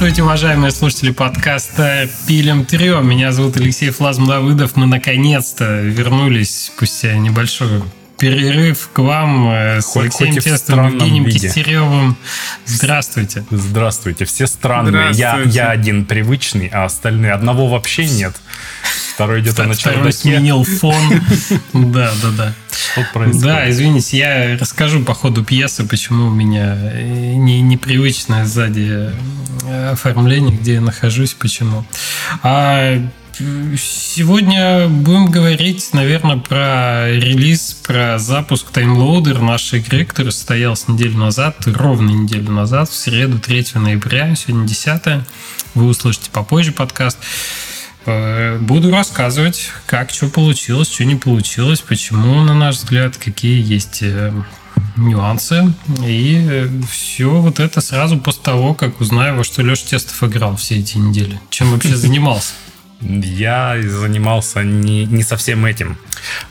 [0.00, 3.06] Здравствуйте, уважаемые слушатели подкаста «Пилим трем».
[3.06, 4.74] Меня зовут Алексей Флазм Давыдов.
[4.74, 7.82] Мы наконец-то вернулись спустя небольшой
[8.16, 11.48] перерыв к вам э, с Хоть- Алексеем хоть странном Евгением виде.
[11.48, 12.16] Кистеревым.
[12.64, 13.44] Здравствуйте.
[13.50, 15.08] Здравствуйте, все странные.
[15.08, 15.56] Я, Здравствуйте.
[15.58, 18.32] я один привычный, а остальные одного вообще нет.
[19.20, 20.12] Второй где-то на чердаке.
[20.12, 20.94] сменил фон.
[21.74, 22.54] Да, да, да.
[22.70, 23.42] Что происходит?
[23.42, 29.10] Да, извините, я расскажу по ходу пьесы, почему у меня э, не, непривычное сзади
[29.66, 31.84] э, оформление, где я нахожусь, почему.
[32.42, 32.98] А
[33.76, 41.56] сегодня будем говорить, наверное, про релиз, про запуск TimeLoader нашей игры, который состоялся неделю назад,
[41.66, 45.02] ровно неделю назад, в среду 3 ноября, сегодня 10
[45.74, 47.18] Вы услышите попозже подкаст.
[48.06, 53.98] Э, Буду рассказывать, как что получилось, что не получилось, почему, на наш взгляд, какие есть
[54.02, 54.32] э,
[54.96, 55.72] нюансы.
[56.04, 60.76] И все вот это сразу после того, как узнаю, во что Леша Тестов играл все
[60.78, 61.38] эти недели.
[61.50, 62.52] Чем вообще занимался.
[63.02, 65.96] Я занимался не, не совсем этим.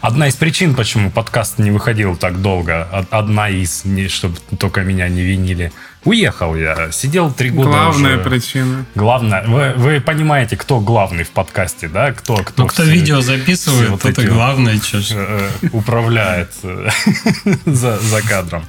[0.01, 5.07] Одна из причин, почему подкаст не выходил так долго, од- одна из, чтобы только меня
[5.09, 5.71] не винили.
[6.05, 8.23] Уехал я, сидел три года Главная уже.
[8.29, 8.85] причина.
[8.95, 12.13] Главное, вы, вы понимаете, кто главный в подкасте, да?
[12.13, 15.09] Кто, кто, Ну, кто все- видео все записывает, вот это главное, что ж.
[15.11, 16.87] э, управляет э,
[17.65, 18.63] за, за кадром.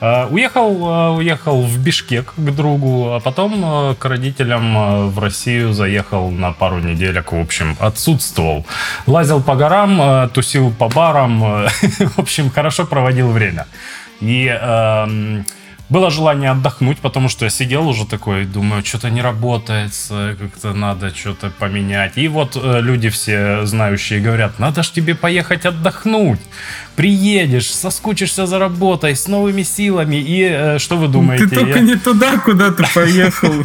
[0.00, 0.72] Э, Уехал,
[1.14, 6.30] э, уехал в Бишкек к другу, а потом э, к родителям э, в Россию заехал
[6.32, 8.66] на пару неделек, в общем, отсутствовал.
[9.06, 11.68] Лазил по горам, э, тусил по барам, э,
[12.16, 13.66] в общем, хорошо проводил время.
[14.20, 15.44] И эм,
[15.92, 21.14] было желание отдохнуть, потому что я сидел уже такой, думаю, что-то не работает, как-то надо
[21.14, 22.12] что-то поменять.
[22.16, 26.40] И вот э, люди все знающие говорят, надо ж тебе поехать отдохнуть.
[26.96, 30.16] Приедешь, соскучишься за работой, с новыми силами.
[30.16, 31.46] И э, что вы думаете?
[31.46, 33.50] Ты только я- не туда, куда ты поехал.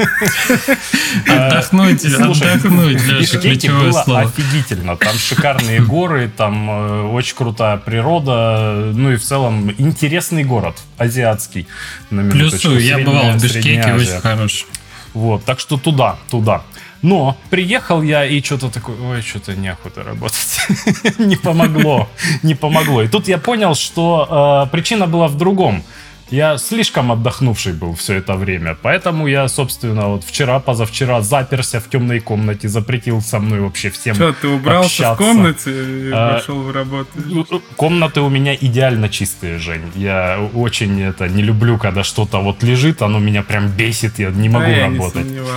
[1.28, 4.96] Отдохнуть, Слушай, отдохнуть, в Бишкеке было офигительно.
[4.96, 8.92] Там шикарные горы, там э, очень крутая природа.
[8.94, 11.68] Ну и в целом интересный город, азиатский.
[12.10, 14.66] Плюсую, я бывал в Бишкеке, очень хороший.
[15.14, 16.62] Вот, так что туда, туда.
[17.02, 20.60] Но приехал я и что-то такое, ой, что-то неохота работать.
[21.20, 22.10] не помогло,
[22.44, 23.04] не помогло.
[23.04, 25.84] И тут я понял, что э, причина была в другом.
[26.30, 28.76] Я слишком отдохнувший был все это время.
[28.82, 34.16] Поэтому я, собственно, вот вчера, позавчера заперся в темной комнате, запретил со мной вообще всем
[34.16, 35.16] Что, ты убрался в общаться.
[35.24, 37.62] комнате и А, пошел в работу?
[37.78, 39.90] Комнаты у меня идеально чистые, Жень.
[39.96, 44.50] Я очень это не люблю, когда что-то вот лежит, оно меня прям бесит, я не
[44.50, 45.26] могу А я не работать.
[45.26, 45.54] сомневался.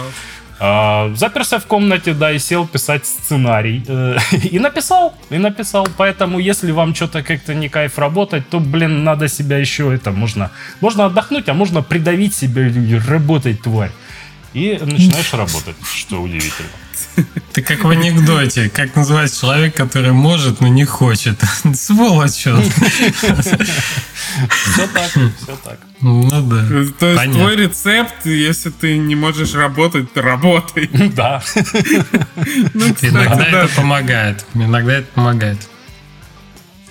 [0.62, 3.82] А, заперся в комнате, да, и сел писать сценарий.
[3.88, 4.19] Э,
[4.53, 5.88] И написал, и написал.
[5.97, 10.50] Поэтому, если вам что-то как-то не кайф работать, то, блин, надо себя еще это, можно,
[10.82, 12.71] можно отдохнуть, а можно придавить себя
[13.09, 13.91] работать, тварь.
[14.53, 16.69] И начинаешь работать, что удивительно.
[17.53, 21.41] Ты как в анекдоте, как называется человек, который может, но не хочет.
[21.75, 22.62] Сволочь он.
[24.50, 25.78] Все так, все так.
[26.00, 26.66] Ну да.
[26.69, 27.33] То есть Понятно.
[27.33, 30.89] твой рецепт, если ты не можешь работать, то работай.
[31.15, 31.43] Да.
[32.75, 33.65] Ну, кстати, Иногда да.
[33.65, 34.44] это помогает.
[34.55, 35.59] Иногда это помогает.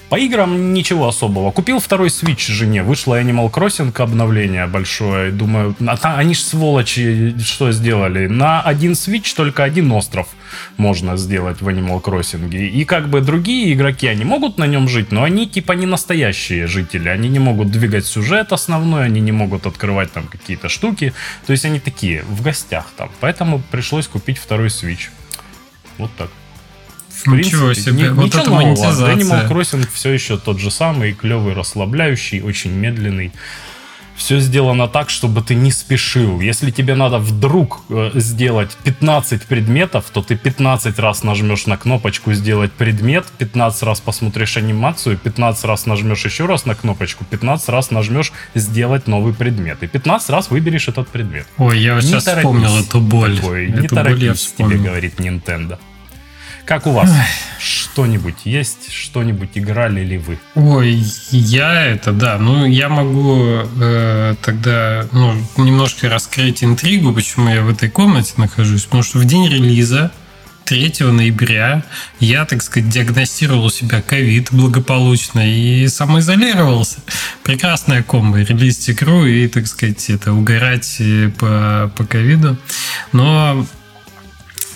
[0.10, 1.52] По играм ничего особого.
[1.52, 2.82] Купил второй Switch жене.
[2.82, 5.32] Вышло Animal Crossing обновление большое.
[5.32, 8.26] Думаю, а они ж сволочи что сделали?
[8.26, 10.28] На один Switch только один остров
[10.78, 12.52] можно сделать в Animal Crossing.
[12.58, 16.66] И как бы другие игроки, они могут на нем жить, но они типа не настоящие
[16.66, 17.08] жители.
[17.10, 21.14] Они не могут двигать сюжет основной, они не могут открывать там какие-то штуки.
[21.46, 23.12] То есть они такие, в гостях там.
[23.20, 25.10] Поэтому пришлось купить второй Switch.
[26.00, 26.30] Вот так.
[27.26, 28.04] В Ничего принципе, себе.
[28.04, 28.66] ни- Вот ничего это нового.
[28.66, 29.16] монетизация.
[29.16, 33.32] Animal Crossing все еще тот же самый, клевый, расслабляющий, очень медленный.
[34.16, 36.42] Все сделано так, чтобы ты не спешил.
[36.42, 42.34] Если тебе надо вдруг э, сделать 15 предметов, то ты 15 раз нажмешь на кнопочку
[42.34, 47.92] «Сделать предмет», 15 раз посмотришь анимацию, 15 раз нажмешь еще раз на кнопочку, 15 раз
[47.92, 49.84] нажмешь «Сделать новый предмет».
[49.84, 51.48] И 15 раз выберешь этот предмет.
[51.58, 52.44] Ой, я Не сейчас торопись.
[52.46, 53.38] вспомнил эту боль.
[53.40, 55.78] Такой, Эту не боль я торопись, тебе говорит Nintendo.
[56.70, 57.10] Как у вас?
[57.58, 58.94] Что-нибудь есть?
[58.94, 60.38] Что-нибудь играли ли вы?
[60.54, 62.38] Ой, я это, да.
[62.38, 68.84] Ну, я могу э, тогда ну, немножко раскрыть интригу, почему я в этой комнате нахожусь.
[68.84, 70.12] Потому что в день релиза
[70.66, 71.84] 3 ноября
[72.20, 77.00] я, так сказать, диагностировал у себя ковид благополучно и самоизолировался.
[77.42, 78.42] Прекрасная комбо.
[78.42, 82.58] Релизить игру и, так сказать, это угорать э, по, по ковиду.
[83.12, 83.66] Но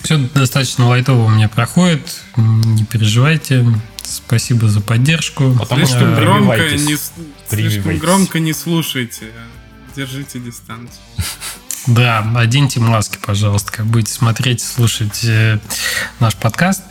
[0.04, 2.20] все достаточно лайтово у меня проходит.
[2.36, 3.66] Не переживайте.
[4.02, 5.56] Спасибо за поддержку.
[5.58, 6.96] Потому что Слишком громко, не,
[7.48, 9.30] слишком громко не слушайте.
[9.96, 11.00] Держите дистанцию.
[11.86, 15.58] Да, оденьте маски, пожалуйста, как будете смотреть, слушать э,
[16.18, 16.82] наш подкаст.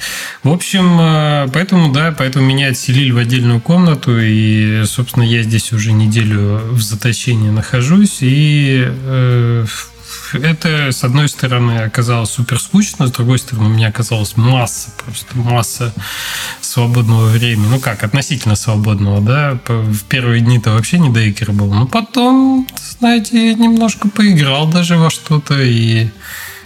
[0.43, 5.73] В общем, э, поэтому, да, поэтому меня отселили в отдельную комнату, и, собственно, я здесь
[5.73, 9.65] уже неделю в заточении нахожусь, и э,
[10.33, 15.37] это, с одной стороны, оказалось супер скучно, с другой стороны, у меня оказалась масса, просто
[15.37, 15.93] масса
[16.61, 17.67] свободного времени.
[17.69, 19.59] Ну как, относительно свободного, да.
[19.67, 21.73] В первые дни-то вообще не дейкер был.
[21.73, 22.67] Но потом,
[22.99, 25.61] знаете, немножко поиграл даже во что-то.
[25.61, 26.09] И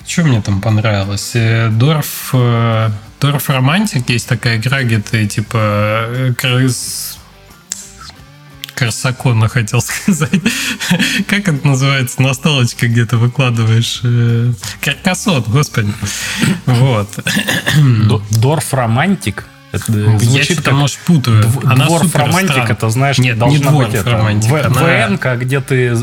[0.06, 1.34] что мне там понравилось?
[1.72, 2.34] Дорф...
[3.20, 6.34] Дорф Романтик есть такая игра, где ты типа э,
[8.77, 10.41] Корсакона хотел сказать.
[11.27, 12.21] как это называется?
[12.21, 14.01] Настолочка где-то выкладываешь.
[14.03, 15.91] Э, каркасот, господи.
[16.65, 17.09] Вот.
[18.31, 19.45] Дорф романтик?
[19.71, 19.91] Это
[20.21, 21.44] Я что-то, может, путаю.
[21.44, 24.51] Дворф романтик, это, знаешь, Нет, не дворф быть романтик.
[24.51, 24.69] Это
[25.09, 25.94] ВНК, где ты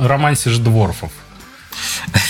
[0.00, 1.12] романсишь дворфов.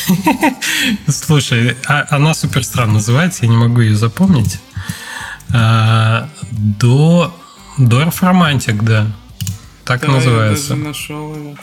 [1.08, 4.60] Слушай, а, она супер странно называется, я не могу ее запомнить.
[5.52, 7.34] А, до
[7.78, 9.06] Дорф романтик, да.
[9.84, 10.74] Так да, называется.
[10.74, 11.54] Я даже нашел его.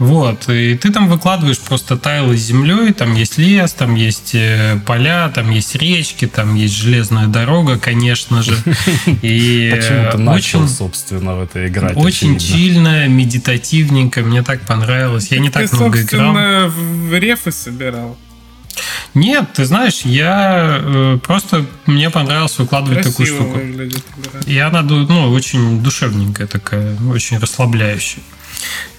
[0.00, 4.80] Вот, и ты там выкладываешь просто тайлы с землей, там есть лес, там есть э,
[4.86, 8.56] поля, там есть речки, там есть железная дорога, конечно же.
[9.20, 11.98] И Почему ты начал, собственно, в это играть?
[11.98, 15.28] Очень чильно, медитативненько, мне так понравилось.
[15.30, 16.34] Я не так много играл.
[16.34, 18.16] Ты, в рефы собирал.
[19.14, 23.58] Нет, ты знаешь, я э, просто мне понравилось выкладывать Красиво такую штуку.
[23.58, 24.40] Выглядит, да.
[24.46, 28.22] И она ну, очень душевненькая такая, очень расслабляющая.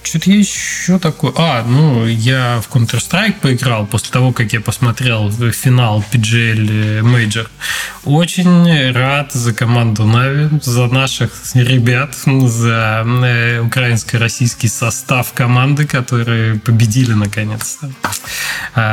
[0.02, 1.32] Что-то я еще такое...
[1.36, 7.46] А, ну, я в Counter-Strike поиграл после того, как я посмотрел финал PGL Major.
[8.04, 17.12] Очень рад за команду Нави, за наших ребят, за э, украинско-российский состав команды, которые победили
[17.12, 17.90] наконец-то.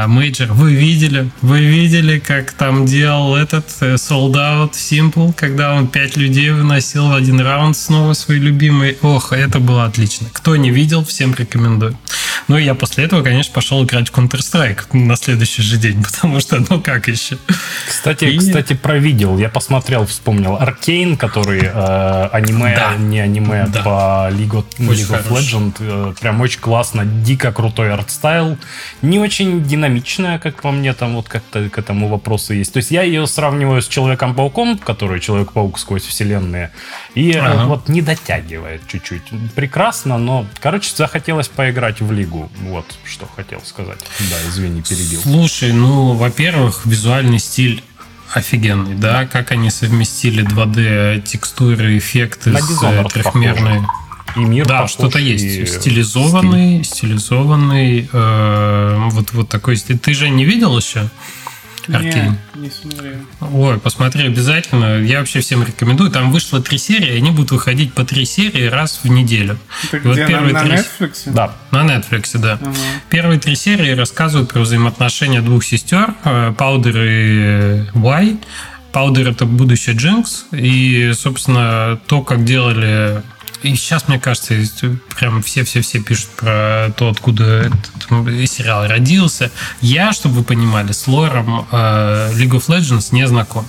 [0.07, 5.88] Major, вы видели, вы видели, как там делал этот э, Sold Out Simple, когда он
[5.88, 8.97] пять людей выносил в один раунд снова свой любимый.
[9.01, 10.27] Ох, это было отлично.
[10.33, 11.98] Кто не видел, всем рекомендую.
[12.50, 16.40] Ну и я после этого, конечно, пошел играть в Counter-Strike на следующий же день, потому
[16.40, 17.38] что, ну как еще.
[17.88, 18.38] Кстати, и...
[18.40, 19.38] кстати, про видео.
[19.38, 20.56] Я посмотрел, вспомнил.
[20.56, 22.96] Arcane, который э, аниме, да.
[22.96, 23.84] не аниме, да.
[23.84, 23.90] по
[24.31, 25.75] League of, League of Legends.
[25.80, 28.57] Э, прям очень классно, дико крутой art style.
[29.04, 32.74] Не очень динамичная, как по мне, там вот как-то к этому вопросу есть.
[32.74, 36.72] То есть я ее сравниваю с Человеком-пауком, который Человек-паук сквозь вселенные.
[37.15, 37.65] И э, ага.
[37.65, 39.23] вот не дотягивает чуть-чуть.
[39.56, 42.51] Прекрасно, но, короче, захотелось поиграть в Лигу.
[42.61, 44.00] Вот что хотел сказать.
[44.19, 45.21] Да, извини, перебил.
[45.21, 47.83] Слушай, ну, во-первых, визуальный стиль
[48.33, 53.81] офигенный, да, как они совместили 2D текстуры, эффекты На с э, трехмерной.
[54.35, 55.67] И мир да, что-то есть.
[55.79, 57.17] Стилизованный, стиль.
[57.17, 58.09] стилизованный.
[58.13, 59.97] Э, вот, вот такой стиль.
[59.97, 61.09] Ты же не видел еще?
[61.88, 62.38] Аркейн.
[62.56, 63.18] Не, не смотрел.
[63.40, 65.02] Ой, посмотри обязательно.
[65.02, 66.12] Я вообще всем рекомендую.
[66.12, 69.58] Там вышло три серии, они будут выходить по три серии раз в неделю.
[69.92, 70.72] Это вот первые на, три...
[70.74, 71.31] Netflix?
[71.31, 72.60] Да, на Netflix, да.
[72.62, 72.74] Ага.
[73.10, 76.14] Первые три серии рассказывают про взаимоотношения двух сестер,
[76.58, 78.38] Паудер и Уай.
[78.92, 80.46] Паудер это будущее Джинкс.
[80.52, 83.22] И, собственно, то, как делали
[83.61, 84.56] и сейчас, мне кажется,
[85.18, 89.51] прям все-все-все пишут про то, откуда этот сериал родился.
[89.81, 93.68] Я, чтобы вы понимали, с лором э, League of Legends не знаком.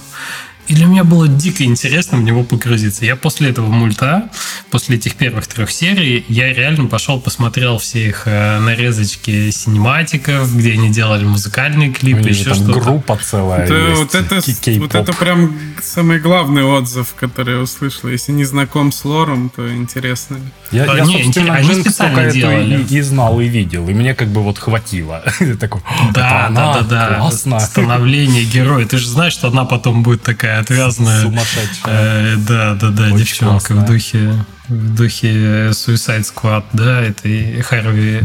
[0.70, 3.04] И для меня было дико интересно в него погрузиться.
[3.04, 4.30] Я после этого мульта,
[4.70, 10.74] после этих первых трех серий, я реально пошел, посмотрел все их э, нарезочки синематиков, где
[10.74, 12.78] они делали музыкальные клипы, еще что-то.
[12.78, 13.98] группа целая это, есть.
[13.98, 14.42] Вот это,
[14.78, 18.08] вот это прям самый главный отзыв, который я услышал.
[18.08, 20.38] Если не знаком с лором, то интересно.
[20.70, 22.86] Я, а, я не, собственно, они специально делали.
[22.88, 23.88] И, и знал, и видел.
[23.88, 25.24] И мне как бы вот хватило.
[25.58, 25.80] Такой,
[26.14, 27.58] да, да, да, да.
[27.58, 28.86] Становление героя.
[28.86, 31.22] Ты же знаешь, что она потом будет такая отвязная.
[31.22, 32.34] Сумасшедшая.
[32.34, 33.84] Э, да, да, да, Очень девчонка классная.
[33.84, 35.28] в духе в духе
[35.70, 38.22] Suicide Squad, да, это и Харви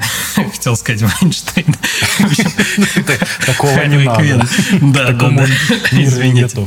[0.34, 1.74] Хотел сказать Вайнштейн.
[3.46, 4.48] Такого не надо.
[4.80, 5.46] Да, да, да.
[5.92, 6.66] Извините.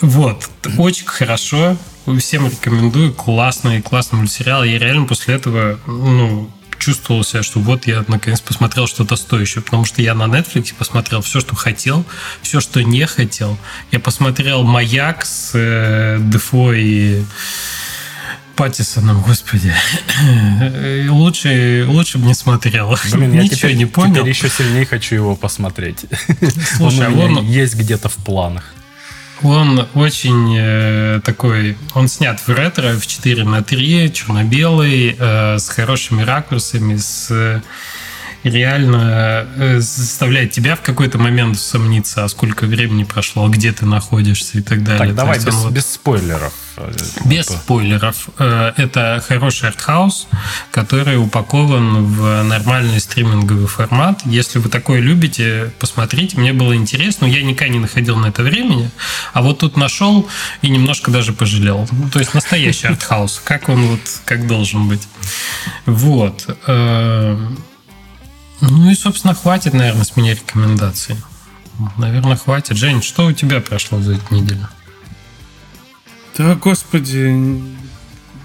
[0.00, 0.48] Вот.
[0.78, 1.76] Очень хорошо.
[2.18, 3.12] Всем рекомендую.
[3.12, 4.64] Классный, классный мультсериал.
[4.64, 6.50] Я реально после этого, ну,
[6.82, 11.22] чувствовал себя, что вот я наконец посмотрел что-то стоящее, потому что я на Netflix посмотрел
[11.22, 12.04] все, что хотел,
[12.42, 13.56] все, что не хотел.
[13.92, 17.22] Я посмотрел «Маяк» с э, Дефо и
[18.56, 19.72] Паттисоном, господи.
[21.08, 22.98] лучше, лучше бы не смотрел.
[23.12, 24.14] Блин, я Ничего теперь, не понял.
[24.14, 26.04] Теперь еще сильнее хочу его посмотреть.
[26.76, 28.74] Слушай, он, у меня он есть где-то в планах.
[29.42, 35.68] Он очень э, такой, он снят в ретро, в 4 на 3, черно-белый, э, с
[35.68, 37.62] хорошими ракурсами, с
[38.44, 44.58] реально э, заставляет тебя в какой-то момент сомниться, а сколько времени прошло, где ты находишься
[44.58, 45.08] и так далее.
[45.08, 45.72] Так, давай без, вот...
[45.72, 46.52] без спойлеров.
[47.24, 48.28] Без спойлеров.
[48.38, 50.26] Э, это хороший артхаус,
[50.70, 54.22] который упакован в нормальный стриминговый формат.
[54.24, 56.38] Если вы такое любите, посмотрите.
[56.38, 57.26] Мне было интересно.
[57.26, 58.90] Я никогда не находил на это времени.
[59.32, 60.28] А вот тут нашел
[60.62, 61.86] и немножко даже пожалел.
[61.92, 63.40] Ну, то есть настоящий артхаус.
[63.44, 65.06] Как он вот, как должен быть.
[65.86, 66.46] Вот.
[68.62, 71.16] Ну и, собственно, хватит, наверное, с меня рекомендаций.
[71.98, 72.76] Наверное, хватит.
[72.76, 74.68] Жень, что у тебя прошло за эту неделю?
[76.38, 77.60] Да, господи,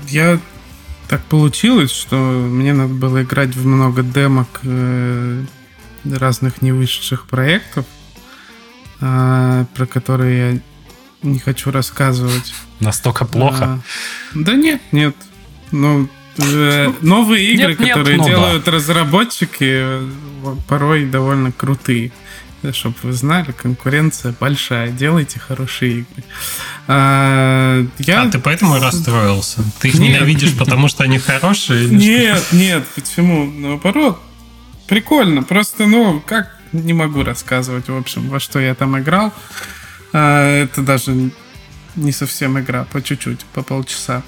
[0.08, 0.40] я
[1.08, 5.46] так получилось, что мне надо было играть в много демок э,
[6.04, 7.86] разных невышедших проектов,
[9.00, 10.60] э, про которые я
[11.22, 12.56] не хочу рассказывать.
[12.80, 13.66] Настолько плохо?
[13.66, 13.80] А,
[14.34, 15.16] да нет, нет.
[15.72, 16.10] Ну,
[17.01, 18.72] новые игры, нет, которые нет, ну делают да.
[18.72, 19.84] разработчики,
[20.67, 22.12] порой довольно крутые.
[22.72, 24.89] Чтобы вы знали, конкуренция большая.
[24.89, 26.24] Делайте хорошие игры.
[26.88, 28.24] А, я...
[28.24, 29.63] а ты поэтому расстроился?
[29.79, 30.15] Ты их нет.
[30.15, 31.88] ненавидишь, потому что они хорошие?
[31.88, 32.56] нет, что?
[32.56, 33.46] нет, почему?
[33.46, 34.20] Наоборот,
[34.88, 35.44] прикольно.
[35.44, 39.32] Просто, ну, как не могу рассказывать, в общем, во что я там играл.
[40.12, 41.32] А, это даже
[41.96, 44.17] не совсем игра, по чуть-чуть, по полчаса.
[44.17, 44.24] А,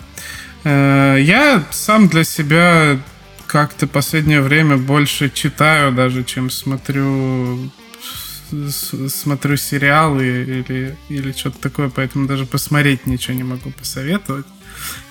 [0.63, 2.99] я сам для себя
[3.47, 7.71] как-то последнее время больше читаю даже, чем смотрю
[9.09, 14.45] смотрю сериалы или, или что-то такое, поэтому даже посмотреть ничего не могу посоветовать.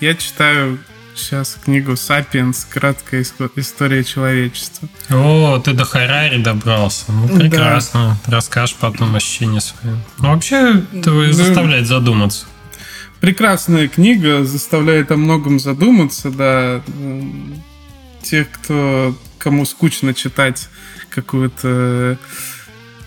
[0.00, 0.78] Я читаю
[1.14, 2.64] сейчас книгу «Сапиенс.
[2.64, 3.24] Краткая
[3.56, 4.88] история человечества».
[5.10, 7.12] О, ты до Харари добрался.
[7.12, 8.18] Ну, прекрасно.
[8.26, 8.32] Да.
[8.32, 9.94] Расскажешь потом ощущения свои.
[10.18, 12.46] Ну, вообще, это ну, заставляет задуматься.
[13.20, 16.82] Прекрасная книга, заставляет о многом задуматься, да.
[18.22, 20.68] Тех, кто, кому скучно читать
[21.10, 22.18] какую-то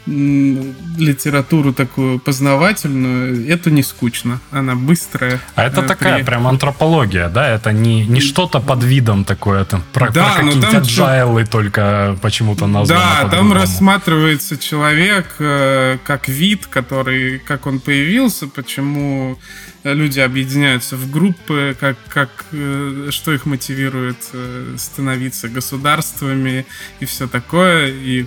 [0.07, 4.39] литературу такую познавательную, это не скучно.
[4.51, 5.39] Она быстрая.
[5.55, 6.23] А это такая при...
[6.23, 7.47] прям антропология, да?
[7.47, 12.67] Это не, не что-то под видом такое, там, про, да, про какие-то agile только почему-то
[12.67, 19.37] названо Да, там рассматривается человек э, как вид, который, как он появился, почему
[19.83, 26.65] люди объединяются в группы, как, как, э, что их мотивирует э, становиться государствами
[26.99, 28.25] и все такое, и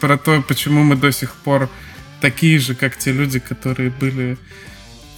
[0.00, 1.68] про то, почему мы до сих пор
[2.20, 4.38] такие же, как те люди, которые были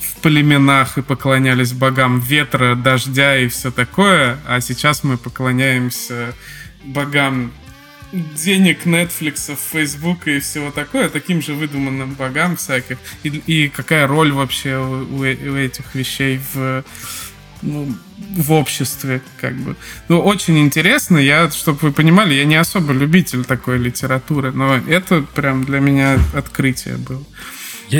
[0.00, 6.34] в племенах и поклонялись богам ветра, дождя и все такое, а сейчас мы поклоняемся
[6.82, 7.52] богам
[8.12, 12.98] денег, Netflix, Facebook и всего такое, таким же выдуманным богам всяких.
[13.22, 16.84] И, и какая роль вообще у, у этих вещей в
[17.64, 17.94] ну,
[18.36, 19.76] в обществе, как бы.
[20.08, 21.18] Ну, очень интересно.
[21.18, 26.18] Я, чтобы вы понимали, я не особо любитель такой литературы, но это прям для меня
[26.34, 27.24] открытие было.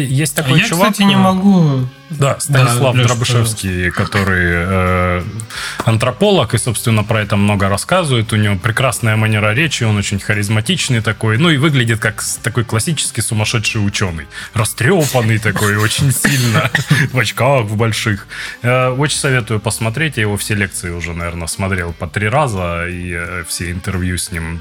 [0.03, 0.87] Есть такой а чувак...
[0.87, 1.89] Я, кстати, не могу...
[2.11, 5.23] Да, Станислав да, Дробышевский, который э,
[5.85, 8.33] антрополог, и, собственно, про это много рассказывает.
[8.33, 13.23] У него прекрасная манера речи, он очень харизматичный такой, ну и выглядит как такой классический
[13.23, 14.27] сумасшедший ученый.
[14.53, 16.71] Растрепанный такой, очень сильно,
[17.13, 18.27] в очках в больших.
[18.63, 23.13] Э, очень советую посмотреть, я его все лекции уже, наверное, смотрел по три раза, и
[23.13, 24.61] э, все интервью с ним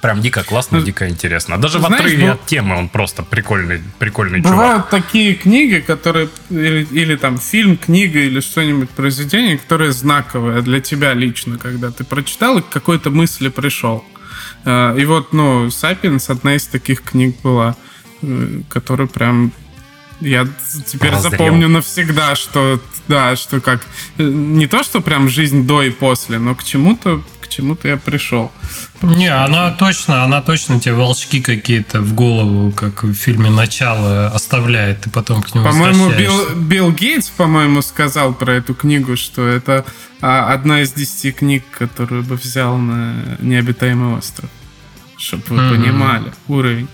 [0.00, 1.58] Прям дико классно, дико интересно.
[1.58, 4.90] Даже Знаешь, в отрыве ну, от темы он просто прикольный, прикольный бывают чувак.
[4.90, 11.14] такие книги, которые или, или там фильм, книга или что-нибудь произведение, которое знаковое для тебя
[11.14, 14.04] лично, когда ты прочитал и к какой-то мысли пришел.
[14.64, 17.76] А, и вот, ну, «Сапиенс» одна из таких книг была,
[18.22, 19.52] э, которая прям
[20.20, 20.46] я
[20.86, 21.30] теперь Раздрел.
[21.30, 23.86] запомню навсегда, что да, что как
[24.18, 27.96] э, не то, что прям жизнь до и после, но к чему-то к чему-то я
[27.96, 28.52] пришел.
[29.02, 35.06] Не, она точно, она точно тебе волчки какие-то в голову, как в фильме «Начало» оставляет,
[35.06, 39.84] и потом к нему По-моему, Билл, Билл Гейтс, по-моему, сказал про эту книгу, что это
[40.20, 44.50] а, одна из десяти книг, которую бы взял на необитаемый остров.
[45.16, 45.70] Чтобы вы mm-hmm.
[45.70, 46.88] понимали уровень.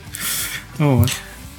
[0.79, 1.11] Вот.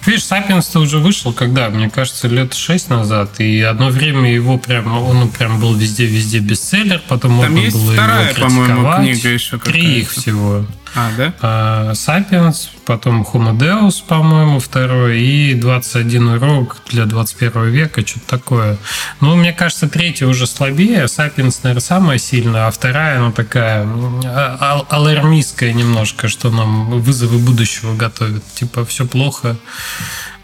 [0.05, 1.69] Видишь, Сапиенс-то уже вышел когда?
[1.69, 3.39] Мне кажется, лет шесть назад.
[3.39, 8.29] И одно время его прям, он прям был везде-везде бестселлер, потом Там можно было вторая,
[8.29, 10.65] его по-моему, книга еще Три их всего.
[10.95, 11.33] А, да?
[11.41, 18.77] А, Sapiens, потом Homo Deus, по-моему, второй, и 21 урок для 21 века, что-то такое.
[19.19, 23.85] Ну, мне кажется, третья уже слабее, Sapiens, наверное, самая сильная, а вторая, она такая
[24.23, 28.43] а, алармистская немножко, что нам вызовы будущего готовят.
[28.55, 29.57] Типа, все плохо,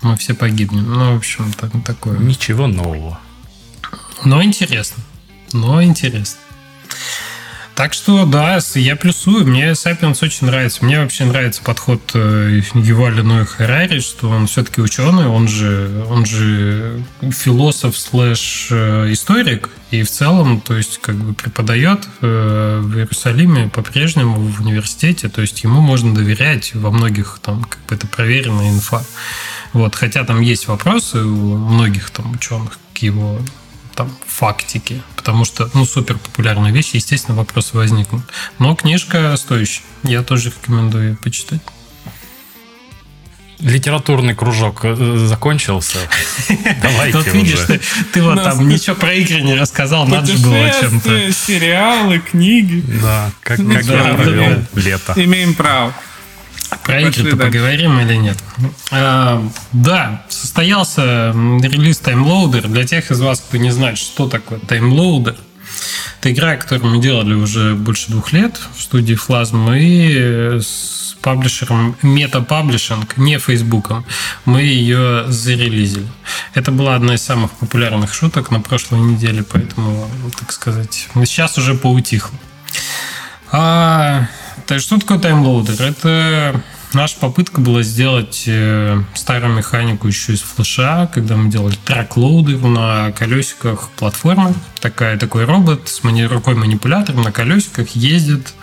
[0.02, 0.92] мы все погибнем.
[0.92, 2.18] Ну, в общем, так, такое.
[2.18, 3.20] Ничего нового.
[4.26, 5.02] Но интересно.
[5.54, 6.40] Но интересно.
[7.82, 9.48] Так что, да, я плюсую.
[9.48, 10.86] Мне Сапиенс очень нравится.
[10.86, 16.24] Мне вообще нравится подход э, Юваля Ноя Харари, что он все-таки ученый, он же, он
[16.28, 22.98] же философ слэш э, историк, и в целом, то есть, как бы преподает э, в
[23.00, 28.06] Иерусалиме по-прежнему в университете, то есть ему можно доверять во многих, там, как бы это
[28.06, 29.04] проверенная инфа.
[29.74, 33.40] Вот, хотя там есть вопросы у многих там ученых к его
[34.02, 38.24] там фактике, потому что, ну, супер популярная вещь, естественно, вопросы возникнут.
[38.58, 41.62] Но книжка стоящая, я тоже рекомендую почитать.
[43.60, 46.00] Литературный кружок э, закончился.
[46.82, 47.80] Давайте Тут видишь, ты,
[48.12, 51.32] ты вот там ничего про игры не рассказал, надо же было чем-то.
[51.32, 52.84] сериалы, книги.
[53.04, 55.14] Да, как, как я провел лето.
[55.16, 55.94] Имеем право.
[56.84, 58.38] Про игры-то поговорим или нет?
[58.92, 62.68] А, да, состоялся релиз таймлоудер.
[62.68, 65.36] Для тех из вас, кто не знает, что такое таймлоудер,
[66.20, 71.96] это игра, которую мы делали уже больше двух лет в студии Flasm и с паблишером
[72.02, 74.06] Meta Publishing, не Фейсбуком,
[74.46, 76.08] мы ее зарелизили.
[76.54, 80.10] Это была одна из самых популярных шуток на прошлой неделе, поэтому,
[80.40, 82.38] так сказать, сейчас уже поутихло.
[83.52, 84.28] А,
[84.66, 85.82] то есть, что такое таймлоудер?
[85.82, 86.62] Это
[86.94, 93.12] наша попытка была сделать э, старую механику еще из флеша, когда мы делали трак-лоуды на
[93.12, 94.54] колесиках платформы.
[94.80, 98.54] Такая, такой робот с мани- рукой манипулятором на колесиках ездит,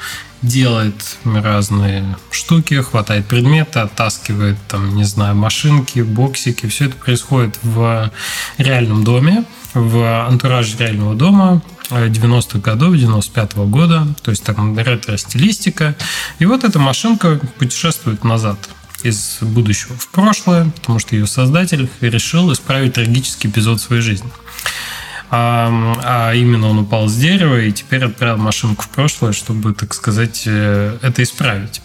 [0.43, 6.67] делает разные штуки, хватает предметы, оттаскивает, там, не знаю, машинки, боксики.
[6.67, 8.13] Все это происходит в
[8.57, 15.95] реальном доме, в антураже реального дома 90-х годов, 95-го года, то есть там ретро-стилистика.
[16.39, 18.59] И вот эта машинка путешествует назад
[19.03, 24.31] из будущего в прошлое, потому что ее создатель решил исправить трагический эпизод своей жизни.
[25.31, 25.71] А,
[26.03, 30.45] а именно он упал с дерева и теперь отправил машинку в прошлое, чтобы, так сказать,
[30.47, 31.83] э, это исправить.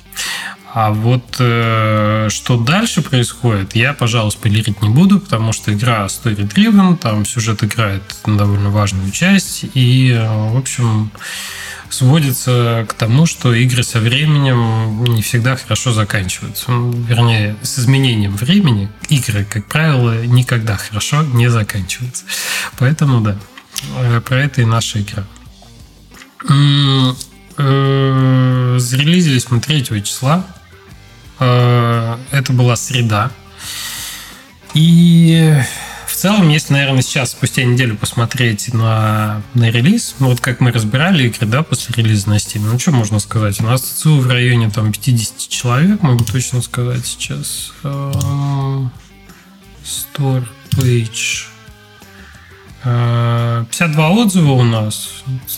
[0.75, 6.97] А вот э, что дальше происходит, я, пожалуй, спойлерить не буду, потому что игра story-driven,
[6.97, 11.11] там сюжет играет довольно важную часть, и, э, в общем,
[11.91, 16.71] сводится к тому, что игры со временем не всегда хорошо заканчиваются.
[16.71, 22.23] Вернее, с изменением времени игры, как правило, никогда хорошо не заканчиваются.
[22.79, 23.37] Поэтому, да,
[23.99, 25.23] э, про это и наша игра.
[27.59, 30.47] Э, зарелизились мы 3 числа
[32.31, 33.31] это была среда.
[34.73, 35.55] И
[36.07, 40.71] в целом, если, наверное, сейчас, спустя неделю посмотреть на, на релиз, ну, вот как мы
[40.71, 43.59] разбирали игры, да, после релиза на Steam, ну, что можно сказать?
[43.59, 47.73] У нас ЦУ в районе там 50 человек, могу точно сказать сейчас.
[47.83, 48.91] Эм,
[49.83, 51.45] Store Page.
[52.83, 55.09] 52 э, отзыва у нас.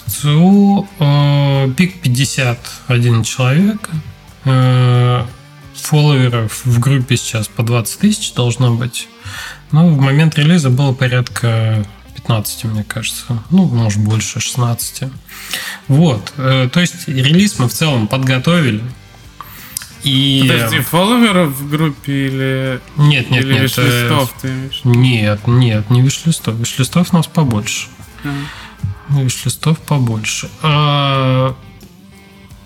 [0.08, 3.90] ЦУ э, пик 51 человек
[5.86, 9.08] фолловеров в группе сейчас по 20 тысяч должно быть.
[9.72, 13.44] Ну, в момент релиза было порядка 15, мне кажется.
[13.52, 15.12] Ну, может, больше, 16.
[15.88, 16.34] Вот.
[16.38, 18.84] Э, то есть релиз мы в целом подготовили.
[20.04, 20.46] И...
[20.48, 22.82] Подожди, фолловеров в группе или...
[22.98, 23.64] Нет, нет, или нет.
[23.64, 24.82] виш-листов ты имеешь?
[24.84, 26.56] Нет, нет, не виш-листов.
[26.56, 27.88] Виш-листов у нас побольше.
[28.24, 29.24] Mm.
[29.24, 30.50] Виш-листов побольше.
[30.62, 31.56] А,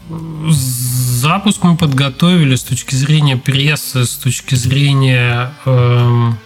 [0.09, 6.37] запуск мы подготовили с точки зрения прессы, с точки зрения эм,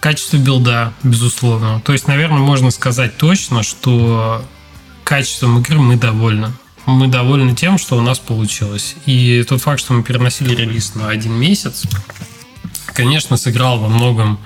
[0.00, 1.80] качества билда, безусловно.
[1.84, 4.44] То есть, наверное, можно сказать точно, что
[5.04, 6.52] качеством игры мы довольны.
[6.86, 8.94] Мы довольны тем, что у нас получилось.
[9.06, 11.84] И тот факт, что мы переносили релиз на один месяц,
[12.94, 14.38] конечно, сыграл во многом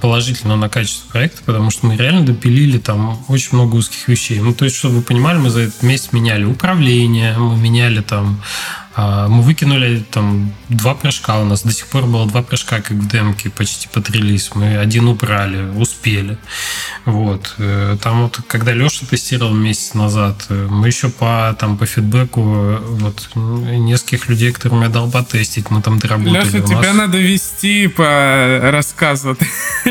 [0.00, 4.40] положительно на качество проекта, потому что мы реально допилили там очень много узких вещей.
[4.40, 8.42] Ну, то есть, чтобы вы понимали, мы за этот месяц меняли управление, мы меняли там
[8.42, 11.38] а, мы выкинули там два прыжка.
[11.40, 14.50] У нас до сих пор было два прыжка, как в демке, почти под релиз.
[14.54, 16.38] Мы один убрали, успели.
[17.04, 17.54] Вот.
[17.58, 22.42] Э, там вот, когда Леша тестировал месяц назад, э, мы еще по, там, по фидбэку
[22.42, 26.44] вот, нескольких людей, которым я дал потестить, мы там доработали.
[26.44, 29.36] Леша, тебя надо вести по рассказу,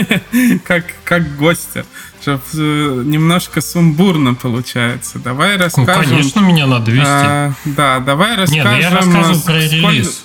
[0.65, 5.19] как, как гостя э, немножко сумбурно получается.
[5.19, 6.03] Давай ну, расскажем...
[6.03, 7.05] Ну, конечно, меня надо вести.
[7.07, 8.63] А, да, давай расскажем...
[8.63, 10.23] Нет, ну я рассказывал про релиз.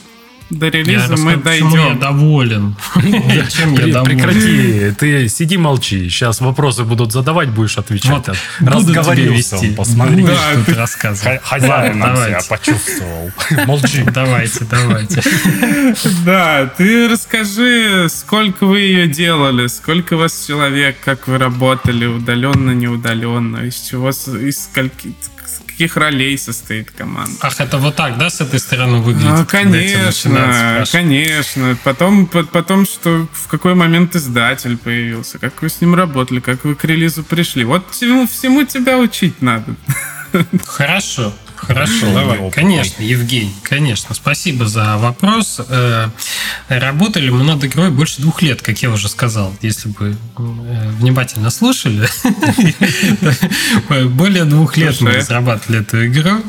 [0.51, 1.89] До релиза я мы дойдем.
[1.89, 2.77] я доволен.
[3.51, 4.05] Чем я доволен?
[4.05, 6.09] Прекрати, ты сиди молчи.
[6.09, 8.27] Сейчас вопросы будут задавать, будешь отвечать.
[8.61, 10.25] Разговорился он, посмотри.
[10.25, 11.41] Да, ты рассказывай.
[11.43, 13.31] Хозяин себя почувствовал.
[13.67, 14.05] Молчи.
[14.13, 15.23] Давайте, давайте.
[16.25, 23.59] Да, ты расскажи, сколько вы ее делали, сколько вас человек, как вы работали, удаленно, неудаленно,
[23.59, 25.15] из чего, из скольки,
[25.77, 27.33] каких ролей состоит команда.
[27.43, 29.31] Ах, это вот так, да, с этой стороны выглядит?
[29.31, 31.77] Ну, конечно, конечно.
[31.85, 36.77] Потом, потом, что в какой момент издатель появился, как вы с ним работали, как вы
[36.77, 37.65] к релизу пришли.
[37.65, 39.77] Вот всему, всему тебя учить надо.
[40.65, 41.35] Хорошо.
[41.67, 42.51] Хорошо, давай.
[42.51, 44.15] Конечно, Евгений, конечно.
[44.15, 45.61] Спасибо за вопрос.
[45.69, 46.09] Э,
[46.69, 49.53] работали мы над игрой больше двух лет, как я уже сказал.
[49.63, 52.09] Если бы э, внимательно слушали,
[54.11, 56.43] более двух лет мы разрабатывали эту игру.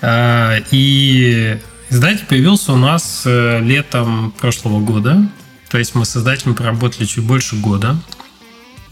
[0.00, 5.28] Э, и издатель появился у нас летом прошлого года.
[5.68, 7.96] То есть мы с издателем поработали чуть больше года.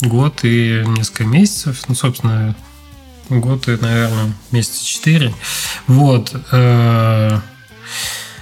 [0.01, 1.83] Год и несколько месяцев.
[1.89, 2.55] Ну, собственно,
[3.29, 5.35] год и, наверное, месяца четыре.
[5.87, 6.35] Вот.
[6.53, 7.41] Э,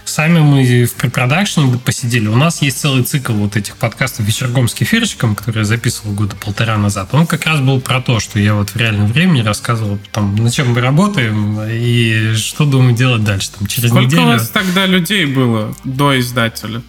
[0.05, 2.29] сами мы в препродакшене посидели.
[2.29, 6.37] У нас есть целый цикл вот этих подкастов вечергом с кефирчиком, который я записывал года
[6.37, 7.09] полтора назад.
[7.13, 10.51] Он как раз был про то, что я вот в реальном времени рассказывал, там, на
[10.51, 13.51] чем мы работаем и что думаю делать дальше.
[13.59, 14.23] Там, через Сколько неделю...
[14.23, 16.83] у вас тогда людей было до издателя?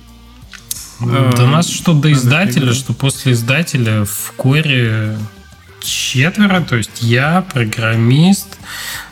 [0.99, 5.17] Да у нас что до издателя, что после издателя в core
[5.83, 8.57] четверо, то есть я, программист,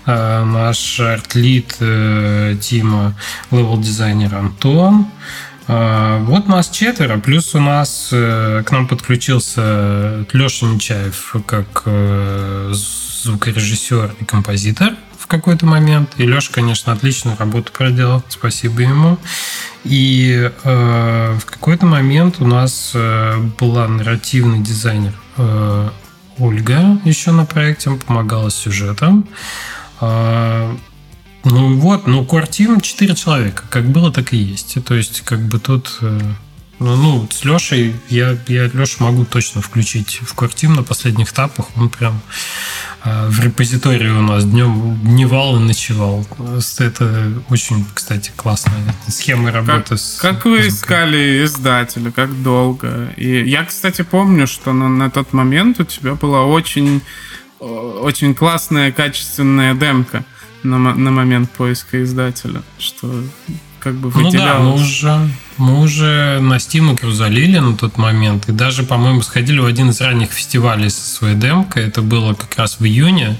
[0.05, 3.15] э, наш art lead э, Тима,
[3.51, 5.07] level-дизайнер Антон.
[5.67, 11.83] Э, вот нас четверо, плюс у нас к нам подключился Леша Нечаев как
[13.23, 16.13] звукорежиссер и композитор в какой-то момент.
[16.17, 19.17] И Леша, конечно, отличную работу проделал, спасибо ему.
[19.83, 25.89] И э, в какой-то момент у нас э, была нарративный дизайнер э,
[26.41, 29.27] Ольга еще на проекте помогала с сюжетом.
[29.99, 30.75] А,
[31.43, 34.83] ну вот, ну Team 4 человека, как было, так и есть.
[34.83, 36.19] То есть, как бы тут э,
[36.81, 41.67] ну, ну, с Лешей я, я Лешу могу точно включить в Кортим на последних этапах.
[41.77, 42.19] Он прям
[43.03, 46.25] э, в репозитории у нас днем дневал и ночевал.
[46.79, 50.17] Это очень, кстати, классная схема работы как, с...
[50.19, 53.13] Как вы искали издателя, как долго?
[53.15, 57.01] И я, кстати, помню, что на, на тот момент у тебя была очень,
[57.59, 60.25] очень классная, качественная демка
[60.63, 63.23] на, на момент поиска издателя, что
[63.81, 64.33] как бы выделялось.
[64.33, 68.47] Ну да, мы уже, мы уже на Steam игру залили на тот момент.
[68.47, 71.87] И даже, по-моему, сходили в один из ранних фестивалей со своей демкой.
[71.87, 73.37] Это было как раз в июне.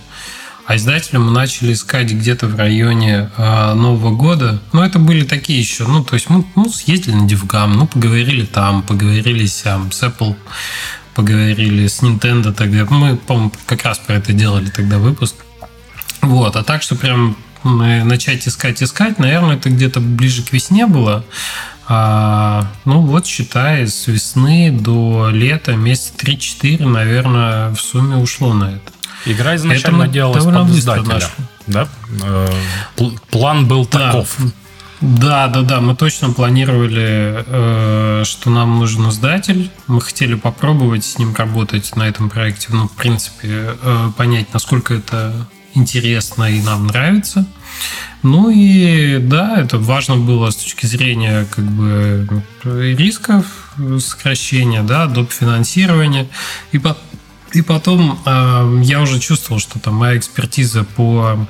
[0.65, 4.61] А издателя мы начали искать где-то в районе э, Нового года.
[4.73, 8.45] Но это были такие еще, ну, то есть мы ну, съездили на Дивгам, ну, поговорили
[8.45, 10.35] там, поговорили сям, с Apple
[11.13, 12.85] поговорили, с Nintendo тогда.
[12.89, 15.35] Мы, по-моему, как раз про это делали тогда выпуск.
[16.21, 21.23] Вот, а так, что прям начать искать, искать, наверное, это где-то ближе к весне было.
[21.87, 28.75] А, ну вот, считай, с весны до лета, месяца 3-4, наверное, в сумме ушло на
[28.75, 28.91] это.
[29.25, 31.27] Игра изначально это делалась под издателя.
[31.67, 31.87] Да?
[32.23, 32.49] Э,
[33.29, 34.07] план был да.
[34.11, 34.37] таков.
[35.01, 39.71] Да, да, да, мы точно планировали, э, что нам нужен издатель.
[39.87, 42.67] Мы хотели попробовать с ним работать на этом проекте.
[42.69, 45.33] Ну, в принципе, э, понять, насколько это
[45.73, 47.45] интересно и нам нравится.
[48.23, 55.31] Ну и да, это важно было с точки зрения как бы рисков сокращения, да, доп.
[55.31, 56.27] финансирования.
[56.71, 56.97] И, по,
[57.53, 61.47] и потом э, я уже чувствовал, что там моя экспертиза по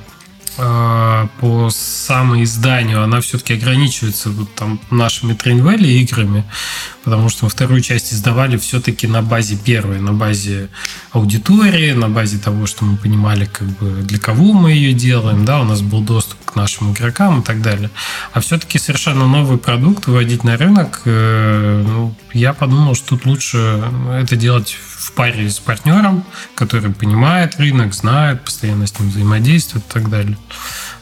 [0.56, 6.44] по самоизданию, она все-таки ограничивается вот там нашими Train играми,
[7.04, 10.68] потому что вторую часть издавали все-таки на базе первой, на базе
[11.12, 15.60] аудитории, на базе того, что мы понимали, как бы для кого мы ее делаем, да,
[15.60, 17.90] у нас был доступ к нашим игрокам и так далее.
[18.32, 23.82] А все-таки совершенно новый продукт выводить на рынок, э, ну, я подумал, что тут лучше
[24.12, 29.92] это делать в паре с партнером, который понимает рынок, знает, постоянно с ним взаимодействует и
[29.92, 30.36] так далее.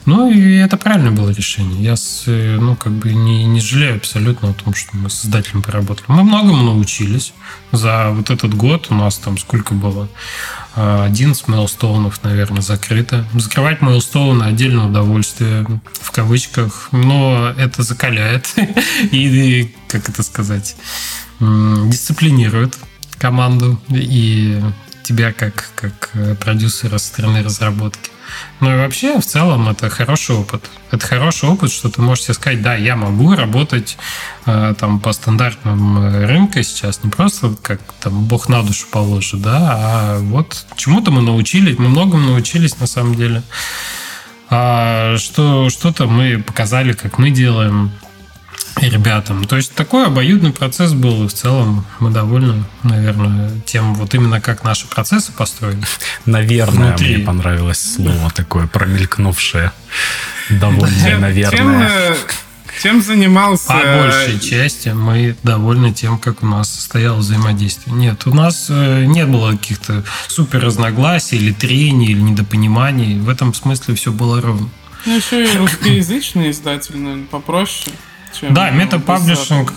[0.07, 1.83] Ну, и это правильное было решение.
[1.83, 5.63] Я, с, ну, как бы не, не жалею абсолютно о том, что мы с создателем
[5.63, 6.07] поработали.
[6.09, 7.35] Мы многому научились.
[7.71, 10.09] За вот этот год у нас там сколько было?
[10.75, 13.27] 11 мейлстоунов, наверное, закрыто.
[13.35, 18.55] Закрывать мейлстоуны отдельное удовольствие, в кавычках, но это закаляет
[19.11, 20.77] и, как это сказать,
[21.41, 22.79] дисциплинирует
[23.21, 24.61] команду и
[25.03, 28.11] тебя как, как продюсера со стороны разработки.
[28.61, 30.63] Ну и вообще, в целом, это хороший опыт.
[30.91, 33.97] Это хороший опыт, что ты можешь себе сказать, да, я могу работать
[34.47, 39.41] э, там по стандартным э, рынку сейчас, не просто как там бог на душу положит,
[39.41, 43.43] да, а вот чему-то мы научились, мы многому научились на самом деле.
[44.51, 47.93] А что, что-то мы показали, как мы делаем,
[48.81, 49.45] ребятам.
[49.45, 54.41] То есть такой обоюдный процесс был, и в целом мы довольны, наверное, тем, вот именно
[54.41, 55.83] как наши процессы построены.
[56.27, 57.17] Наверное, Внутри.
[57.17, 59.73] мне понравилось слово такое промелькнувшее.
[60.51, 62.17] Довольно, наверное.
[62.83, 63.69] Чем занимался...
[63.69, 67.95] По большей части мы довольны тем, как у нас состояло взаимодействие.
[67.95, 73.19] Нет, у нас э, не было каких-то супер разногласий или трений, или недопониманий.
[73.19, 74.71] В этом смысле все было ровно.
[75.05, 77.95] Ну, еще и русскоязычный издатель, наверное, попроще.
[78.39, 79.73] Чем да, метапаблишинг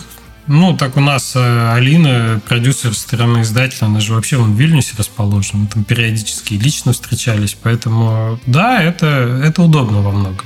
[0.46, 5.62] ну, так у нас э, Алина, продюсер стороны издателя, она же вообще в Вильнюсе расположена.
[5.62, 7.56] Мы там периодически лично встречались.
[7.62, 9.08] Поэтому, да, это,
[9.42, 10.46] это удобно во многом.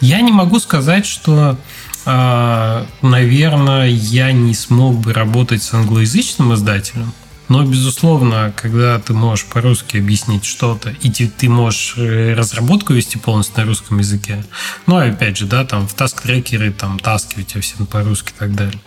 [0.00, 1.58] Я не могу сказать, что
[2.06, 7.12] а, наверное, я не смог бы работать с англоязычным издателем.
[7.48, 13.18] Но, безусловно, когда ты можешь по-русски объяснить что-то, и ты, ты можешь э, разработку вести
[13.18, 14.44] полностью на русском языке,
[14.86, 18.54] ну, опять же, да, там в таск-трекеры, там таски у тебя все по-русски и так
[18.54, 18.80] далее,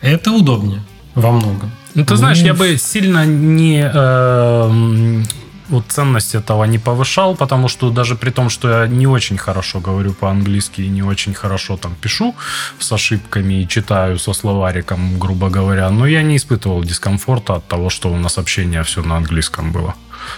[0.00, 0.82] это удобнее
[1.14, 1.70] во многом.
[1.94, 5.22] Ну, ты знаешь, я бы сильно не э,
[5.68, 9.80] вот ценность этого не повышал, потому что даже при том, что я не очень хорошо
[9.80, 12.34] говорю по-английски и не очень хорошо там пишу
[12.78, 17.90] с ошибками и читаю со словариком, грубо говоря, но я не испытывал дискомфорта от того,
[17.90, 19.94] что у нас общение все на английском было.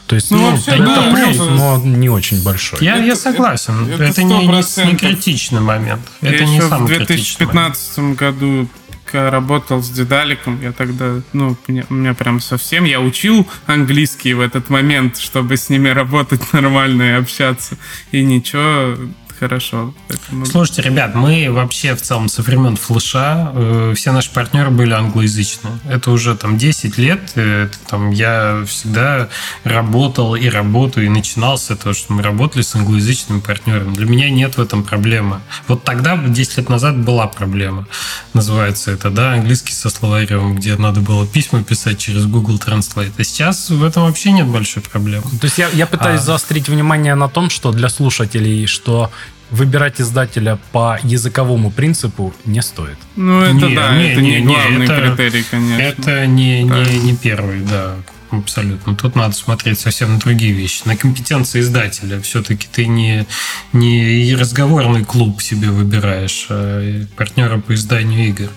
[0.06, 2.78] То есть, ну, ну вообще, это да, плюс, но не очень большой.
[2.80, 3.86] Я, я согласен.
[3.86, 6.02] Это, это, это не, не, не критичный момент.
[6.20, 8.68] Я это не самый в 2015 году
[9.12, 14.70] работал с Дедаликом, я тогда, ну, у меня прям совсем, я учил английский в этот
[14.70, 17.76] момент, чтобы с ними работать нормально и общаться.
[18.12, 18.96] И ничего,
[19.40, 19.94] хорошо.
[20.08, 20.46] Поэтому...
[20.46, 25.80] Слушайте, ребят, мы вообще в целом со времен флеша, э, все наши партнеры были англоязычные.
[25.88, 27.32] Это уже там 10 лет.
[27.36, 29.28] Э, это, там, я всегда
[29.64, 33.94] работал и работаю, и начинал с этого, что мы работали с англоязычными партнерами.
[33.94, 35.40] Для меня нет в этом проблемы.
[35.68, 37.86] Вот тогда, 10 лет назад, была проблема.
[38.34, 43.12] Называется это, да, английский со словарем, где надо было письма писать через Google Translate.
[43.16, 45.24] А сейчас в этом вообще нет большой проблемы.
[45.40, 46.24] То есть я, я пытаюсь а...
[46.24, 49.10] заострить внимание на том, что для слушателей, что
[49.50, 52.98] выбирать издателя по языковому принципу не стоит.
[53.16, 55.82] Ну, это не, да, не, это не, не главный это, критерий, конечно.
[55.82, 57.96] Это не, не, не первый, да.
[58.30, 58.94] Абсолютно.
[58.94, 60.82] Тут надо смотреть совсем на другие вещи.
[60.84, 62.20] На компетенции издателя.
[62.20, 63.26] Все-таки ты не,
[63.72, 68.48] не разговорный клуб себе выбираешь, а партнера по изданию игр.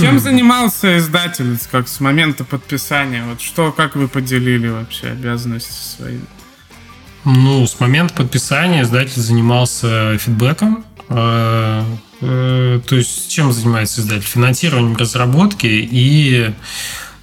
[0.00, 3.24] Чем занимался издатель как с момента подписания?
[3.24, 6.18] Вот что, как вы поделили вообще обязанности свои?
[7.24, 10.84] Ну, с момента подписания издатель занимался фидбэком.
[11.08, 11.82] Э,
[12.20, 14.26] э, то есть, чем занимается издатель?
[14.26, 16.52] Финансированием разработки и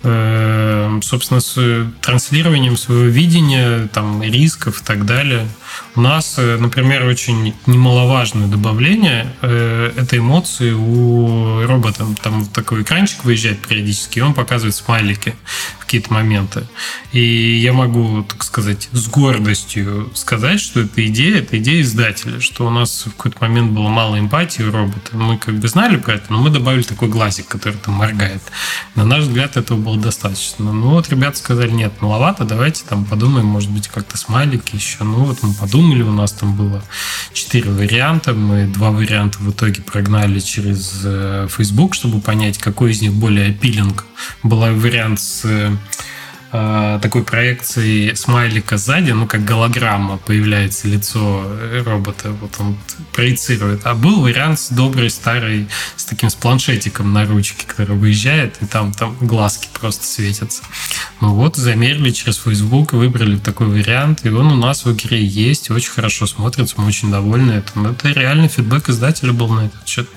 [0.03, 5.47] э, собственно, с транслированием своего видения, там, рисков и так далее.
[5.95, 12.05] У нас, э, например, очень немаловажное добавление э, это эмоции у робота.
[12.21, 15.35] Там такой экранчик выезжает периодически, и он показывает смайлики
[15.79, 16.67] в какие-то моменты.
[17.11, 22.67] И я могу, так сказать, с гордостью сказать, что эта идея, это идея издателя, что
[22.67, 25.17] у нас в какой-то момент было мало эмпатии у робота.
[25.17, 28.41] Мы как бы знали про это, но мы добавили такой глазик, который там моргает.
[28.95, 30.71] На наш взгляд, этого было достаточно.
[30.71, 35.03] Ну вот ребята сказали, нет, маловато, давайте там подумаем, может быть, как-то смайлики еще.
[35.03, 36.81] Ну вот мы подумали у нас там было
[37.33, 43.01] четыре варианта, мы два варианта в итоге прогнали через э, Facebook, чтобы понять, какой из
[43.03, 44.05] них более аппилинг.
[44.41, 45.45] Был вариант с
[46.53, 51.45] Э, такой проекции смайлика сзади, ну, как голограмма, появляется лицо
[51.85, 52.77] робота, вот он
[53.13, 53.85] проецирует.
[53.85, 58.65] А был вариант с доброй старой, с таким с планшетиком на ручке, который выезжает, и
[58.65, 60.63] там, там глазки просто светятся.
[61.21, 65.71] Ну вот, замерили через Facebook, выбрали такой вариант, и он у нас в игре есть,
[65.71, 67.87] очень хорошо смотрится, мы очень довольны этим.
[67.87, 70.09] Это реальный фидбэк издателя был на этот счет.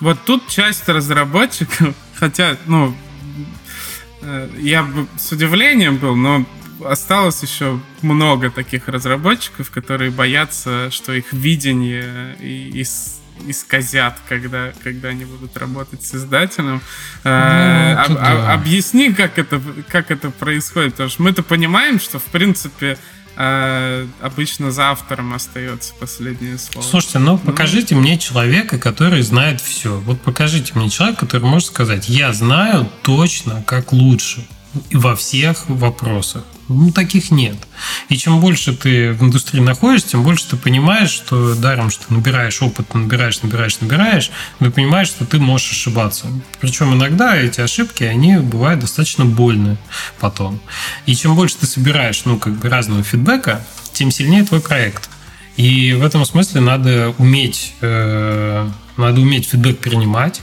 [0.00, 2.96] Вот тут часть разработчиков, хотя, ну,
[4.58, 6.44] я бы с удивлением был, но
[6.84, 12.84] осталось еще много таких разработчиков, которые боятся, что их видение и,
[13.46, 16.80] исказят, когда, когда они будут работать с издателем.
[17.22, 18.52] Ну, а, об, да.
[18.52, 22.96] объясни, как это, как это происходит, потому что мы-то понимаем, что в принципе
[23.36, 26.84] а обычно за автором остается последнее слово.
[26.84, 28.00] Слушайте, ну, ну покажите ну...
[28.00, 29.98] мне человека, который знает все.
[30.00, 34.46] Вот покажите мне человека, который может сказать, я знаю точно, как лучше
[34.92, 36.44] во всех вопросах.
[36.68, 37.56] Ну, таких нет.
[38.08, 42.60] И чем больше ты в индустрии находишься, тем больше ты понимаешь, что даром, что набираешь
[42.60, 46.26] опыт, набираешь, набираешь, набираешь, ты понимаешь, что ты можешь ошибаться.
[46.60, 49.76] Причем иногда эти ошибки, они бывают достаточно больные
[50.18, 50.60] потом.
[51.06, 55.08] И чем больше ты собираешь, ну, как бы разного фидбэка, тем сильнее твой проект.
[55.56, 60.42] И в этом смысле надо уметь, э, надо уметь фидбэк принимать,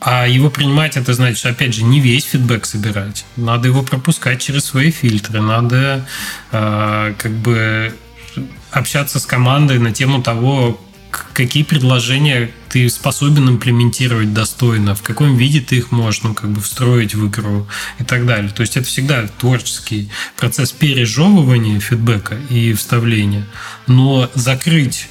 [0.00, 3.26] а его принимать, это значит, опять же, не весь фидбэк собирать.
[3.36, 5.42] Надо его пропускать через свои фильтры.
[5.42, 6.06] Надо
[6.52, 7.94] э, как бы
[8.70, 10.80] общаться с командой на тему того,
[11.34, 16.60] какие предложения ты способен имплементировать достойно, в каком виде ты их можешь ну, как бы
[16.60, 17.66] встроить в игру
[17.98, 18.50] и так далее.
[18.50, 23.44] То есть это всегда творческий процесс пережевывания фидбэка и вставления.
[23.86, 25.08] Но закрыть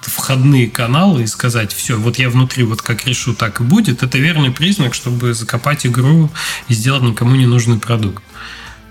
[0.00, 4.18] входные каналы и сказать, все, вот я внутри вот как решу, так и будет, это
[4.18, 6.30] верный признак, чтобы закопать игру
[6.68, 8.22] и сделать никому не нужный продукт.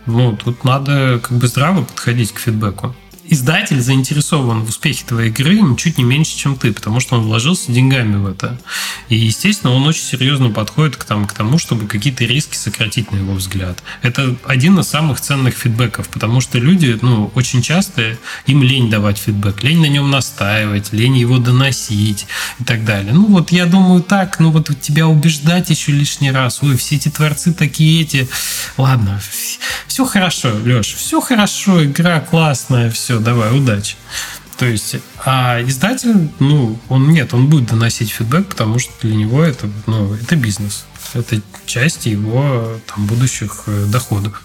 [0.06, 2.96] Ну, тут надо как бы здраво подходить к фидбэку
[3.32, 7.72] издатель заинтересован в успехе твоей игры ничуть не меньше, чем ты, потому что он вложился
[7.72, 8.60] деньгами в это.
[9.08, 13.18] И, естественно, он очень серьезно подходит к, там, к тому, чтобы какие-то риски сократить, на
[13.18, 13.82] его взгляд.
[14.02, 18.18] Это один из самых ценных фидбэков, потому что люди, ну, очень часто
[18.48, 22.28] им лень давать фидбэк, лень на нем настаивать, лень его доносить
[22.60, 23.14] и так далее.
[23.14, 27.08] Ну, вот я думаю так, ну, вот тебя убеждать еще лишний раз, ой, все эти
[27.08, 28.28] творцы такие эти.
[28.78, 29.22] Ладно,
[29.88, 33.96] все хорошо, Леш, все хорошо, игра классная, все, давай, удачи.
[34.58, 39.44] То есть, а издатель, ну, он нет, он будет доносить фидбэк, потому что для него
[39.44, 40.86] это, ну, это бизнес.
[41.14, 44.44] Это часть его там, будущих э, доходов.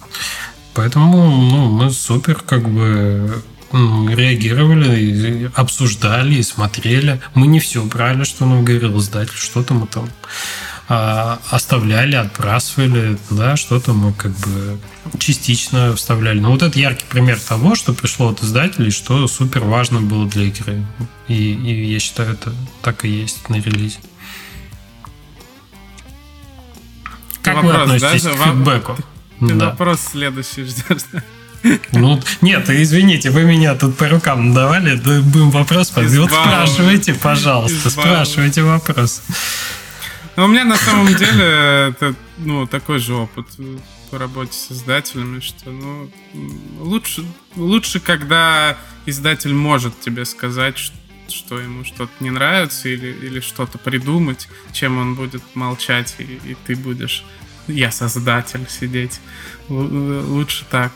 [0.75, 7.21] Поэтому ну, мы супер как бы реагировали, обсуждали и смотрели.
[7.35, 10.09] Мы не все брали, что нам говорил издатель, что-то мы там
[10.89, 14.79] а, оставляли, отбрасывали, да, что-то мы как бы
[15.19, 16.39] частично вставляли.
[16.39, 20.45] Но вот это яркий пример того, что пришло от издателей, что супер важно было для
[20.45, 20.87] игры.
[21.27, 23.99] И, и я считаю, это так и есть на релизе.
[27.43, 28.31] Как вопрос, вы относитесь да?
[28.33, 28.97] к фидбэку?
[29.41, 29.71] Ты да.
[29.71, 31.03] вопрос следующий ждешь.
[31.91, 35.93] Ну, нет, извините, вы меня тут по рукам давали, да, будем вопрос.
[35.97, 39.23] Вот спрашивайте, пожалуйста, спрашивайте вопрос.
[40.37, 41.45] Но у меня на самом деле
[41.89, 43.47] это ну, такой же опыт
[44.11, 46.11] по работе с издателями, что ну,
[46.79, 47.25] лучше,
[47.57, 50.79] лучше, когда издатель может тебе сказать,
[51.29, 56.57] что ему что-то не нравится или, или что-то придумать, чем он будет молчать, и, и
[56.67, 57.25] ты будешь,
[57.67, 59.21] я создатель, сидеть.
[59.69, 60.93] Лучше так.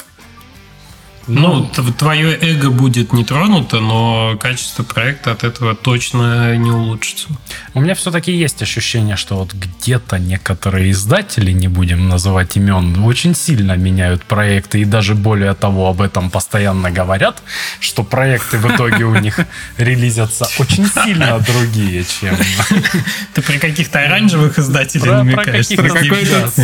[1.30, 7.28] Ну, твое эго будет не тронуто, но качество проекта от этого точно не улучшится.
[7.74, 13.34] У меня все-таки есть ощущение, что вот где-то некоторые издатели, не будем называть имен, очень
[13.34, 17.42] сильно меняют проекты и даже более того об этом постоянно говорят,
[17.78, 19.38] что проекты в итоге у них
[19.76, 22.36] релизятся очень сильно другие, чем...
[23.34, 25.68] Ты при каких-то оранжевых издателей намекаешь?
[25.68, 26.50] Про какой-то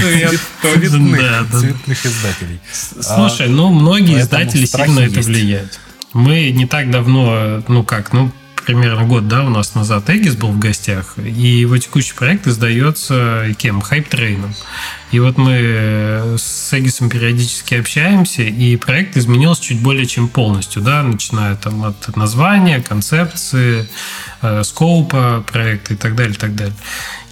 [1.50, 2.60] цветных издателей.
[2.72, 5.80] Слушай, ну многие издатели родители сильно это влияют.
[6.12, 8.32] Мы не так давно, ну как, ну
[8.66, 13.54] примерно год, да, у нас назад Эгис был в гостях, и его текущий проект издается
[13.58, 13.80] кем?
[13.80, 14.52] Хайп-трейном.
[15.12, 21.04] И вот мы с Эгисом периодически общаемся, и проект изменился чуть более чем полностью, да,
[21.04, 23.88] начиная там от названия, концепции,
[24.42, 26.76] э, скоупа проекта и так далее, и так далее.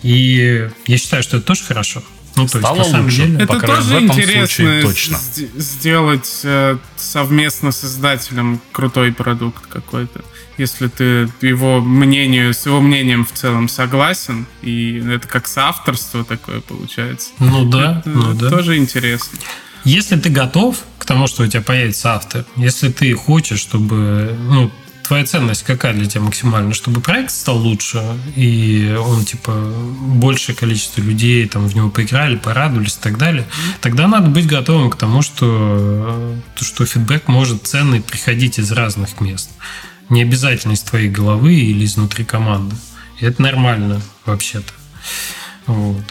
[0.05, 2.05] И я считаю, что это тоже хорошо.
[2.37, 3.17] Ну, то Стало есть, на лучше.
[3.17, 5.19] Деле, это тоже интересно точно.
[5.57, 10.25] сделать э, совместно с издателем крутой продукт какой-то.
[10.59, 16.61] Если ты его мнению, с его мнением в целом согласен, и это как соавторство такое
[16.61, 17.31] получается.
[17.39, 18.51] Ну да, это, ну да.
[18.51, 19.39] Тоже интересно.
[19.85, 24.71] Если ты готов к тому, что у тебя появится автор, если ты хочешь, чтобы ну,
[25.07, 28.03] твоя ценность какая для тебя максимально, чтобы проект стал лучше,
[28.37, 33.47] и он, типа, большее количество людей там в него поиграли, порадовались и так далее,
[33.81, 39.51] тогда надо быть готовым к тому, что, что фидбэк может ценный приходить из разных мест.
[40.09, 42.77] Не обязательно из твоей головы или изнутри команды.
[43.21, 44.73] И это нормально, вообще-то.
[45.67, 46.03] Вот.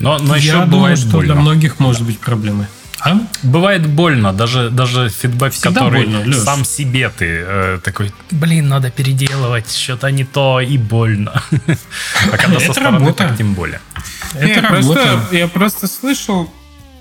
[0.00, 1.34] Но, но еще Я думаю, что больно.
[1.34, 2.66] для многих может быть проблемой.
[3.04, 3.18] А?
[3.42, 8.92] Бывает больно, даже, даже фидбэк, Всегда который больно, сам себе ты э, такой, блин, надо
[8.92, 11.42] переделывать, что-то не то, и больно.
[12.32, 13.80] А когда со стороны, так тем более.
[14.34, 15.20] Это работа.
[15.32, 16.48] Я просто слышал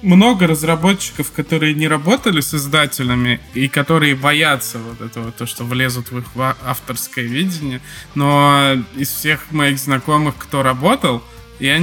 [0.01, 6.11] много разработчиков, которые не работали с издателями и которые боятся вот этого, то, что влезут
[6.11, 6.25] в их
[6.65, 7.79] авторское видение.
[8.15, 11.23] Но из всех моих знакомых, кто работал,
[11.59, 11.79] я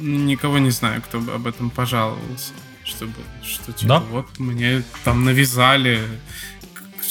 [0.00, 2.52] никого не знаю, кто бы об этом пожаловался
[2.86, 3.98] чтобы что типа да?
[4.00, 6.00] вот мне там навязали.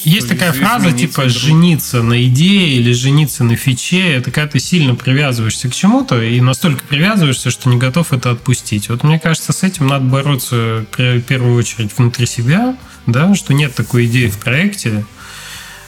[0.03, 1.29] Есть такая фраза типа друг.
[1.29, 4.13] жениться на идее или жениться на фиче.
[4.13, 8.89] Это когда ты сильно привязываешься к чему-то и настолько привязываешься, что не готов это отпустить.
[8.89, 13.73] Вот мне кажется, с этим надо бороться в первую очередь внутри себя, да, что нет
[13.73, 15.05] такой идеи в проекте,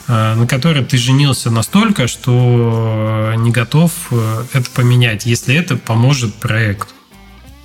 [0.07, 6.33] э, на которой ты женился настолько, что не готов э, это поменять, если это поможет
[6.35, 6.93] проекту.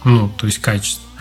[0.05, 1.12] Ну, то есть качество.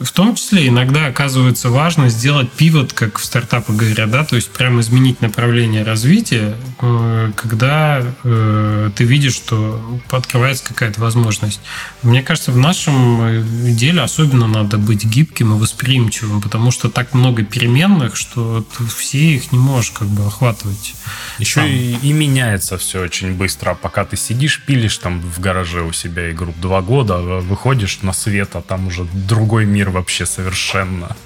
[0.00, 4.50] В том числе иногда оказывается важно сделать пивот, как в стартапах говорят, да, то есть
[4.50, 11.60] прямо изменить направление развития, э, когда э, ты видишь, что открывается какая-то возможность.
[12.02, 13.42] Мне кажется, в нашем э,
[13.72, 19.34] деле особенно надо быть гибким и восприимчивым, потому что так много переменных, что ты все
[19.34, 20.94] их не можешь как бы охватывать.
[21.40, 23.74] Еще и, и меняется все очень быстро.
[23.74, 28.12] Пока ты сидишь, пилишь там в гараже у себя игру два года, а выходишь на
[28.12, 31.16] свет, а там уже другой мир мир вообще совершенно.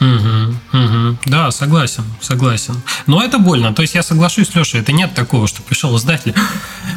[0.00, 1.18] Угу, угу.
[1.26, 2.82] Да, согласен, согласен.
[3.06, 3.72] Но это больно.
[3.72, 6.34] То есть я соглашусь, Леша, это нет такого, что пришел издатель,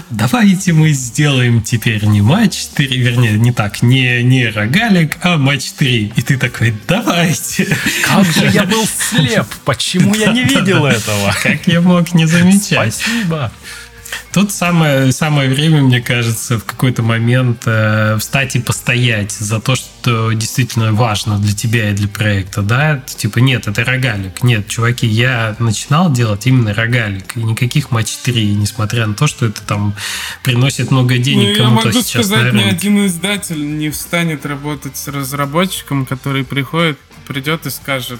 [0.10, 5.72] давайте мы сделаем теперь не матч 4, вернее, не так, не, не рогалик, а матч
[5.78, 6.14] 3.
[6.16, 7.78] И ты такой, давайте.
[8.04, 11.34] Как же я был слеп, почему я не видел этого?
[11.44, 12.96] Как я мог не замечать?
[12.96, 13.52] Спасибо.
[14.32, 19.76] Тут самое, самое время, мне кажется, в какой-то момент э, встать и постоять за то,
[19.76, 23.04] что действительно важно для тебя и для проекта, да?
[23.06, 24.44] Типа, нет, это рогалик.
[24.44, 29.46] Нет, чуваки, я начинал делать именно рогалик, и никаких матч 3, несмотря на то, что
[29.46, 29.96] это там
[30.44, 34.98] приносит много денег ну, кому-то сейчас Я могу сказать, ни один издатель не встанет работать
[34.98, 38.20] с разработчиком, который приходит придет и скажет,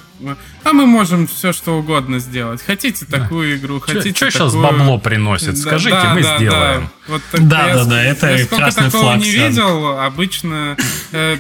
[0.64, 2.62] а мы можем все что угодно сделать.
[2.62, 3.58] Хотите такую да.
[3.58, 5.58] игру, хотите Что сейчас бабло приносит?
[5.58, 6.82] Скажите, да, мы да, сделаем.
[6.82, 6.92] Да.
[7.08, 10.76] Вот да, я, да, да, это я сколько такого флаг не видел, обычно
[11.14, 11.38] э,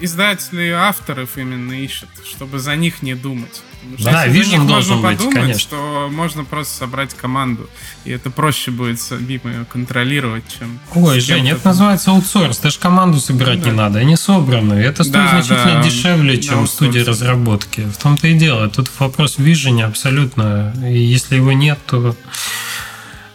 [0.00, 3.62] издатели авторов именно ищут, чтобы за них не думать.
[3.98, 5.60] Да, Vision должен быть, подумать, конечно.
[5.60, 7.68] что можно просто собрать команду,
[8.04, 10.78] и это проще будет самим ее контролировать, чем...
[10.94, 13.70] Ой, Жень, это называется аутсорс, даже команду собирать да.
[13.70, 14.74] не надо, они собраны.
[14.74, 17.82] Это стоит да, значительно да, дешевле, чем студия разработки.
[17.82, 18.68] В том-то и дело.
[18.68, 20.74] Тут вопрос в Vision абсолютно.
[20.82, 22.16] И если его нет, то...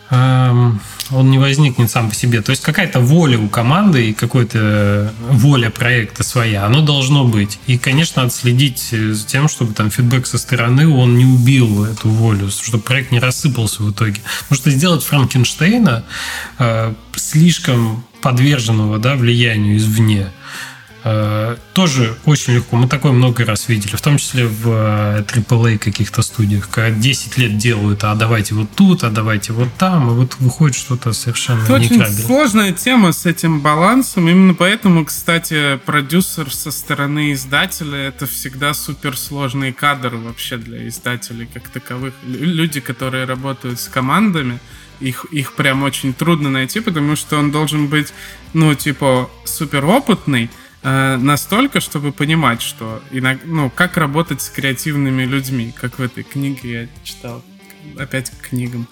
[0.09, 0.80] Эм,
[1.11, 2.41] он не возникнет сам по себе.
[2.41, 7.59] То есть какая-то воля у команды и какая-то воля проекта своя, оно должно быть.
[7.67, 12.09] И, конечно, надо следить за тем, чтобы там фидбэк со стороны, он не убил эту
[12.09, 14.19] волю, чтобы проект не рассыпался в итоге.
[14.43, 16.03] Потому что сделать Франкенштейна
[16.57, 20.32] э, слишком подверженного да, влиянию извне–
[21.74, 22.78] тоже очень легко.
[22.78, 27.38] Мы такое много раз видели, в том числе в AAA э, каких-то студиях, когда 10
[27.38, 31.62] лет делают, а давайте вот тут, а давайте вот там, и вот выходит что-то совершенно
[31.62, 34.28] Это очень сложная тема с этим балансом.
[34.28, 41.70] Именно поэтому, кстати, продюсер со стороны издателя это всегда суперсложный кадр вообще для издателей как
[41.70, 42.16] таковых.
[42.26, 44.60] Люди, которые работают с командами,
[44.99, 48.12] их, их прям очень трудно найти, потому что он должен быть,
[48.53, 50.49] ну, типа, суперопытный,
[50.88, 56.24] Э, настолько, чтобы понимать, что иногда, ну, как работать с креативными людьми, как в этой
[56.24, 57.44] книге я читал,
[57.98, 58.88] опять к книгам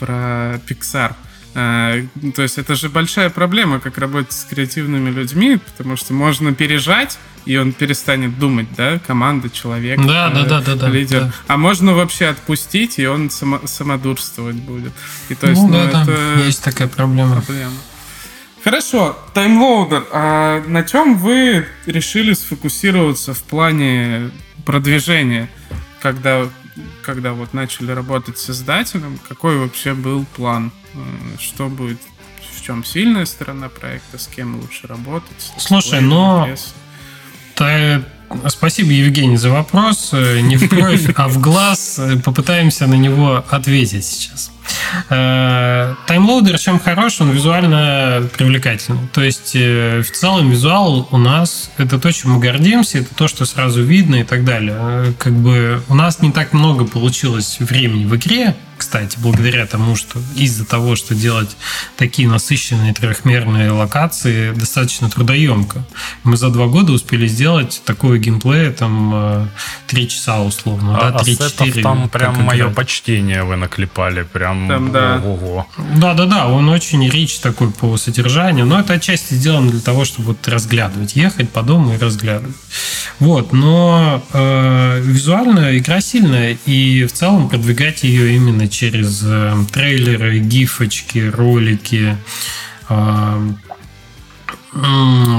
[0.00, 1.14] про Pixar.
[1.54, 6.54] Э, то есть это же большая проблема, как работать с креативными людьми, потому что можно
[6.54, 11.20] пережать, и он перестанет думать, да, команда, человек, да, э, да, да, да, лидер.
[11.20, 11.32] Да.
[11.46, 14.92] А можно вообще отпустить, и он само, самодурствовать будет.
[15.28, 17.40] И то есть, ну, ну да, это да, есть такая проблема.
[17.42, 17.74] проблема.
[18.68, 20.04] Хорошо, таймлоудер.
[20.12, 24.30] А на чем вы решили сфокусироваться в плане
[24.66, 25.48] продвижения,
[26.02, 26.46] когда,
[27.02, 29.18] когда вот начали работать с издателем?
[29.26, 30.70] Какой вообще был план?
[30.92, 30.98] Э,
[31.38, 31.98] что будет,
[32.58, 35.50] в чем сильная сторона проекта, с кем лучше работать?
[35.56, 36.46] Слушай, но...
[37.54, 38.02] Та,
[38.48, 40.10] спасибо, Евгений, за вопрос.
[40.12, 41.98] Э, не в кровь, а в глаз.
[42.22, 44.50] Попытаемся на него ответить сейчас.
[45.10, 49.08] Э, таймлоудер чем хорош, он визуально привлекательный.
[49.12, 53.28] То есть э, в целом визуал у нас это то, чем мы гордимся, это то,
[53.28, 54.76] что сразу видно и так далее.
[54.78, 59.96] Э, как бы у нас не так много получилось времени в игре, кстати, благодаря тому,
[59.96, 61.56] что из-за того, что делать
[61.96, 65.84] такие насыщенные трехмерные локации достаточно трудоемко.
[66.22, 69.50] Мы за два года успели сделать такое геймплей, там,
[69.88, 71.80] три часа условно, а, да, 3-4.
[71.80, 75.22] А там прям мое почтение вы наклепали, прям там, да.
[75.24, 80.28] ого Да-да-да, он очень рич такой по содержанию, но это отчасти сделано для того, чтобы
[80.28, 82.56] вот разглядывать, ехать по дому и разглядывать.
[83.18, 90.38] Вот, но э, визуально игра сильная, и в целом продвигать ее именно через э, трейлеры,
[90.38, 92.16] гифочки, ролики,
[92.88, 93.52] э,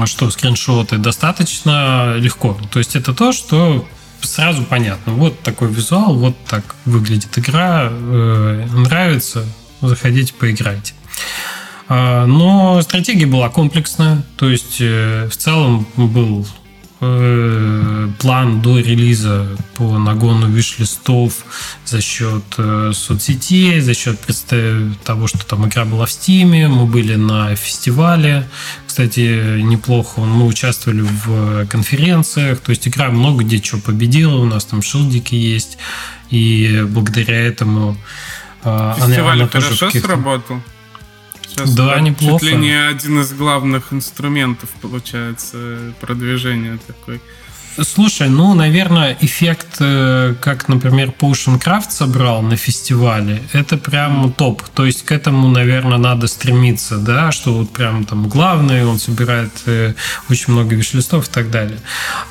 [0.06, 2.58] что, скриншоты, достаточно легко.
[2.70, 3.88] То есть это то, что
[4.22, 5.12] сразу понятно.
[5.12, 9.44] Вот такой визуал, вот так выглядит игра, э, нравится,
[9.80, 10.94] заходите, поиграйте.
[11.88, 16.46] А, но стратегия была комплексная, то есть в целом был
[17.00, 19.46] план до релиза
[19.76, 21.32] по нагону виш-листов
[21.86, 24.18] за счет э, соцсетей, за счет
[25.04, 28.46] того, что там игра была в Стиме, мы были на фестивале,
[28.86, 34.66] кстати, неплохо, мы участвовали в конференциях, то есть игра много где что победила, у нас
[34.66, 35.78] там шилдики есть,
[36.28, 37.96] и благодаря этому
[38.62, 40.60] э, Фестиваль она, она хорошо сработал?
[41.50, 42.38] Сейчас да, неплохо.
[42.38, 47.20] Чуть ли не один из главных инструментов, получается, продвижения такой.
[47.78, 54.62] Слушай, ну, наверное, эффект, э, как, например, Potion Craft собрал на фестивале, это прям топ.
[54.74, 59.52] То есть к этому, наверное, надо стремиться, да, что вот прям там главный, он собирает
[59.66, 59.94] э,
[60.28, 61.78] очень много виш-листов и так далее.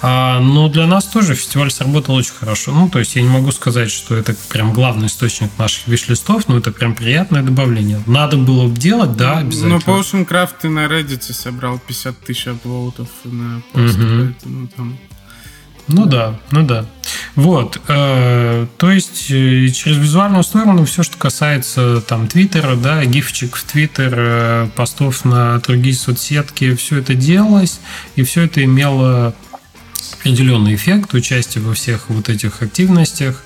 [0.01, 2.71] А, но для нас тоже фестиваль сработал очень хорошо.
[2.71, 6.57] Ну, то есть я не могу сказать, что это прям главный источник наших виш-листов, но
[6.57, 8.01] это прям приятное добавление.
[8.05, 9.69] Надо было бы делать, да, ну, обязательно.
[9.69, 14.05] Но Potion Craft ты на Reddit собрал 50 тысяч аплоутов на пост, угу.
[14.05, 14.97] поэтому там
[15.89, 16.85] ну да, ну да.
[17.35, 23.55] Вот, э, то есть э, через визуальную сторону все, что касается там Твиттера, да, гифчик
[23.55, 27.79] в Твиттер, э, постов на другие соцсетки, все это делалось,
[28.15, 29.33] и все это имело
[30.19, 33.43] определенный эффект участия во всех вот этих активностях.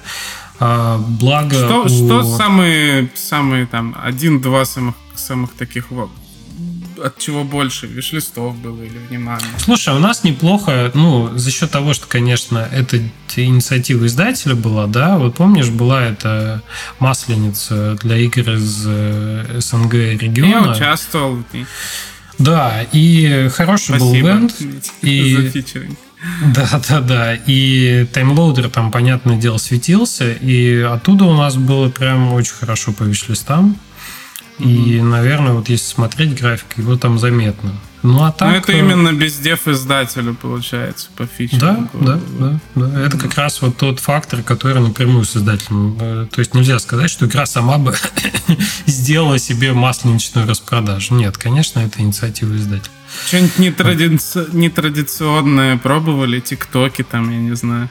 [0.60, 1.90] А, благо что, у...
[1.90, 5.92] что самые, самые там один-два самых, самых таких
[7.02, 9.46] от чего больше, виш-листов было или внимания?
[9.58, 13.00] Слушай, у нас неплохо, ну, за счет того, что, конечно, это
[13.36, 16.62] инициатива издателя была, да, вот помнишь, была эта
[17.00, 20.66] масленица для игр из э, СНГ региона.
[20.66, 21.66] Я участвовал в ней.
[22.38, 24.06] Да, и хороший Спасибо.
[24.06, 24.56] был ивент.
[25.02, 25.36] И...
[25.36, 25.98] За фичеринг.
[26.56, 27.36] Да, да, да.
[27.36, 30.32] И таймлоудер там, понятное дело, светился.
[30.32, 33.78] И оттуда у нас было прям очень хорошо по виш-листам.
[34.60, 37.74] И, наверное, вот если смотреть график, его там заметно.
[38.04, 38.50] Ну, а так...
[38.50, 41.66] Ну, это именно без дев издателя получается по фичингу.
[41.66, 43.00] Да, да, да, да.
[43.06, 45.98] Это как раз вот тот фактор, который напрямую с издателем.
[46.02, 47.96] Э, то есть нельзя сказать, что игра сама бы
[48.86, 51.16] сделала себе масленичную распродажу.
[51.16, 52.92] Нет, конечно, это инициатива издателя.
[53.28, 54.48] Что-нибудь нетрадици...
[54.52, 56.42] нетрадиционное пробовали?
[56.42, 57.90] Тиктоки там, я не знаю.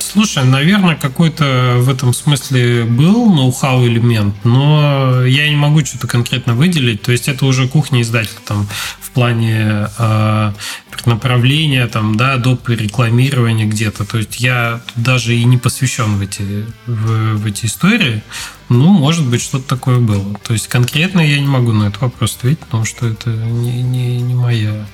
[0.00, 6.54] Слушай, наверное, какой-то в этом смысле был ноу-хау элемент, но я не могу что-то конкретно
[6.54, 7.02] выделить.
[7.02, 8.66] То есть это уже кухня издателя там
[9.00, 10.52] в плане э,
[11.06, 12.68] направления, там, да, доп.
[12.68, 14.04] рекламирования где-то.
[14.04, 18.22] То есть я даже и не посвящен в эти, в, в эти истории.
[18.68, 20.34] Ну, может быть, что-то такое было.
[20.44, 24.20] То есть конкретно я не могу на этот вопрос ответить, потому что это не, не,
[24.20, 24.86] не моя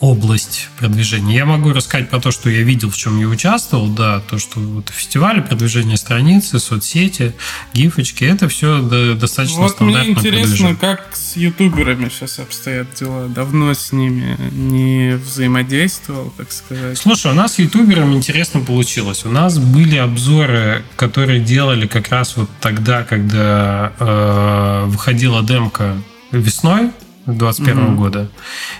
[0.00, 1.36] область продвижения.
[1.36, 4.60] Я могу рассказать про то, что я видел, в чем я участвовал, да, то, что
[4.60, 7.34] вот фестивали, продвижение страницы, соцсети,
[7.72, 8.80] гифочки, это все
[9.14, 13.28] достаточно вот стандартно мне интересно, как с ютуберами сейчас обстоят дела.
[13.28, 16.98] Давно с ними не взаимодействовал, так сказать.
[16.98, 19.24] Слушай, у нас с ютуберами интересно получилось.
[19.24, 25.96] У нас были обзоры, которые делали как раз вот тогда, когда э, выходила демка
[26.32, 26.90] весной
[27.26, 27.96] 2021 mm-hmm.
[27.96, 28.30] года.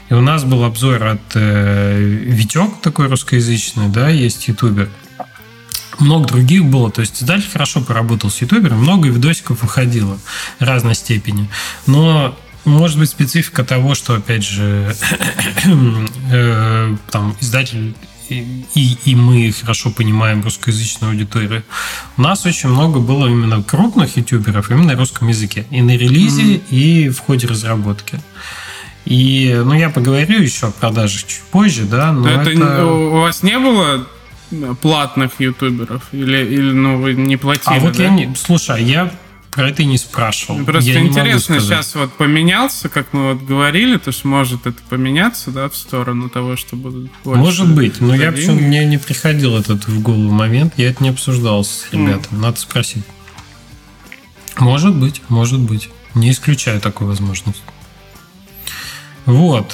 [0.08, 4.88] И у нас был обзор от э, Витек, такой русскоязычный, да, есть ютубер.
[5.98, 10.18] Много других было, то есть издатель хорошо поработал с ютубером, много видосиков выходило
[10.58, 11.48] разной степени.
[11.86, 14.94] Но может быть специфика того, что, опять же,
[16.32, 17.94] э, там издатель
[18.30, 21.62] и, и мы хорошо понимаем русскоязычную аудиторию.
[22.16, 25.66] У нас очень много было именно крупных ютуберов именно на русском языке.
[25.70, 26.70] И на релизе, mm-hmm.
[26.70, 28.20] и в ходе разработки.
[29.04, 32.50] И, ну, я поговорю еще о продажах чуть позже, да, но это...
[32.50, 32.86] это...
[32.86, 34.06] У вас не было
[34.80, 36.02] платных ютуберов?
[36.12, 38.04] Или, или ну, вы не платили, А вот да?
[38.04, 38.34] я не...
[38.34, 39.12] Слушай, я
[39.56, 40.62] про это не спрашивал.
[40.66, 45.50] Просто я интересно, сейчас вот поменялся, как мы вот говорили, то что может это поменяться,
[45.50, 47.40] да, в сторону того, что будут больше.
[47.40, 51.08] Может быть, но я почему мне не приходил этот в голову момент, я это не
[51.08, 52.42] обсуждал с ребятами, mm.
[52.42, 53.04] надо спросить.
[54.58, 55.88] Может быть, может быть.
[56.14, 57.62] Не исключаю такую возможность.
[59.24, 59.72] Вот.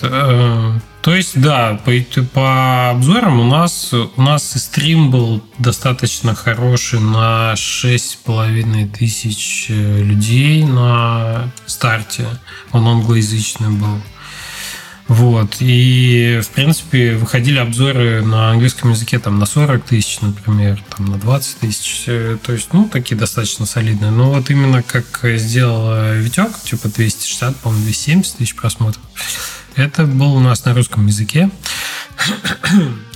[1.02, 1.92] То есть, да, по,
[2.32, 10.00] по обзорам у нас, у нас и стрим был достаточно хороший на 6,5 тысяч э,
[10.00, 12.28] людей на старте.
[12.70, 14.00] Он англоязычный был.
[15.08, 15.56] Вот.
[15.58, 21.18] И, в принципе, выходили обзоры на английском языке там на 40 тысяч, например, там на
[21.18, 22.04] 20 тысяч.
[22.06, 24.12] Э, то есть, ну, такие достаточно солидные.
[24.12, 29.02] Но вот именно как сделал Витек, типа 260, по-моему, 270 тысяч просмотров.
[29.76, 31.50] Это был у нас на русском языке.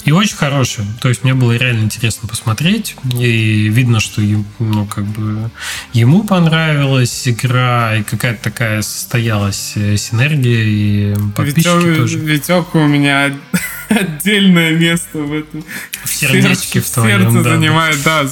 [0.05, 0.85] И очень хороший.
[1.01, 2.95] То есть мне было реально интересно посмотреть.
[3.19, 4.23] И видно, что
[4.61, 5.51] ну, как бы
[5.93, 12.19] ему понравилась игра, и какая-то такая состоялась э, синергия, и подписчики Витек, тоже.
[12.21, 13.33] Витек у меня
[13.89, 15.65] отдельное место в этом.
[16.05, 18.27] В сердечке в твоем, сердце да, занимает, да.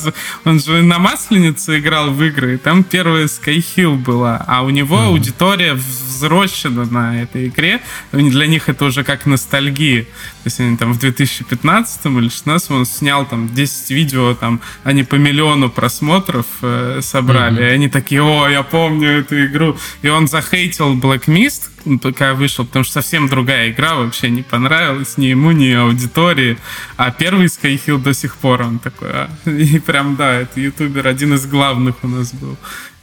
[0.45, 4.97] Он же на Масленице играл в игры, и там первая Skyhill была, а у него
[4.97, 5.07] mm.
[5.07, 7.81] аудитория взросшена на этой игре.
[8.13, 10.07] Для них это уже как ностальгия.
[10.45, 15.15] Есть они там в 2015 или 2016 он снял там 10 видео, там они по
[15.15, 17.71] миллиону просмотров э, собрали, mm-hmm.
[17.71, 19.77] и они такие, о, я помню эту игру.
[20.03, 21.71] И он захейтил Black Mist,
[22.01, 26.59] пока вышел, потому что совсем другая игра вообще не понравилась ни ему, ни аудитории.
[26.97, 29.31] А первый Skyhill до сих пор он такой, а?
[29.51, 32.57] и прям, да, это ютубер один из главных у нас был.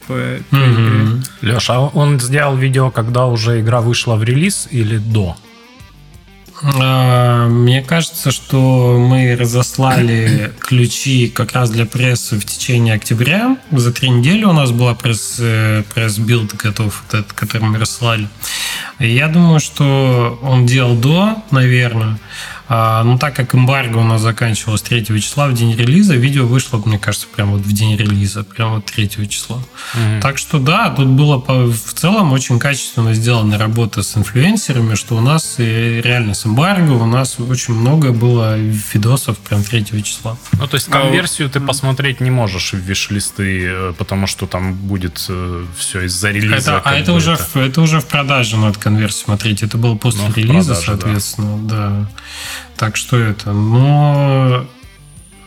[0.06, 0.14] По,
[0.50, 1.24] по mm-hmm.
[1.42, 5.36] Леша, а он сделал видео, когда уже игра вышла в релиз или до?
[6.62, 13.56] А, мне кажется, что мы разослали ключи как раз для прессы в течение октября.
[13.70, 18.28] За три недели у нас была пресс, э, пресс-билд готов, этот, который мы рассылали.
[18.98, 22.18] Я думаю, что он делал до, наверное.
[22.68, 26.80] А, ну, так как эмбарго у нас заканчивалось 3 числа в день релиза, видео вышло,
[26.84, 29.62] мне кажется, прямо вот в день релиза, прямо вот 3 числа.
[29.94, 30.20] Mm-hmm.
[30.20, 35.20] Так что да, тут было в целом очень качественно сделана работа с инфлюенсерами, что у
[35.20, 40.36] нас реально с эмбарго у нас очень много было видосов прям 3 числа.
[40.52, 45.24] Ну, то есть конверсию ты посмотреть не можешь в виш-листы, э, потому что там будет
[45.28, 46.72] э, все из-за релиза.
[46.72, 47.44] Это, а это уже, это...
[47.44, 49.62] В, это уже в продаже надо конверсию смотреть.
[49.62, 51.88] Это было после ну, релиза, продаже, соответственно, да.
[51.88, 52.08] да.
[52.76, 54.66] Так что это, но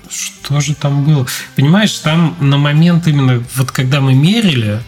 [0.10, 1.26] что же там было?
[1.56, 4.82] Понимаешь, там на момент именно, вот когда мы мерили,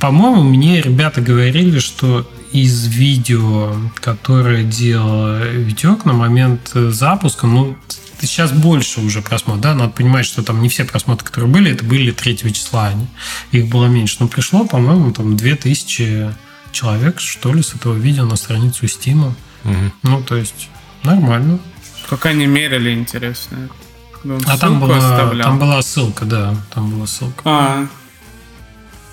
[0.00, 7.76] по-моему, мне ребята говорили, что из видео, которое делал Витек на момент запуска, ну,
[8.20, 11.84] сейчас больше уже просмотров, да, надо понимать, что там не все просмотры, которые были, это
[11.84, 13.06] были 3 числа, они,
[13.52, 16.34] их было меньше, но пришло, по-моему, там 2000
[16.72, 19.34] человек, что ли, с этого видео на страницу Стима.
[19.64, 19.92] Угу.
[20.02, 20.68] Ну, то есть
[21.06, 21.58] Нормально.
[22.08, 23.68] Как они мерили, интересно.
[24.24, 25.48] Он а там была, оставлял.
[25.48, 27.42] там была ссылка, да, там была ссылка.
[27.44, 27.86] А,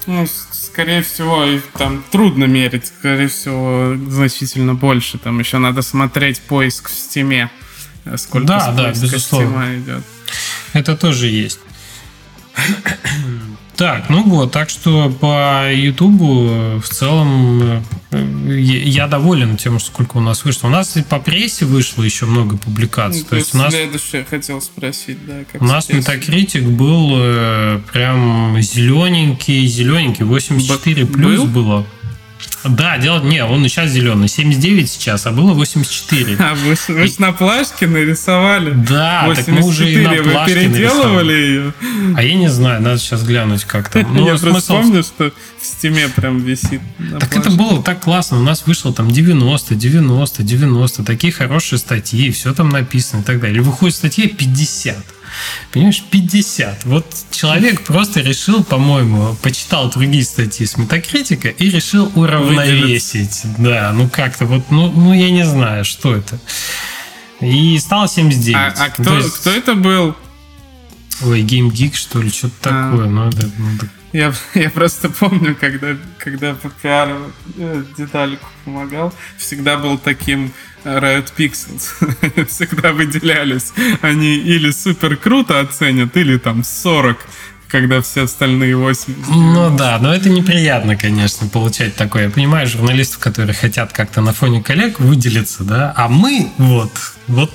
[0.08, 1.46] ну, скорее всего,
[1.78, 5.18] там трудно мерить, скорее всего, значительно больше.
[5.20, 7.52] Там еще надо смотреть поиск в стиме,
[8.18, 9.78] сколько да, да, безусловно.
[9.78, 10.04] идет.
[10.74, 11.60] Это тоже есть.
[13.76, 20.18] Так, ну вот, так что по Ютубу э, в целом э, я доволен тем, сколько
[20.18, 20.68] у нас вышло.
[20.68, 23.22] У нас и по прессе вышло еще много публикаций.
[23.22, 23.74] Ну, то, есть у нас...
[23.74, 25.40] Следующее хотел спросить, да.
[25.52, 31.48] Как у нас метакритик был э, прям зелененький, зелененький, 84 Б- плюс был?
[31.48, 31.86] было.
[32.64, 34.28] Да, делать не, он сейчас зеленый.
[34.28, 36.38] 79 сейчас, а было 84.
[36.40, 37.14] А вы, вы и...
[37.18, 38.72] на плашке нарисовали?
[38.72, 39.36] Да, 84.
[39.36, 41.74] так мы уже и на плашке Вы переделывали ее?
[42.16, 44.04] А я не знаю, надо сейчас глянуть как там.
[44.14, 46.82] Ну, я просто помню, что в стиме прям висит.
[47.20, 47.40] Так плашке.
[47.40, 48.40] это было так классно.
[48.40, 51.04] У нас вышло там 90, 90, 90.
[51.04, 53.56] Такие хорошие статьи, все там написано и так далее.
[53.56, 54.98] Или выходит статья 50.
[55.72, 56.86] Понимаешь, 50.
[56.86, 63.42] Вот человек просто решил, по-моему, почитал другие статьи с метакритика и решил уравновесить.
[63.58, 66.40] Да, ну как-то вот, ну, ну я не знаю, что это.
[67.42, 68.56] И стало 79.
[68.56, 69.30] А, а кто, есть...
[69.40, 70.16] кто это был?
[71.24, 72.92] Ой, Game Geek, что ли, что-то а.
[72.92, 73.08] такое.
[73.08, 73.78] Ну, это, ну,
[74.14, 80.54] я, я просто помню, когда, когда по пиару э, детальку помогал, всегда был таким
[80.86, 83.74] Riot Pixels всегда выделялись.
[84.02, 87.18] Они или супер круто оценят, или там 40
[87.70, 89.30] когда все остальные 80.
[89.30, 92.26] Ну да, но это неприятно, конечно, получать такое.
[92.26, 96.92] Я понимаю журналистов, которые хотят как-то на фоне коллег выделиться, да, а мы вот,
[97.26, 97.52] вот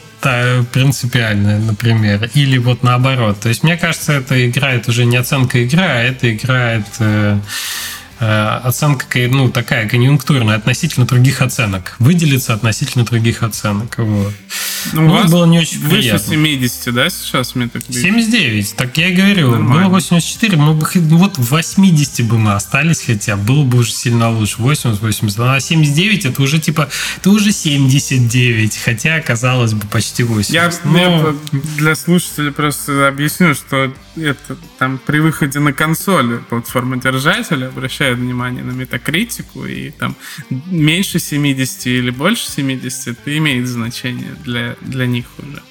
[0.73, 3.41] принципиальная, например, или вот наоборот.
[3.41, 7.39] То есть, мне кажется, это играет уже не оценка игры, а это играет э,
[8.19, 11.95] оценка ну, такая конъюнктурная относительно других оценок.
[11.99, 13.97] Выделиться относительно других оценок.
[13.99, 14.33] Вот.
[14.93, 16.35] Ну, у вас было не очень выше приятно.
[16.35, 19.51] 70, да, сейчас мне так 79, так я и говорю.
[19.51, 19.89] Нормально.
[19.89, 23.93] Было 84, мы бы ну, вот в 80 бы мы остались хотя, было бы уже
[23.93, 24.57] сильно лучше.
[24.59, 25.41] 80, 80.
[25.41, 30.53] А 79 это уже типа, это уже 79, хотя казалось бы почти 80.
[30.53, 30.99] Я, Но...
[30.99, 31.35] я
[31.77, 37.71] для слушателей просто объясню, что это там при выходе на консоль платформа держателя
[38.09, 40.17] обращает внимание на метакритику, и там
[40.51, 45.63] меньше 70 или больше 70 это имеет значение для, для них уже.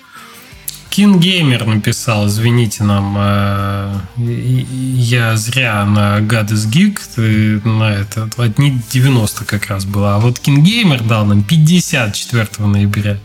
[0.97, 9.45] Gamer написал, извините нам, э, я зря на God is Geek, на это, одни 90
[9.45, 13.19] как раз было, а вот Gamer дал нам 54 ноября.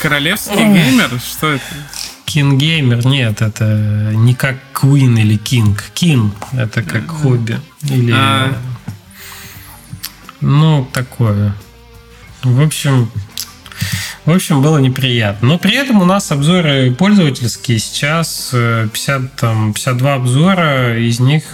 [0.00, 1.10] Королевский геймер?
[1.18, 1.64] Что это?
[2.36, 5.74] King Gamer, нет, это не как Queen или King.
[5.94, 7.58] King это как хобби.
[7.84, 8.12] Или...
[8.14, 8.54] А...
[10.42, 11.54] Ну, такое.
[12.42, 13.10] В общем,
[14.26, 15.48] В общем, было неприятно.
[15.48, 17.78] Но при этом у нас обзоры пользовательские.
[17.78, 21.44] Сейчас 50, там, 52 обзора, из них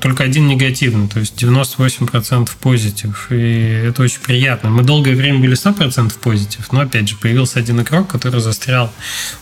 [0.00, 3.26] только один негативный, то есть 98% позитив.
[3.30, 4.70] И это очень приятно.
[4.70, 8.92] Мы долгое время были 100% позитив, но опять же появился один игрок, который застрял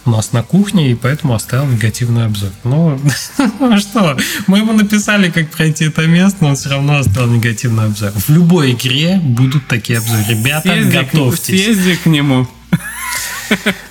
[0.07, 2.51] у нас на кухне, и поэтому оставил негативный обзор.
[2.64, 2.99] Ну,
[3.78, 8.12] что, мы ему написали, как пройти это место, но он все равно оставил негативный обзор.
[8.12, 10.24] В любой игре будут такие обзоры.
[10.30, 11.62] Ребята, готовьтесь.
[11.62, 12.38] Съезди к нему.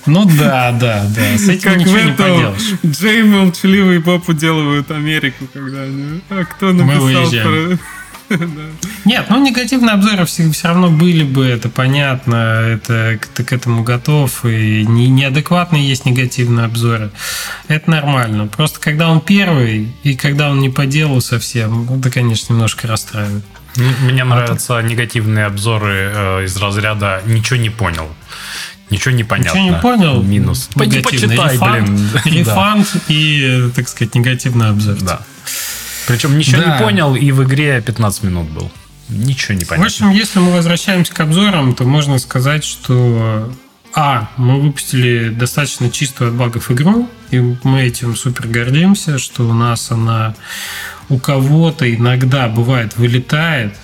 [0.06, 1.38] Ну да, да, да.
[1.38, 2.74] С этим как ничего не поделаешь.
[2.86, 6.20] Джей молчаливый Боб уделывают Америку, когда они...
[6.30, 7.78] А кто написал про...
[9.04, 13.82] Нет, ну негативные обзоры все, все равно были бы, это понятно, это ты к этому
[13.82, 17.10] готов, и не, неадекватные есть негативные обзоры.
[17.68, 18.46] Это нормально.
[18.46, 23.44] Просто когда он первый, и когда он не по делу совсем, это, конечно, немножко расстраивает.
[24.02, 28.08] Мне нравятся негативные обзоры э, из разряда «ничего не понял».
[28.90, 29.58] Ничего не понятно.
[29.58, 30.22] Ничего не понял.
[30.22, 30.70] Минус.
[30.74, 31.88] Пойди почитай, рефанд,
[32.24, 32.38] блин.
[32.38, 33.00] Рефанд да.
[33.08, 34.96] и, так сказать, негативный обзор.
[35.02, 35.20] Да.
[36.06, 36.72] Причем ничего да.
[36.72, 38.70] не понял, и в игре 15 минут был.
[39.10, 39.84] Ничего не понятно.
[39.84, 43.52] В общем, если мы возвращаемся к обзорам, то можно сказать, что
[43.94, 49.52] а, мы выпустили достаточно чистую от багов игру, и мы этим супер гордимся, что у
[49.52, 50.34] нас она
[51.08, 53.74] у кого-то иногда бывает вылетает,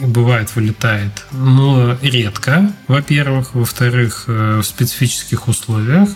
[0.00, 3.54] бывает вылетает, но редко, во-первых.
[3.54, 6.08] Во-вторых, э, в специфических условиях.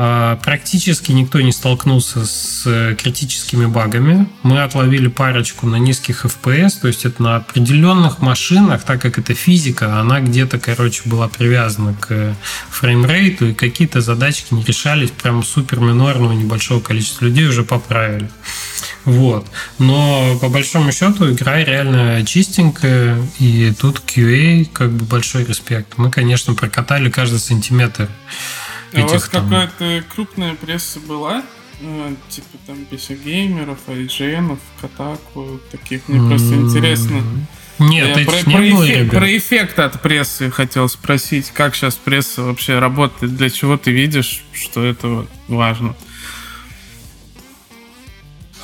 [0.00, 4.28] А, практически никто не столкнулся с э, критическими багами.
[4.44, 9.34] Мы отловили парочку на низких FPS, то есть это на определенных машинах, так как это
[9.34, 12.36] физика, она где-то, короче, была привязана к
[12.70, 18.30] фреймрейту, и какие-то задачки не решались, прям супер минорного небольшого количества людей уже поправили.
[19.04, 19.48] Вот.
[19.80, 25.98] Но по большому счету игра реально чистенькая, и тут QA как бы большой респект.
[25.98, 28.08] Мы, конечно, прокатали каждый сантиметр
[28.94, 29.44] а у вас там...
[29.44, 31.42] какая-то крупная пресса была?
[31.80, 36.08] Ну, типа там PC-геймеров, IGN, Катаку, таких.
[36.08, 37.22] Мне просто интересно.
[37.78, 41.52] Нет, Я про, не про, было, эффект, про эффект от прессы хотел спросить.
[41.52, 43.36] Как сейчас пресса вообще работает?
[43.36, 45.94] Для чего ты видишь, что это важно?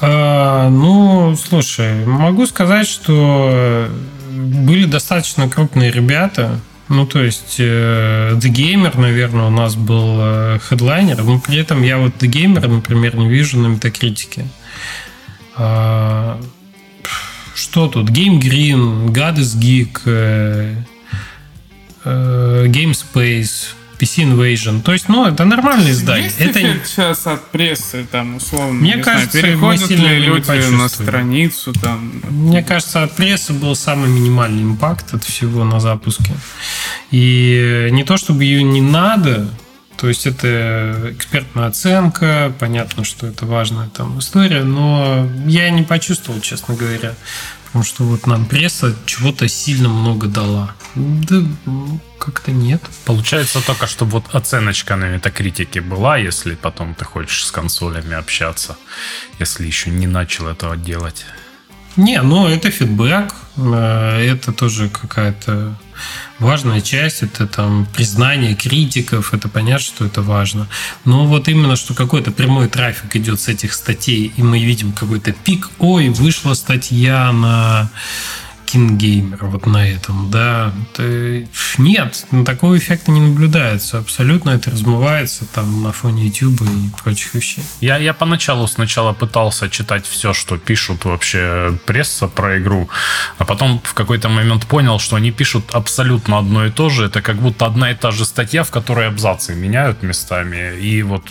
[0.00, 3.88] А, ну, слушай, могу сказать, что
[4.30, 10.58] были достаточно крупные ребята, ну, то есть э, The Gamer, наверное, у нас был э,
[10.60, 14.46] хедлайнер, но при этом я вот The Gamer, например, не вижу на метакритике.
[15.56, 16.38] А,
[17.54, 18.10] что тут?
[18.10, 20.76] Game Green, God is Geek, э,
[22.04, 23.68] Game Space,
[24.04, 24.82] PC Invasion.
[24.82, 26.26] То есть, ну, это нормальный издание.
[26.26, 31.72] Есть это сейчас от прессы, там, условно, Мне кажется, знаю, переходят ли люди на страницу,
[31.72, 32.12] там.
[32.28, 36.34] Мне кажется, от прессы был самый минимальный импакт от всего на запуске.
[37.10, 39.48] И не то, чтобы ее не надо,
[39.96, 46.40] то есть это экспертная оценка, понятно, что это важная там история, но я не почувствовал,
[46.40, 47.14] честно говоря,
[47.66, 50.74] потому что вот нам пресса чего-то сильно много дала.
[50.94, 51.42] Да,
[52.18, 52.82] как-то нет.
[53.04, 58.76] Получается только, чтобы вот оценочка на метакритике была, если потом ты хочешь с консолями общаться,
[59.38, 61.26] если еще не начал этого делать.
[61.96, 65.76] Не, ну это фидбэк, э, это тоже какая-то
[66.40, 70.66] важная часть, это там признание критиков, это понятно, что это важно.
[71.04, 75.32] Но вот именно, что какой-то прямой трафик идет с этих статей, и мы видим какой-то
[75.32, 77.90] пик, ой, вышла статья на
[78.66, 80.72] кингеймер вот на этом, да.
[81.78, 83.98] Нет, такого эффекта не наблюдается.
[83.98, 87.64] Абсолютно это размывается там на фоне YouTube и прочих вещей.
[87.80, 92.88] Я, я поначалу сначала пытался читать все, что пишут вообще пресса про игру,
[93.38, 97.06] а потом в какой-то момент понял, что они пишут абсолютно одно и то же.
[97.06, 100.78] Это как будто одна и та же статья, в которой абзацы меняют местами.
[100.78, 101.22] И вот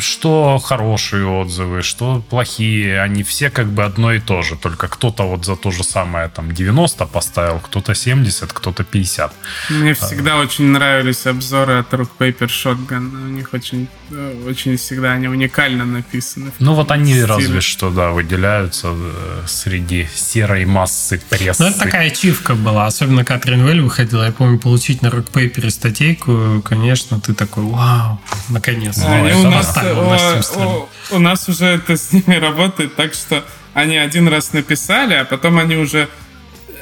[0.00, 5.24] что хорошие отзывы, что плохие, они все как бы одно и то же, только кто-то
[5.24, 9.32] вот за то же самое там 90 поставил, кто-то 70, кто-то 50.
[9.70, 14.76] Мне всегда а, очень нравились обзоры от Rock Paper Shotgun, у них очень, э, очень
[14.76, 16.52] всегда они уникально написаны.
[16.58, 17.26] Ну вот они стиле.
[17.26, 21.62] разве что, да, выделяются э, среди серой массы прессы.
[21.62, 25.70] Ну это такая ачивка была, особенно Катрин Вель выходила, я помню, получить на Rock Paper
[25.70, 29.06] статейку, конечно, ты такой, вау, наконец-то.
[29.06, 33.44] А, у нас, у, у, у нас уже это с ними работает так, что
[33.74, 36.08] они один раз написали, а потом они уже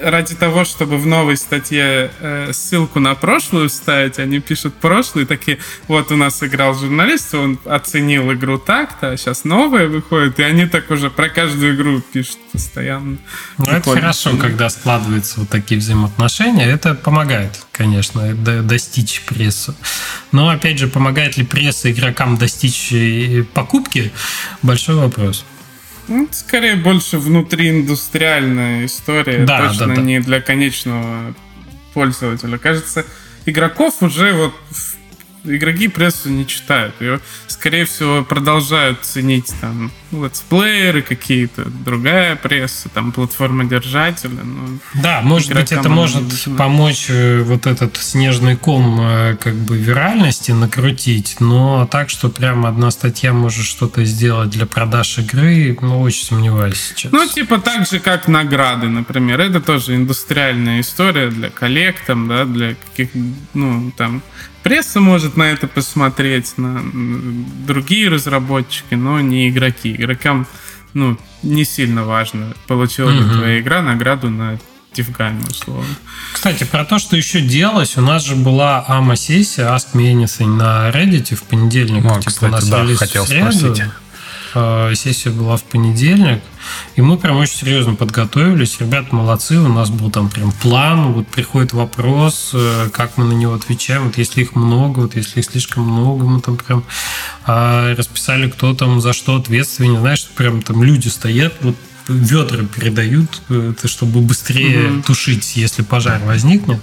[0.00, 5.58] ради того, чтобы в новой статье э, ссылку на прошлую вставить, они пишут прошлый, такие,
[5.88, 10.66] вот у нас играл журналист, он оценил игру так-то, а сейчас новая выходит, и они
[10.66, 13.18] так уже про каждую игру пишут постоянно.
[13.58, 19.74] Ну, это хорошо, когда складываются вот такие взаимоотношения, это помогает, конечно, достичь прессу.
[20.32, 24.12] Но, опять же, помогает ли пресса игрокам достичь э, покупки,
[24.62, 25.44] большой вопрос.
[26.08, 30.00] Ну, скорее больше внутрииндустриальная история, да, точно да, да.
[30.02, 31.34] не для конечного
[31.94, 32.58] пользователя.
[32.58, 33.04] Кажется,
[33.44, 34.54] игроков уже вот
[35.44, 36.94] игроки прессу не читают.
[37.00, 39.90] Ее, скорее всего, продолжают ценить там
[40.24, 44.42] летсплееры какие-то, другая пресса, там платформа держателя.
[44.42, 46.24] Но да, может быть, это может
[46.56, 52.66] помочь э, вот этот снежный ком э, как бы виральности накрутить, но так, что прям
[52.66, 57.12] одна статья может что-то сделать для продаж игры, ну, очень сомневаюсь сейчас.
[57.12, 59.40] Ну, типа так же, как награды, например.
[59.40, 63.10] Это тоже индустриальная история для коллег, там, да, для каких,
[63.54, 64.22] ну, там,
[64.66, 66.82] пресса может на это посмотреть, на
[67.66, 69.96] другие разработчики, но не игроки.
[70.06, 70.46] Игрокам
[70.94, 74.58] ну, не сильно важно, получила ли твоя игра награду на
[74.92, 75.94] Тифгаме, условно.
[76.32, 80.88] Кстати, про то, что еще делалось, у нас же была АМА-сессия Ask Me Anything на
[80.90, 82.02] Reddit в понедельник.
[82.02, 83.52] Ну, типа, кстати, у нас да, хотел в среду.
[83.52, 83.82] спросить.
[84.58, 86.40] Э, сессия была в понедельник,
[86.94, 88.80] и мы прям очень серьезно подготовились.
[88.80, 93.34] Ребята молодцы, у нас был там прям план, вот приходит вопрос, э, как мы на
[93.34, 94.04] него отвечаем.
[94.04, 96.84] Вот если их много, вот если их слишком много, мы там прям
[97.44, 100.00] а, расписали, кто там за что ответственен.
[100.00, 101.76] Знаешь, прям там люди стоят, вот
[102.08, 105.02] ведра передают, э, чтобы быстрее угу.
[105.02, 106.80] тушить, если пожар возникнет.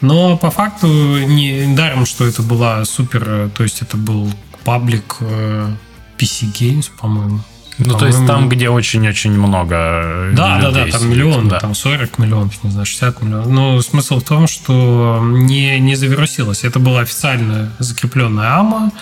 [0.00, 4.32] Но по факту не даром, что это была супер, то есть это был
[4.62, 5.16] паблик
[6.20, 7.40] PC Games, по-моему.
[7.82, 11.60] Ну, по то есть там, где очень-очень много э, Да, да, да, там миллион, да.
[11.60, 13.46] там 40 миллионов, не знаю, 60 миллионов.
[13.46, 16.64] Но смысл в том, что не, не завирусилось.
[16.64, 18.92] Это была официально закрепленная АМА,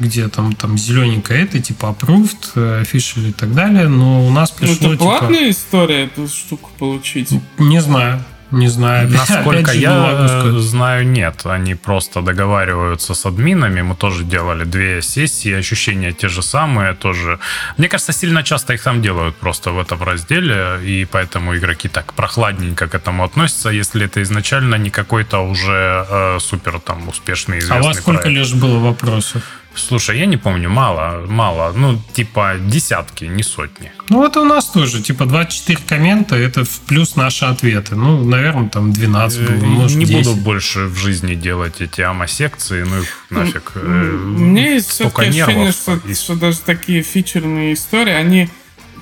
[0.00, 3.86] где там, там зелененькое это, типа approved, official и так далее.
[3.86, 4.74] Но у нас пришло...
[4.80, 5.50] Ну, это типа платная типа...
[5.50, 7.30] история эту штуку получить?
[7.58, 8.24] Не знаю.
[8.50, 9.08] Не знаю.
[9.28, 11.46] Насколько я знаю, нет.
[11.46, 13.82] Они просто договариваются с админами.
[13.82, 17.38] Мы тоже делали две сессии, ощущения те же самые тоже.
[17.78, 22.12] Мне кажется, сильно часто их там делают просто в этом разделе, и поэтому игроки так
[22.14, 27.78] прохладненько к этому относятся, если это изначально не какой-то уже э, супер там успешный известный
[27.78, 28.38] А у вас сколько проект.
[28.38, 29.42] лишь было вопросов?
[29.76, 33.90] Слушай, я не помню, мало, мало, ну, типа десятки, не сотни.
[34.08, 37.96] Ну, вот у нас тоже, типа 24 коммента, это в плюс наши ответы.
[37.96, 40.26] Ну, наверное, там 12 было, э, может, Не 10.
[40.26, 43.72] буду больше в жизни делать эти АМА-секции, ну, нафиг.
[43.74, 48.48] У меня есть столько ощущение, что, что даже такие фичерные истории, они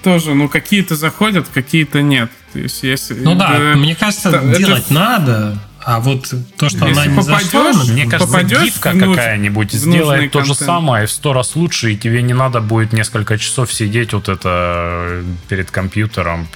[0.02, 2.30] тоже, ну, какие-то заходят, какие-то нет.
[2.52, 3.14] То есть, если...
[3.14, 4.94] Ну да, да мне кажется, да, делать это...
[4.94, 10.44] надо, а вот то, что Если она не зашла, мне кажется, гифка какая-нибудь сделает то
[10.44, 14.28] же самое в сто раз лучше, и тебе не надо будет несколько часов сидеть вот
[14.28, 16.46] это перед компьютером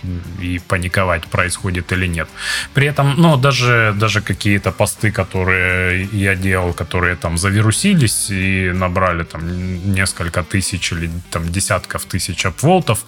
[0.41, 2.29] и паниковать, происходит или нет.
[2.75, 9.25] При этом, ну, даже, даже какие-то посты, которые я делал, которые там завирусились и набрали
[9.25, 13.05] там несколько тысяч или там десятков тысяч апволтов,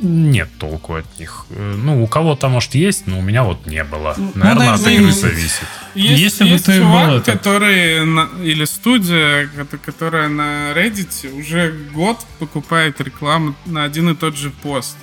[0.00, 1.46] нет толку от них.
[1.50, 4.14] Ну, у кого-то, может, есть, но у меня вот не было.
[4.16, 5.66] Ну, Наверное, ну, от игры зависит.
[5.94, 9.48] Есть, Если есть бы ты чувак, был который на, или студия,
[9.84, 14.96] которая на Reddit уже год покупает рекламу на один и тот же пост.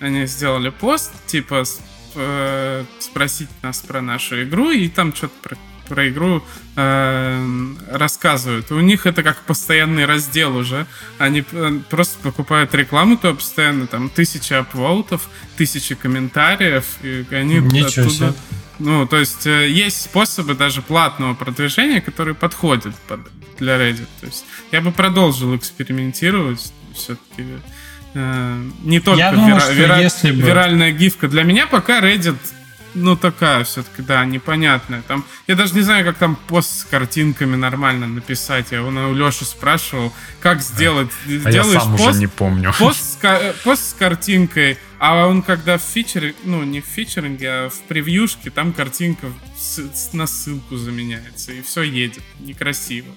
[0.00, 1.64] Они сделали пост, типа,
[2.14, 5.56] э, спросить нас про нашу игру, и там что-то про
[5.88, 6.42] про игру
[6.76, 8.70] э, рассказывают.
[8.70, 10.86] У них это как постоянный раздел уже.
[11.18, 18.06] Они э, просто покупают рекламу то постоянно, там тысяча апволтов, тысячи комментариев, и они Ничего
[18.06, 18.10] оттуда...
[18.10, 18.32] Себе.
[18.78, 23.20] Ну, то есть э, есть способы даже платного продвижения, которые подходят под,
[23.58, 24.08] для Reddit.
[24.20, 27.46] То есть я бы продолжил экспериментировать все-таки.
[28.14, 30.42] Э, не только я думаю, вира- вира- если бы...
[30.42, 31.28] виральная гифка.
[31.28, 32.36] Для меня пока Reddit
[32.96, 35.02] ну, такая все-таки, да, непонятная.
[35.02, 38.72] Там, я даже не знаю, как там пост с картинками нормально написать.
[38.72, 41.10] Я у Леши спрашивал, как сделать.
[41.44, 42.72] А Делаешь я сам пост, уже не помню.
[42.78, 47.68] Пост с, пост с картинкой, а он когда в фичере, ну, не в фичеринге, а
[47.68, 49.28] в превьюшке, там картинка
[49.58, 52.22] с, с, на ссылку заменяется, и все едет.
[52.40, 53.12] Некрасиво.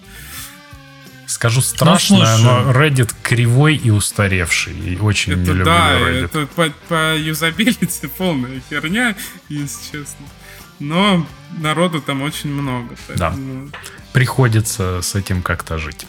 [1.29, 4.73] Скажу страшное, ну, но Reddit кривой и устаревший.
[4.73, 6.25] И очень это, не люблю да, Reddit.
[6.25, 9.15] это по, по юзабилити полная херня,
[9.47, 10.25] если честно.
[10.79, 11.27] Но
[11.59, 12.95] народу там очень много.
[13.07, 13.67] Поэтому...
[13.67, 13.77] Да.
[14.11, 16.07] Приходится с этим как-то жить.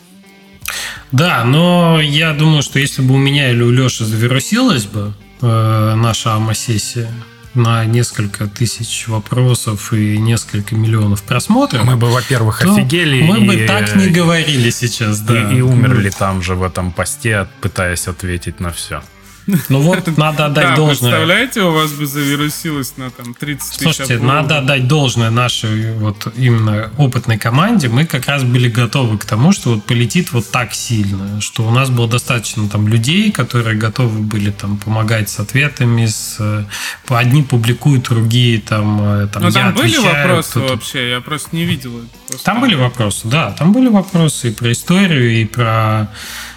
[1.12, 5.12] Да, но я думаю, что если бы у меня или у Леши завирусилась бы
[5.42, 7.12] э, наша АМА-сессия,
[7.54, 11.84] на несколько тысяч вопросов и несколько миллионов просмотров.
[11.84, 13.22] Мы бы, во-первых, офигели.
[13.22, 15.50] Мы и, бы так не говорили сейчас, да.
[15.52, 19.02] И, и умерли там же в этом посте, пытаясь ответить на все.
[19.46, 21.10] Ну вот, надо отдать да, должное.
[21.10, 26.32] Представляете, у вас бы завирусилось на там 30 тысяч Слушайте, надо отдать должное нашей вот
[26.36, 27.88] именно опытной команде.
[27.88, 31.70] Мы как раз были готовы к тому, что вот полетит вот так сильно, что у
[31.70, 36.64] нас было достаточно там людей, которые готовы были там помогать с ответами, с э,
[37.08, 41.10] одни публикуют, другие там, э, там Но там были вопросы вообще?
[41.10, 42.00] Я просто не видел.
[42.28, 46.08] Просто там были вопросы, да, там были вопросы и про историю, и про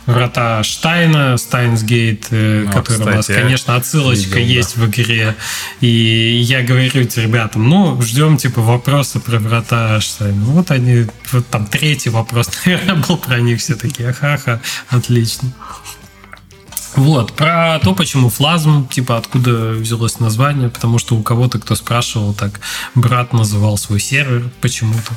[0.05, 4.81] врата Штайна, Стайнсгейт, ну, который кстати, у нас, конечно, отсылочка видел, есть да.
[4.81, 5.35] в игре.
[5.81, 10.43] И я говорю ребятам, ну, ждем, типа, вопросы про врата Штайна.
[10.45, 15.49] Вот они, вот там третий вопрос, наверное, был про них все такие, ха-ха, отлично.
[16.95, 22.35] Вот, про то, почему флазм, типа, откуда взялось название, потому что у кого-то, кто спрашивал,
[22.35, 22.59] так,
[22.93, 25.13] брат называл свой сервер почему-то.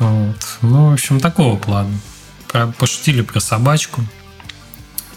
[0.00, 0.58] Вот.
[0.62, 1.92] Ну, в общем, такого плана
[2.56, 4.02] про, пошутили про собачку,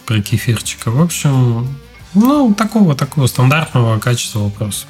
[0.05, 0.91] про кефирчика.
[0.91, 1.67] В общем,
[2.13, 4.85] ну, такого, такого стандартного качества вопроса.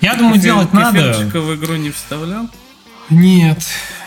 [0.00, 0.98] Я думаю, Кефир, делать надо...
[0.98, 2.48] Кефирчика в игру не вставлял?
[3.10, 3.64] Нет,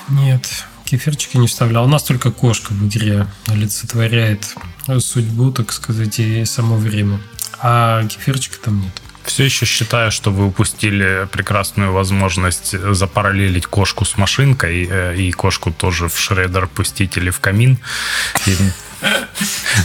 [0.10, 0.66] нет.
[0.86, 1.86] Кефирчика не вставлял.
[1.86, 4.56] У нас только кошка в игре олицетворяет
[5.00, 7.20] судьбу, так сказать, и само время.
[7.60, 9.02] А кефирчика там нет.
[9.26, 15.72] Все еще считаю, что вы упустили прекрасную возможность запараллелить кошку с машинкой э, и кошку
[15.72, 17.78] тоже в шредер пустить или в камин.
[18.46, 18.56] И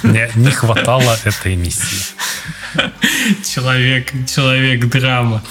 [0.03, 2.15] мне не хватало этой миссии.
[3.45, 5.43] Человек, человек драма.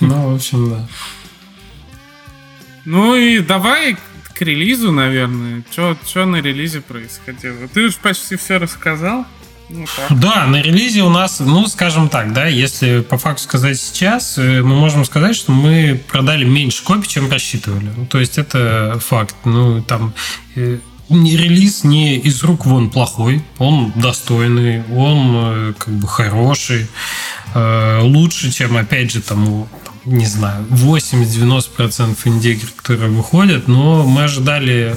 [0.00, 0.88] Ну, в общем, да.
[2.84, 3.96] Ну и давай
[4.34, 5.62] к релизу, наверное.
[5.70, 7.68] Что на релизе происходило?
[7.68, 9.26] Ты уж почти все рассказал.
[10.10, 14.62] Да, на релизе у нас, ну, скажем так, да, если по факту сказать сейчас, э,
[14.62, 17.90] мы можем сказать, что мы продали меньше копий, чем рассчитывали.
[17.96, 19.34] Ну, то есть это факт.
[19.44, 20.14] Ну, там
[20.56, 26.86] э, релиз не из рук вон плохой, он достойный, он э, как бы хороший,
[27.54, 29.68] лучше, чем, опять же, там,
[30.06, 34.96] не знаю, 80-90% инди которые выходят, но мы ожидали,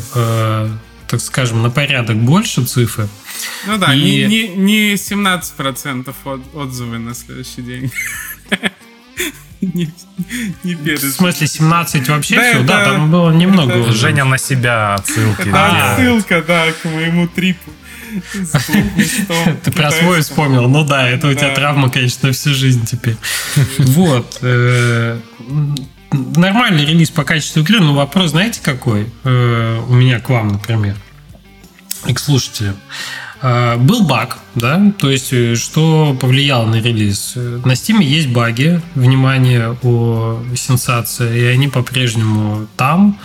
[1.08, 3.08] так скажем, на порядок больше цифр,
[3.68, 3.99] ну да, и...
[3.99, 7.91] не, не, не 17% от, отзывы на следующий день.
[9.62, 9.91] Не,
[10.64, 12.51] не В смысле, 17 вообще да, все?
[12.51, 13.74] Это, да, там было немного.
[13.74, 15.49] Это, Женя на себя отсылки.
[15.49, 17.72] Да, отсылка, да, к моему трипу.
[19.64, 20.70] Ты про свой вспомнил.
[20.70, 23.18] Ну да, это у тебя травма, конечно, всю жизнь теперь.
[23.78, 24.39] Вот.
[26.16, 29.07] Э, нормальный релиз по качеству игры, но вопрос, знаете, какой?
[29.24, 30.95] Э, у меня к вам, например,
[32.07, 32.76] и к слушателям.
[33.41, 37.34] А, был баг, да, то есть э, что повлияло на релиз?
[37.36, 43.20] На Steam есть баги, внимание о сенсации, и они по-прежнему там.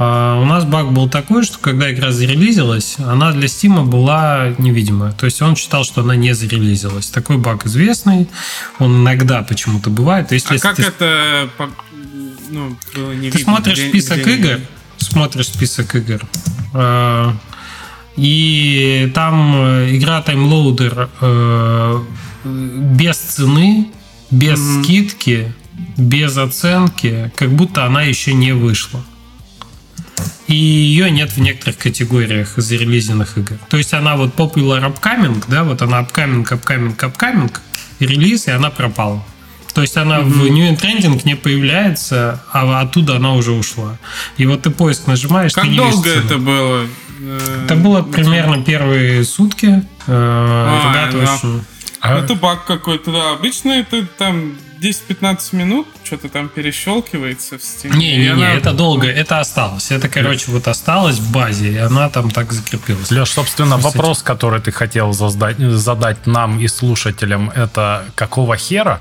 [0.00, 5.10] А у нас баг был такой, что когда игра зарелизилась, она для Steam была невидимая.
[5.12, 7.10] То есть он считал, что она не зарелизилась.
[7.10, 8.28] Такой баг известный,
[8.78, 10.30] он иногда почему-то бывает.
[10.30, 10.82] Если а как ты...
[10.82, 11.50] это
[12.50, 14.34] ну, было не Ты видно, смотришь список где...
[14.36, 14.60] игр,
[14.98, 16.20] смотришь список игр,
[16.74, 17.36] а,
[18.16, 22.04] и там э, игра таймлоудер э,
[22.44, 23.88] без цены,
[24.30, 24.82] без mm-hmm.
[24.82, 25.54] скидки,
[25.96, 29.04] без оценки, как будто она еще не вышла.
[30.48, 33.58] И ее нет в некоторых категориях зарелизенных игр.
[33.68, 37.52] То есть она вот popular upcoming, да, вот она upcoming, upcoming, upcoming,
[38.00, 39.22] релиз, и она пропала.
[39.74, 40.24] То есть она mm-hmm.
[40.24, 43.96] в New Trending не появляется, а оттуда она уже ушла.
[44.36, 46.86] И вот ты поиск нажимаешь, как ты не долго это было?
[47.64, 49.66] Это было примерно первые сутки.
[49.66, 51.34] Э, а, Ребята да.
[51.34, 51.64] очень...
[52.00, 52.18] А...
[52.18, 53.32] Это баг какой-то, да.
[53.32, 57.96] Обычно это там 10-15 минут что-то там перещелкивается в стене.
[57.96, 59.90] Не, не, не, это долго, это осталось.
[59.90, 63.10] Это, короче, вот осталось в базе, и она там так закрепилась.
[63.10, 69.00] Леш, собственно, вопрос, который ты хотел задать, задать нам и слушателям, это какого хера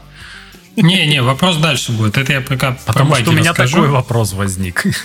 [0.77, 2.17] не-не, вопрос дальше будет.
[2.17, 3.77] Это я пока Потому про что у меня расскажу.
[3.77, 4.83] такой вопрос возник.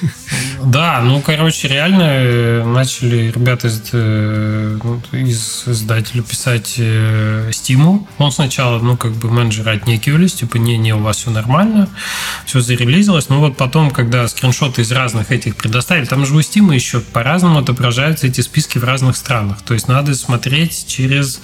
[0.64, 4.78] Да, ну, короче, реально э, начали ребята из, э,
[5.10, 6.78] из издателя писать
[7.50, 8.06] Стиму.
[8.08, 11.88] Э, Он сначала, ну, как бы менеджеры отнекивались, типа, не-не, у вас все нормально,
[12.46, 13.28] все зарелизилось.
[13.28, 17.58] Ну, вот потом, когда скриншоты из разных этих предоставили, там же у Стима еще по-разному
[17.58, 19.62] отображаются эти списки в разных странах.
[19.62, 21.40] То есть надо смотреть через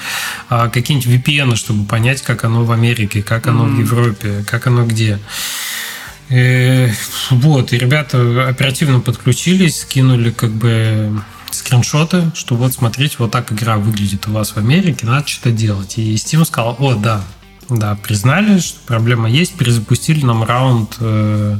[0.48, 3.74] а, какие-нибудь VPN, чтобы понять, как оно в Америке, как оно mm-hmm.
[3.74, 5.18] в Европе доступе, как оно где.
[6.28, 6.90] И, э,
[7.30, 13.78] вот, и ребята оперативно подключились, скинули как бы скриншоты, что вот смотрите, вот так игра
[13.78, 15.96] выглядит у вас в Америке, надо что-то делать.
[15.96, 17.22] И Steam сказал, о, да,
[17.70, 21.58] Да, признали, что проблема есть, перезапустили нам раунд э,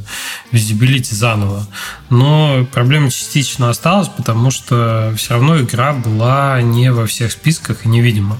[0.51, 1.67] визибилити заново.
[2.09, 7.89] Но проблема частично осталась, потому что все равно игра была не во всех списках и
[7.89, 8.39] невидима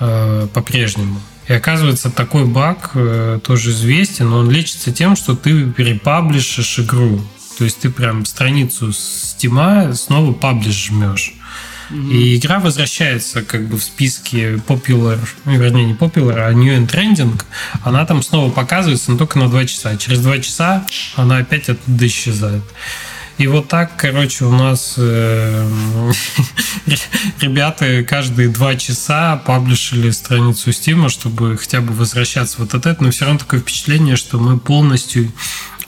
[0.00, 1.20] э, по-прежнему.
[1.48, 7.20] И оказывается, такой баг э, тоже известен, но он лечится тем, что ты перепаблишишь игру.
[7.58, 11.34] То есть ты прям страницу Стима снова паблиш жмешь.
[11.90, 16.88] И игра возвращается как бы в списке popular, ну, вернее не popular, а new and
[16.88, 17.38] trending.
[17.82, 19.96] Она там снова показывается, но только на 2 часа.
[19.96, 20.86] Через 2 часа
[21.16, 22.62] она опять оттуда исчезает.
[23.42, 25.68] И вот так, короче, у нас э,
[27.40, 33.06] ребята каждые два часа паблишили страницу Steam, чтобы хотя бы возвращаться вот от этого.
[33.06, 35.32] Но все равно такое впечатление, что мы полностью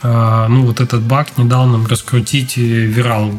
[0.03, 3.31] а, ну, вот этот баг не дал нам раскрутить вирал,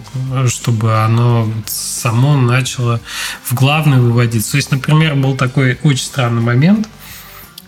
[0.48, 3.02] чтобы оно само начало
[3.44, 4.52] в главную выводиться.
[4.52, 6.88] То есть, например, был такой очень странный момент,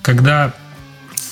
[0.01, 0.53] когда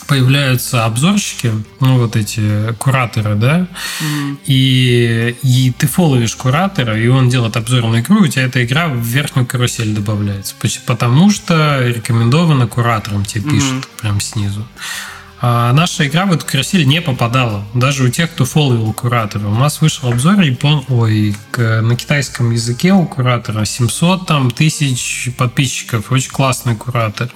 [0.07, 4.37] появляются обзорщики, ну вот эти кураторы, да, mm-hmm.
[4.45, 8.87] и, и ты фоловишь куратора, и он делает обзор на игру, у тебя эта игра
[8.87, 14.01] в верхнюю карусель добавляется, потому что рекомендовано куратором тебе пишут mm-hmm.
[14.01, 14.65] прям снизу.
[15.41, 17.65] А наша игра в эту карусель не попадала.
[17.73, 19.47] Даже у тех, кто фолловил куратора.
[19.47, 20.85] У нас вышел обзор япон...
[20.87, 26.11] Ой, на китайском языке у куратора 700 там, тысяч подписчиков.
[26.11, 27.29] Очень классный куратор.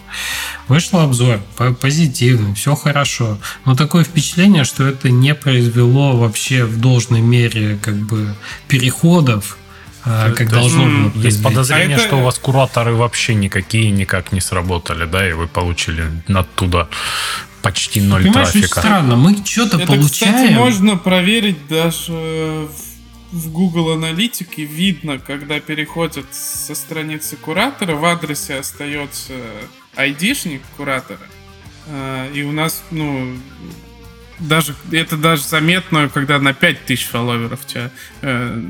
[0.68, 1.40] Вышел обзор,
[1.82, 3.38] позитивный, все хорошо.
[3.66, 8.34] Но такое впечатление, что это не произвело вообще в должной мере как бы
[8.68, 9.58] переходов
[10.06, 11.22] а, как должно было.
[11.22, 12.08] Есть подозрение, а это...
[12.08, 16.88] что у вас кураторы вообще никакие никак не сработали, да, и вы получили оттуда
[17.62, 18.80] почти ноль Понимаешь, трафика.
[18.80, 20.36] странно, мы что-то Это, получаем.
[20.36, 22.68] Кстати, можно проверить даже
[23.32, 24.64] в Google Аналитике.
[24.66, 29.34] Видно, когда переходят со страницы куратора, в адресе остается
[29.96, 31.20] айдишник куратора.
[31.88, 33.36] А, и у нас, ну,
[34.40, 38.62] даже это даже заметно, когда на 5000 фолловеров тебя э,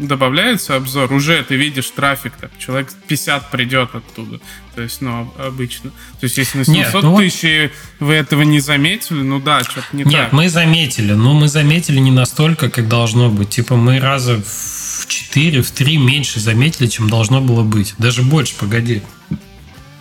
[0.00, 4.40] добавляется обзор, уже ты видишь трафик, так, человек 50 придет оттуда.
[4.74, 5.90] То есть, ну, обычно.
[6.20, 9.86] То есть, если на 700 Нет, ну тысяч вы этого не заметили, ну да, что-то
[9.92, 10.22] не Нет, так.
[10.24, 13.48] Нет, мы заметили, но мы заметили не настолько, как должно быть.
[13.48, 17.94] Типа, мы раза в 4, в 3 меньше заметили, чем должно было быть.
[17.98, 19.02] Даже больше, погоди.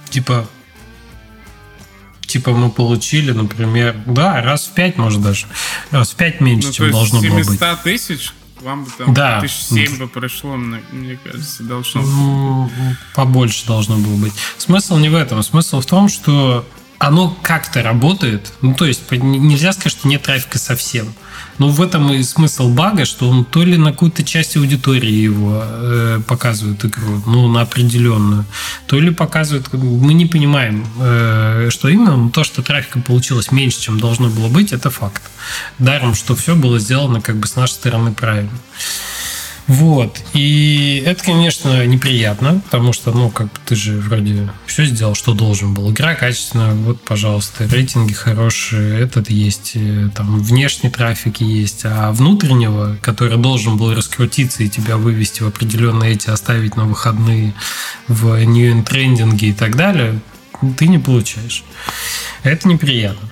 [0.09, 0.47] Типа,
[2.35, 5.45] типа мы получили, например, да, раз в пять, может даже,
[5.91, 7.45] раз в пять меньше, ну, чем должно было быть.
[7.47, 9.39] 700 тысяч вам бы там да.
[9.39, 12.69] тысяч семь бы прошло, мне кажется, должно ну,
[13.13, 14.33] Побольше должно было быть.
[14.57, 15.41] Смысл не в этом.
[15.43, 16.67] Смысл в том, что
[16.97, 18.51] оно как-то работает.
[18.61, 21.13] Ну, то есть нельзя сказать, что нет трафика совсем.
[21.57, 25.61] Но в этом и смысл бага, что он то ли на какую-то часть аудитории его
[25.63, 28.45] э, показывает игру, ну, на определенную,
[28.87, 33.79] то ли показывает, мы не понимаем, э, что именно, но то, что трафика получилось меньше,
[33.79, 35.23] чем должно было быть, это факт.
[35.79, 38.51] Даром, что все было сделано как бы с нашей стороны правильно.
[39.67, 40.21] Вот.
[40.33, 45.33] И это, конечно, неприятно, потому что, ну, как бы ты же вроде все сделал, что
[45.33, 45.91] должен был.
[45.91, 52.97] Игра качественная, вот, пожалуйста, рейтинги хорошие, этот есть, э, там, внешний трафик есть, а внутреннего,
[53.01, 57.55] который должен был раскрутиться и тебя вывести в определенные эти, оставить на выходные
[58.07, 60.19] в new трендинге и так далее,
[60.77, 61.63] ты не получаешь.
[62.43, 63.27] Это неприятно.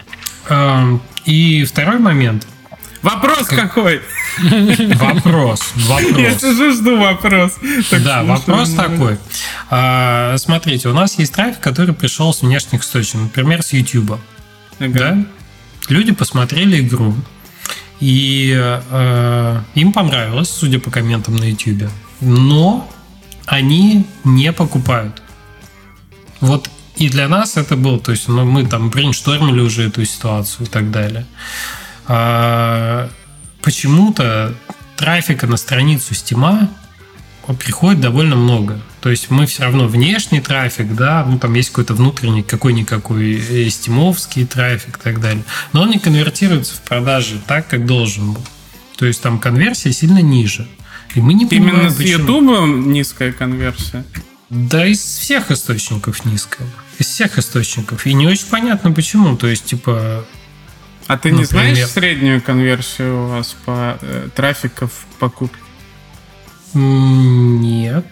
[1.26, 2.48] И второй момент.
[3.04, 4.02] Вопрос какой?
[4.40, 6.18] Вопрос, вопрос.
[6.18, 7.54] Я сижу, жду вопрос.
[7.90, 9.18] Так да, вопрос такой.
[9.70, 14.20] А, смотрите, у нас есть трафик, который пришел с внешних источников, например, с YouTube.
[14.80, 14.90] Ага.
[15.00, 15.26] Да?
[15.90, 17.14] Люди посмотрели игру,
[18.00, 21.90] и э, им понравилось, судя по комментам на YouTube.
[22.22, 22.90] Но
[23.46, 25.22] они не покупают.
[26.40, 30.68] Вот и для нас это было, то есть ну, мы там брейнштормили уже эту ситуацию
[30.68, 31.26] и так далее.
[32.08, 33.10] А,
[33.62, 34.54] почему-то
[34.98, 36.70] трафика на страницу Стима
[37.60, 38.80] приходит довольно много.
[39.02, 44.46] То есть мы все равно внешний трафик, да, ну там есть какой-то внутренний, какой-никакой стимовский
[44.46, 45.44] трафик и так далее.
[45.74, 48.42] Но он не конвертируется в продажи так, как должен был.
[48.96, 50.68] То есть там конверсия сильно ниже.
[51.16, 54.06] И мы не понимаем, Именно с Ютуба низкая конверсия?
[54.50, 56.68] Да, из всех источников низкая.
[56.98, 58.06] Из всех источников.
[58.06, 59.36] И не очень понятно почему.
[59.36, 60.26] То есть, типа,
[61.08, 65.58] а ты не знаешь среднюю конверсию у вас по э, трафика в покупке?
[66.74, 68.06] Нет.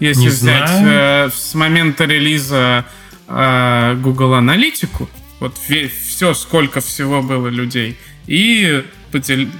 [0.00, 1.28] Если не взять знаю.
[1.28, 2.84] Э, с момента релиза
[3.28, 5.08] э, Google Аналитику,
[5.40, 8.84] вот все, сколько всего было людей, и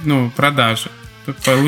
[0.03, 0.89] ну, продажи.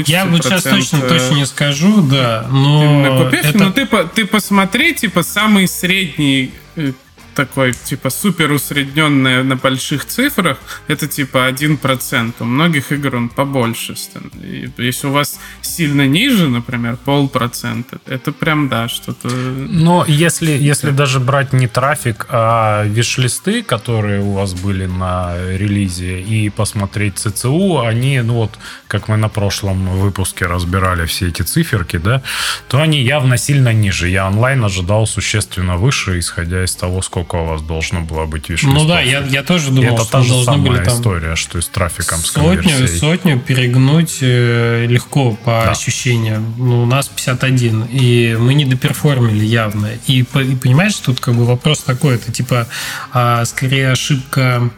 [0.05, 3.25] Я вот сейчас точно, э, точно не скажу, да, но...
[3.25, 3.57] Купив, это...
[3.57, 3.85] Но ты,
[4.15, 6.93] ты посмотри, типа, самый средний э,
[7.39, 10.57] такой, типа, супер усредненное на больших цифрах,
[10.89, 12.33] это типа 1%.
[12.39, 13.95] У многих игр он побольше.
[14.43, 19.29] И если у вас сильно ниже, например, полпроцента, это прям, да, что-то...
[19.29, 26.19] Но если, если даже брать не трафик, а виш-листы, которые у вас были на релизе,
[26.19, 31.97] и посмотреть ЦЦУ, они, ну вот, как мы на прошлом выпуске разбирали все эти циферки,
[31.97, 32.21] да,
[32.67, 34.09] то они явно сильно ниже.
[34.09, 38.63] Я онлайн ожидал существенно выше, исходя из того, сколько у вас должно было быть виш
[38.63, 41.57] Ну да, я, я тоже думал, это что та же самая были там история, что
[41.57, 42.99] и с трафиком, с сотню, конверсией.
[42.99, 45.71] сотню перегнуть э, легко по Да.
[45.71, 46.53] ощущениям.
[46.57, 49.89] Ну, у нас 51, и мы не доперформили явно.
[50.07, 52.67] И, и понимаешь, тут как бы вопрос такой, это типа
[53.11, 54.69] а, скорее ошибка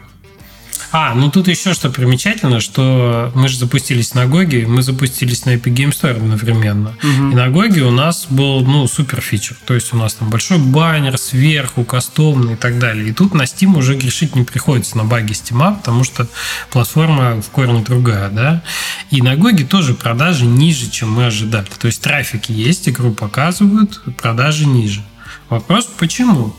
[0.92, 5.46] а, ну тут еще что примечательно, что мы же запустились на GOG е, мы запустились
[5.46, 6.94] на Epic Game Store одновременно.
[7.02, 9.56] И на GOG е у нас был, ну, супер feature.
[9.64, 13.08] То есть у нас там большой баннер сверху, кастомный и так далее.
[13.08, 16.28] И тут на Steam уже грешить не приходится на баги Steam, потому что
[16.70, 18.62] платформа в корне другая, да.
[19.10, 21.66] И на GOG е тоже продажи ниже, чем мы ожидали.
[21.78, 25.02] То есть трафик есть, игру показывают, продажи ниже.
[25.52, 26.56] Вопрос, почему?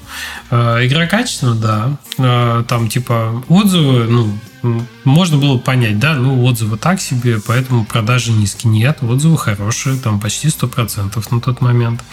[0.52, 1.98] Э, Игра качественная, да.
[2.20, 8.32] Э, Там, типа, отзывы, ну, можно было понять, да, ну, отзывы так себе, поэтому продажи
[8.32, 8.72] низкие.
[8.72, 12.03] Нет, отзывы хорошие, там почти 100% на тот момент.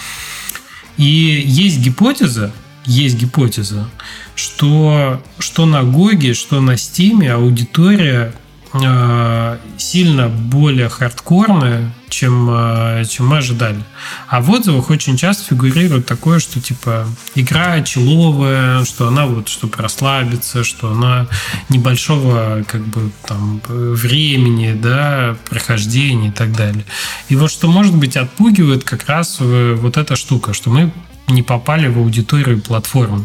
[0.96, 2.50] И есть гипотеза,
[2.86, 3.86] есть гипотеза,
[4.34, 8.32] что, что на Гоге, что на Стиме аудитория
[8.72, 13.82] э, сильно более хардкорная, чем, э, чем мы ожидали.
[14.28, 19.76] А в отзывах очень часто фигурирует такое, что типа игра человая, что она вот, чтобы
[19.78, 21.26] расслабиться, что она
[21.68, 26.84] небольшого как бы там времени, да, прохождения и так далее.
[27.28, 30.92] И вот что может быть отпугивает как раз э, вот эта штука, что мы
[31.28, 33.24] не попали в аудиторию платформы,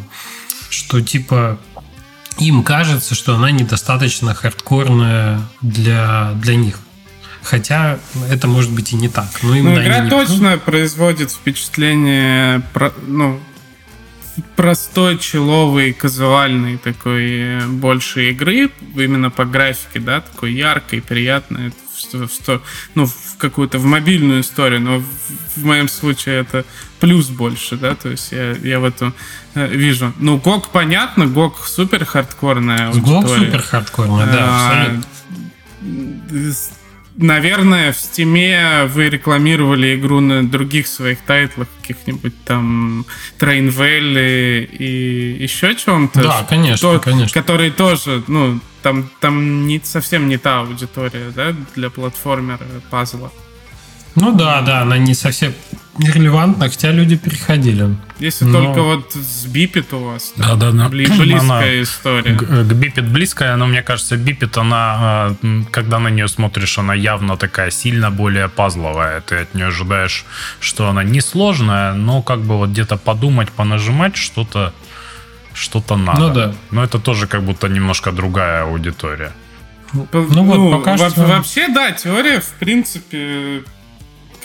[0.70, 1.60] что типа
[2.38, 6.80] им кажется, что она недостаточно хардкорная для, для них.
[7.46, 8.00] Хотя
[8.30, 9.28] это может быть и не так.
[9.44, 13.40] Но Ну, игра не- точно производит впечатление, про- ну,
[14.56, 22.28] простой, человый, казуальной такой э, больше игры, именно по графике, да, такой яркой, приятной, в,
[22.28, 22.62] в
[22.96, 25.06] ну, в какую-то в мобильную историю, но в,
[25.56, 26.66] в моем случае это
[27.00, 29.14] плюс больше, да, то есть я, я в этом
[29.54, 30.12] э, вижу.
[30.20, 33.46] Ну, ГОК понятно, ГОК супер хардкорная Гог аудитория.
[33.46, 35.04] супер хардкорная, да, А, абсолютно.
[37.18, 43.06] Наверное, в Стиме вы рекламировали игру на других своих тайтлах, каких-нибудь там
[43.40, 46.22] Train Valley и еще чем-то.
[46.22, 47.42] Да, конечно, То- конечно.
[47.42, 53.32] Которые тоже, ну, там, там не, совсем не та аудитория, да, для платформера пазла.
[54.16, 55.54] Ну да, да, она не совсем
[55.98, 57.96] нерелевантна, хотя люди переходили.
[58.20, 60.88] Если Но- только вот с Бипет у вас Да, да, да.
[60.88, 62.34] бли- близкая Она история.
[62.34, 66.94] Г- К Бипет близкая, но мне кажется, Бипет, она, э, когда на нее смотришь, она
[66.94, 69.22] явно такая сильно более пазловая.
[69.22, 70.26] Ты от нее ожидаешь,
[70.60, 74.74] что она не сложная, но как бы вот где-то подумать, понажимать что-то
[75.54, 76.20] что-то надо.
[76.20, 76.54] Ну да.
[76.72, 79.32] Но это тоже как будто немножко другая аудитория.
[79.94, 81.22] Ну вот, пока во- что...
[81.26, 83.64] Вообще, да, теория, в принципе,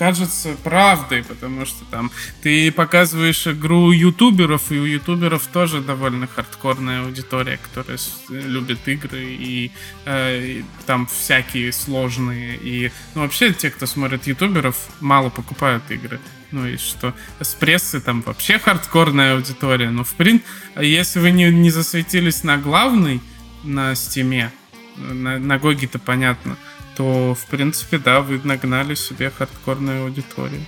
[0.01, 2.10] кажется правдой, потому что там
[2.40, 7.98] ты показываешь игру ютуберов, и у ютуберов тоже довольно хардкорная аудитория, которая
[8.31, 9.70] любит игры и,
[10.06, 12.56] э, и там всякие сложные.
[12.56, 16.18] И ну, вообще те, кто смотрит ютуберов, мало покупают игры.
[16.51, 19.90] Ну и что с прессы там вообще хардкорная аудитория.
[19.90, 20.48] Но в принципе,
[20.81, 23.20] если вы не, не засветились на главной,
[23.64, 24.51] на стиме,
[24.97, 26.56] на, на Гоге-то понятно,
[27.01, 30.60] то, в принципе, да, вы нагнали себе хардкорную аудиторию.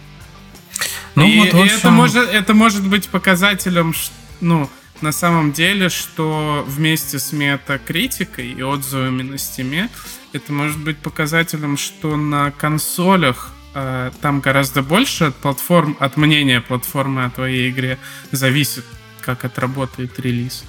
[1.14, 3.92] Ну и, вот, и общем, это, может, это может быть показателем,
[4.40, 4.70] ну,
[5.02, 9.90] на самом деле, что вместе с метакритикой и отзывами на стиме,
[10.32, 16.62] это может быть показателем, что на консолях э, там гораздо больше от платформ, от мнения
[16.62, 17.98] платформы о твоей игре
[18.30, 18.86] зависит,
[19.20, 20.64] как отработает релиз.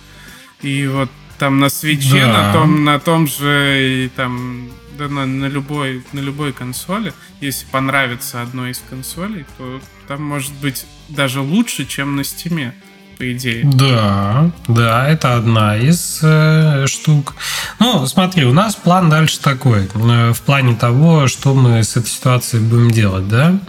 [0.62, 1.10] И вот
[1.40, 2.28] там на свече, Да.
[2.28, 4.68] на том, на том же и там
[4.98, 10.54] да, на, на любой на любой консоли, если понравится одной из консолей, то там может
[10.54, 12.74] быть даже лучше, чем на стиме,
[13.18, 13.64] по идее.
[13.66, 17.36] Да, да, это одна из э, штук.
[17.80, 22.10] Ну, смотри, у нас план дальше такой, э, в плане того, что мы с этой
[22.10, 23.60] ситуацией будем делать, да.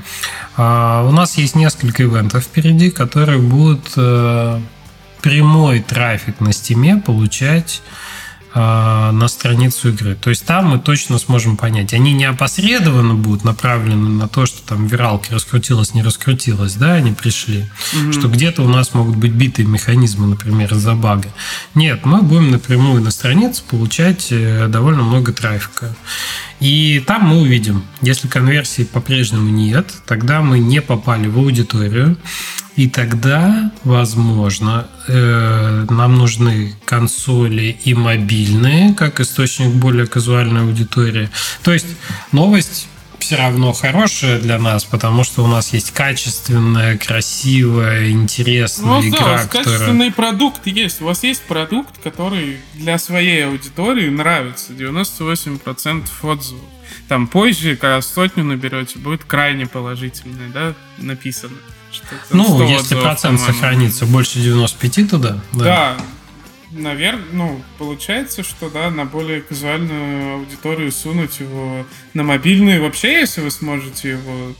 [0.57, 4.61] А, у нас есть несколько ивентов впереди, которые будут э,
[5.21, 8.14] прямой трафик на стиме получать э,
[8.55, 10.15] на страницу игры.
[10.15, 11.93] То есть там мы точно сможем понять.
[11.93, 17.13] Они не опосредованно будут направлены на то, что там виралки раскрутилась, не раскрутилась, да, они
[17.13, 17.67] пришли.
[17.93, 18.13] Угу.
[18.13, 21.29] Что где-то у нас могут быть битые механизмы, например, из-за бага.
[21.75, 25.95] Нет, мы будем напрямую на странице получать э, довольно много трафика.
[26.61, 32.17] И там мы увидим, если конверсии по-прежнему нет, тогда мы не попали в аудиторию,
[32.77, 41.31] и тогда, возможно, э, нам нужны консоли и мобильные, как источник более казуальной аудитории.
[41.63, 41.87] То есть
[42.33, 42.89] новость
[43.25, 49.19] все равно хорошая для нас, потому что у нас есть качественная, красивая, интересная ну, игра.
[49.19, 49.65] Да, которая...
[49.65, 51.01] качественный продукт есть.
[51.01, 54.73] У вас есть продукт, который для своей аудитории нравится.
[54.73, 56.61] 98% отзывов.
[57.09, 61.57] Там позже, когда сотню наберете, будет крайне положительное, да, написано.
[62.31, 65.41] Ну, если процент сохранится больше 95 туда.
[65.53, 65.97] Да, да
[66.77, 72.81] наверное, ну, получается, что, да, на более казуальную аудиторию сунуть его на мобильный.
[72.81, 74.55] Вообще, если вы сможете его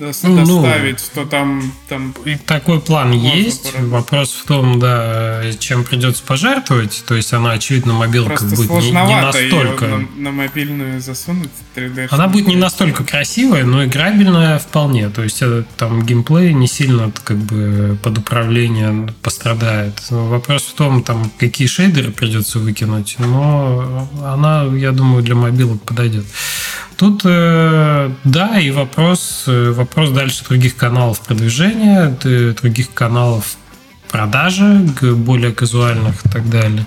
[0.00, 2.14] ну, доставить, ну, то там, там...
[2.46, 3.72] Такой план есть.
[3.72, 3.90] Поработать.
[3.90, 7.04] Вопрос в том, да, чем придется пожертвовать.
[7.06, 9.86] То есть она, очевидно, мобилка Просто будет не, не настолько...
[9.86, 12.08] На, на мобильную засунуть 3D.
[12.10, 15.10] Она будет не настолько красивая, но играбельная вполне.
[15.10, 19.94] То есть это, там геймплей не сильно как бы под управление пострадает.
[20.10, 26.24] Вопрос в том, там какие шейдеры придется выкинуть, но она, я думаю, для мобилок подойдет.
[26.96, 32.16] Тут, э, да, и вопрос, э, вопрос дальше других каналов продвижения,
[32.60, 33.56] других каналов
[34.14, 36.86] продажи, более казуальных и так далее.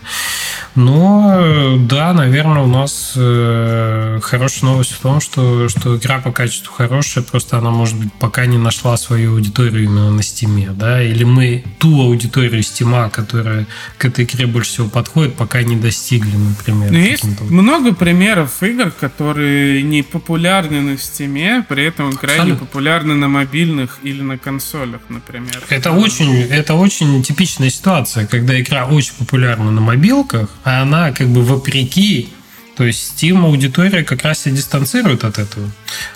[0.75, 6.71] Но да, наверное, у нас э, хорошая новость в том, что, что игра по качеству
[6.71, 11.03] хорошая, просто она, может быть, пока не нашла свою аудиторию именно на Steam е, да,
[11.03, 13.65] или мы ту аудиторию Steam а, которая
[13.97, 16.91] к этой игре больше всего подходит, пока не достигли, например.
[16.91, 23.15] Но есть много примеров игр, которые не популярны на Steam е, при этом крайне популярны
[23.15, 25.61] на мобильных или на консолях, например.
[25.69, 31.27] Это очень, это очень типичная ситуация, когда игра очень популярна на мобилках, а она как
[31.27, 32.30] бы вопреки
[32.77, 35.68] то есть Steam аудитория как раз и дистанцирует от этого.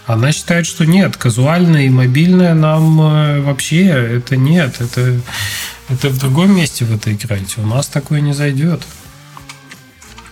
[0.06, 5.20] Она считает, что нет, казуальное и мобильное нам э, вообще это нет, это,
[5.90, 7.62] это в другом месте в это играете.
[7.62, 8.84] У нас такое не зайдет.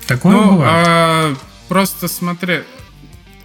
[0.05, 0.71] Такое ну, бывает.
[0.87, 1.35] А,
[1.67, 2.59] просто смотри,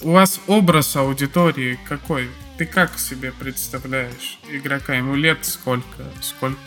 [0.03, 2.29] у вас образ аудитории какой?
[2.57, 4.95] Ты как себе представляешь игрока?
[4.95, 6.05] Ему лет сколько?
[6.21, 6.59] Сколько?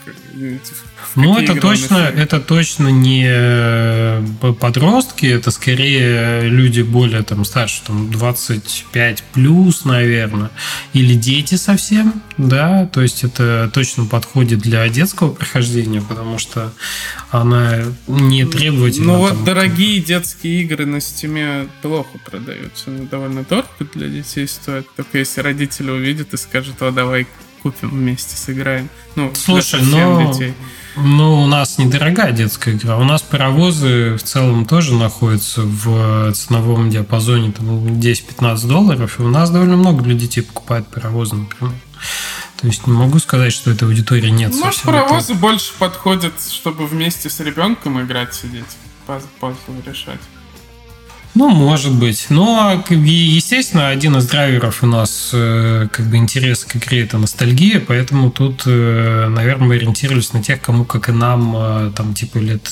[1.15, 4.23] Ну, это точно, это точно не э,
[4.59, 10.51] подростки, это скорее люди более там старше, там 25 плюс, наверное,
[10.93, 16.73] или дети совсем, да, то есть это точно подходит для детского прохождения, потому что
[17.31, 19.13] она не требовательна.
[19.13, 24.85] Ну вот там, дорогие детские игры на стиме плохо продаются, довольно дорого для детей стоят,
[24.95, 27.27] только если родители родители увидят и скажут, о, давай
[27.61, 28.89] купим вместе, сыграем.
[29.15, 30.31] Ну, Слушай, но...
[30.31, 30.53] детей.
[30.95, 32.97] Ну, у нас недорогая детская игра.
[32.97, 39.19] У нас паровозы в целом тоже находятся в ценовом диапазоне там 10-15 долларов.
[39.19, 41.75] И у нас довольно много для детей покупают паровозы, например.
[42.59, 44.55] То есть не могу сказать, что этой аудитории нет.
[44.55, 45.49] Может, паровозы этого.
[45.49, 48.65] больше подходят, чтобы вместе с ребенком играть, сидеть,
[49.05, 49.27] пазл
[49.85, 50.21] решать.
[51.37, 52.31] Ну, может быть.
[52.31, 57.79] Но, естественно, один из драйверов у нас э, как бы интерес к игре– это ностальгия,
[57.79, 62.39] поэтому тут, э, наверное, мы ориентировались на тех, кому, как и нам, э, там, типа,
[62.39, 62.63] лет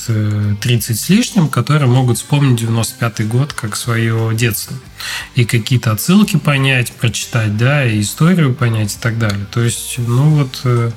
[0.60, 4.76] 30 с лишним, которые могут вспомнить 95-й год как свое детство.
[5.36, 9.46] И какие-то отсылки понять, прочитать, да, и историю понять и так далее.
[9.52, 10.90] То есть, ну вот,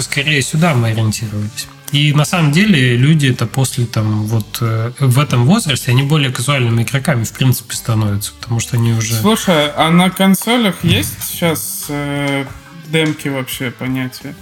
[0.00, 1.68] скорее сюда мы ориентировались.
[1.92, 6.30] И на самом деле люди это после там вот э, в этом возрасте они более
[6.30, 9.14] казуальными игроками в принципе становятся, потому что они уже.
[9.14, 12.44] Слушай, а на консолях есть сейчас э,
[12.86, 14.36] демки вообще понятия?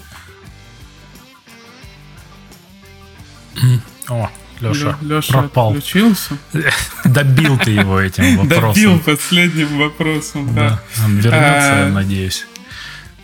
[4.09, 4.31] О,
[4.61, 5.71] Леша, Леша пропал.
[5.71, 6.37] отключился.
[7.05, 8.75] Добил ты его этим вопросом.
[8.75, 10.83] Добил последним вопросом, да.
[11.05, 12.47] Он вернется, а, надеюсь.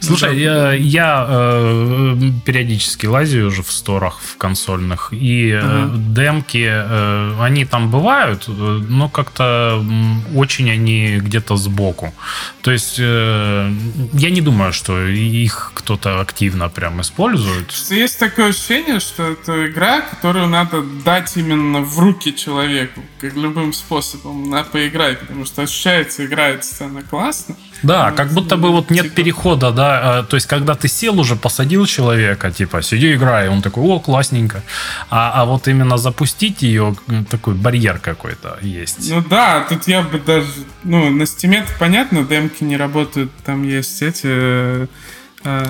[0.05, 7.37] Слушай, я, я э, периодически лазю уже в сторах, в консольных, и э, демки, э,
[7.41, 9.85] они там бывают, но как-то
[10.35, 12.15] очень они где-то сбоку.
[12.63, 13.73] То есть э,
[14.13, 17.71] я не думаю, что их кто-то активно прям использует.
[17.91, 23.73] Есть такое ощущение, что это игра, которую надо дать именно в руки человеку, как любым
[23.73, 29.15] способом, на поиграть, потому что ощущается, играет сцена классно, Да, как будто бы вот нет
[29.15, 33.85] перехода, да, то есть когда ты сел уже, посадил человека, типа, сиди играй, он такой,
[33.85, 34.63] о, классненько,
[35.11, 36.97] а, а вот именно запустить ее,
[37.31, 39.11] такой барьер какой-то есть.
[39.11, 40.49] Ну да, тут я бы даже,
[40.83, 44.87] ну, на стиме понятно, демки не работают, там есть эти а,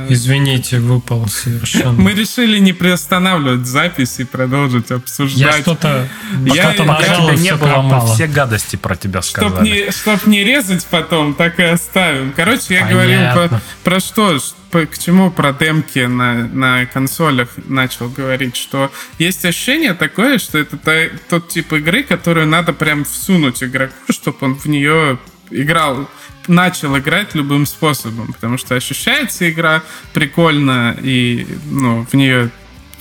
[0.09, 1.93] Извините, выпал совершенно.
[1.93, 5.57] Мы решили не приостанавливать запись и продолжить обсуждать.
[5.57, 6.09] Я что-то...
[6.45, 9.51] Я, Пока я, я, не было, мы все гадости про тебя сказали.
[9.51, 12.33] Чтоб не, чтоб не резать потом, так и оставим.
[12.37, 12.93] Короче, я Понятно.
[12.93, 14.39] говорил про, про что,
[14.71, 20.59] по, к чему про демки на, на консолях начал говорить, что есть ощущение такое, что
[20.59, 20.93] это та,
[21.29, 25.19] тот тип игры, которую надо прям всунуть игроку, чтобы он в нее
[25.63, 26.09] играл
[26.49, 29.83] начал играть любым способом, потому что ощущается игра
[30.13, 32.51] прикольно, и ну, в нее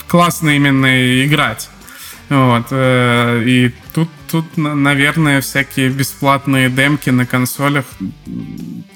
[0.06, 1.68] классно именно играть.
[2.30, 2.66] Вот.
[2.70, 7.84] Э, и тут, тут, наверное, всякие бесплатные демки на консолях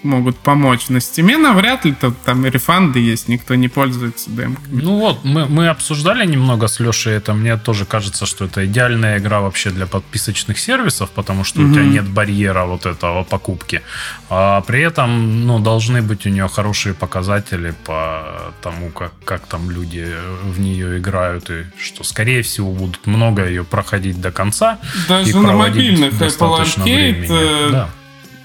[0.02, 0.88] могут помочь.
[0.88, 4.82] На стиме навряд ли тут там рефанды есть, никто не пользуется демками.
[4.82, 7.34] Ну вот, мы, мы обсуждали немного с Лешей это.
[7.34, 11.70] Мне тоже кажется, что это идеальная игра вообще для подписочных сервисов, потому что mm-hmm.
[11.70, 13.82] у тебя нет барьера вот этого покупки.
[14.30, 19.70] А при этом, ну, должны быть у нее хорошие показатели по тому, как, как там
[19.70, 20.06] люди
[20.44, 24.78] в нее играют, и что, скорее всего, будут много ее проходить до конца.
[25.08, 27.88] Даже и на мобильных Apple Arcade э, да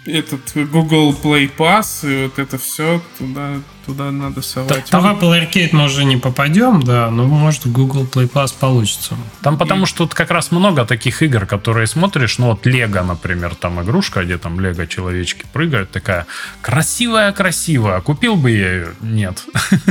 [0.06, 3.56] этот Google Play Pass и вот это все туда,
[3.86, 4.90] туда надо совать.
[4.90, 8.54] Там в Apple Arcade мы уже не попадем, да, но может в Google Play Pass
[8.58, 9.16] получится.
[9.42, 13.56] Там потому что тут как раз много таких игр, которые смотришь, ну вот Лего, например,
[13.56, 16.26] там игрушка, где там Лего человечки прыгают, такая
[16.62, 18.02] красивая-красивая.
[18.02, 18.88] Купил бы я ее?
[19.02, 19.44] Нет.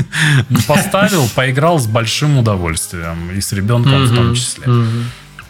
[0.69, 4.65] Поставил, поиграл с большим удовольствием и с ребенком в том числе.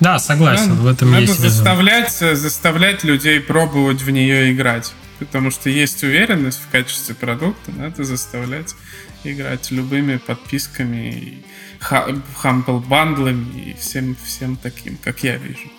[0.03, 2.35] Да, согласен, Надо, в этом надо есть заставлять, резон.
[2.35, 4.93] заставлять людей пробовать в нее играть.
[5.21, 8.75] Потому что есть уверенность в качестве продукта, надо заставлять
[9.23, 11.45] играть любыми подписками,
[11.81, 15.71] Humble бандлами и всем, всем таким, как я вижу.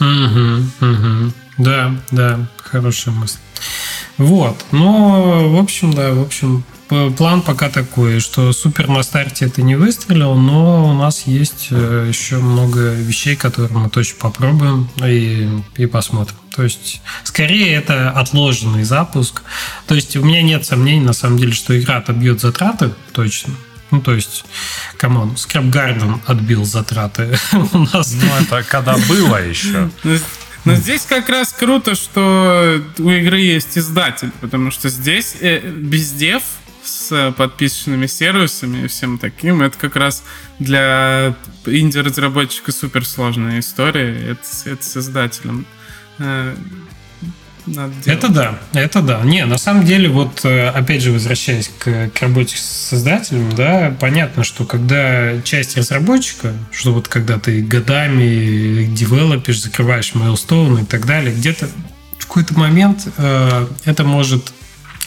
[0.00, 1.32] Угу, угу.
[1.58, 3.38] Да, да, хорошая мысль.
[4.16, 9.62] Вот, ну, в общем, да, в общем, план пока такой, что супер на старте это
[9.62, 15.48] не выстрелил, но у нас есть э, еще много вещей, которые мы точно попробуем и,
[15.76, 16.36] и посмотрим.
[16.54, 19.42] То есть, скорее, это отложенный запуск.
[19.86, 23.54] То есть, у меня нет сомнений, на самом деле, что игра отобьет затраты, точно.
[23.90, 24.44] Ну, то есть,
[24.96, 27.38] come on, Scrap Garden отбил затраты
[27.72, 28.14] у нас.
[28.14, 29.90] Ну, это когда было еще.
[30.64, 36.10] Но здесь как раз круто, что у игры есть издатель, потому что здесь э, без
[36.10, 36.42] дев
[37.06, 40.24] с подписочными сервисами и всем таким, это как раз
[40.58, 41.34] для
[41.64, 44.32] инди-разработчика суперсложная история.
[44.32, 45.66] Это, это с издателем.
[46.18, 46.54] Э,
[48.04, 49.22] это да, это да.
[49.22, 53.94] Не, на самом деле, вот э, опять же, возвращаясь к, к работе с создателем, да,
[53.98, 61.06] понятно, что когда часть разработчика, что вот когда ты годами девелопишь, закрываешь мейлстоун и так
[61.06, 61.68] далее, где-то
[62.18, 64.52] в какой-то момент э, это может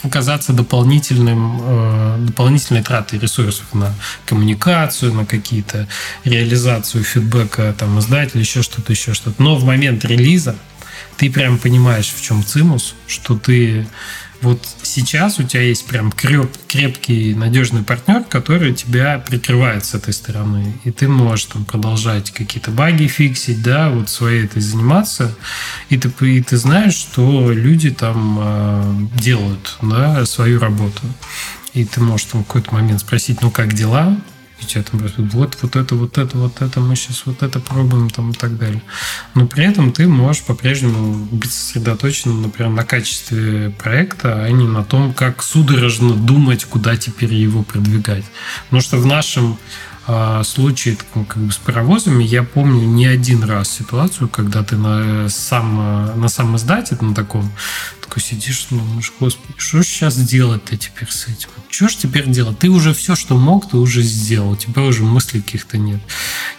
[0.03, 3.93] оказаться дополнительным, э, дополнительной тратой ресурсов на
[4.26, 5.88] коммуникацию, на какие-то
[6.23, 9.41] реализацию фидбэка там, издателя, еще что-то, еще что-то.
[9.41, 10.55] Но в момент релиза
[11.17, 13.88] ты прям понимаешь, в чем цимус, что ты
[14.41, 20.14] вот сейчас у тебя есть прям креп, крепкий, надежный партнер, который тебя прикрывает с этой
[20.14, 20.74] стороны.
[20.86, 25.36] И ты можешь там продолжать какие-то баги фиксить, да, вот своей этой заниматься.
[25.90, 31.02] И ты, и ты знаешь, что люди там э, делают, да, свою работу.
[31.74, 34.18] И ты можешь там в какой-то момент спросить, ну как дела?
[34.61, 38.10] И тебе там вот, вот это, вот это, вот это, мы сейчас вот это пробуем
[38.10, 38.81] там и так далее.
[39.36, 44.84] Но при этом ты можешь по-прежнему быть сосредоточенным, например, на качестве проекта, а не на
[44.84, 48.26] том, как судорожно думать, куда теперь его продвигать.
[48.65, 49.57] Потому что в нашем
[50.11, 55.30] а, случае как бы с паровозами я помню не один раз ситуацию, когда ты на
[55.30, 57.52] сам, на сам издате, на таком,
[58.10, 61.49] такой сидишь, думаешь, господи, что же сейчас делать-то теперь с этим?
[61.69, 62.57] Что же теперь делать?
[62.57, 64.52] Ты уже все, что мог, ты уже сделал.
[64.52, 66.02] У тебя уже мыслей каких-то нет.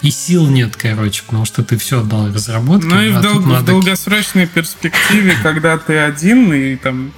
[0.00, 2.86] И сил нет, короче, потому что ты все отдал разработке.
[2.86, 3.62] Ну и а в, дол- надо...
[3.62, 7.12] в долгосрочной перспективе, когда ты один и там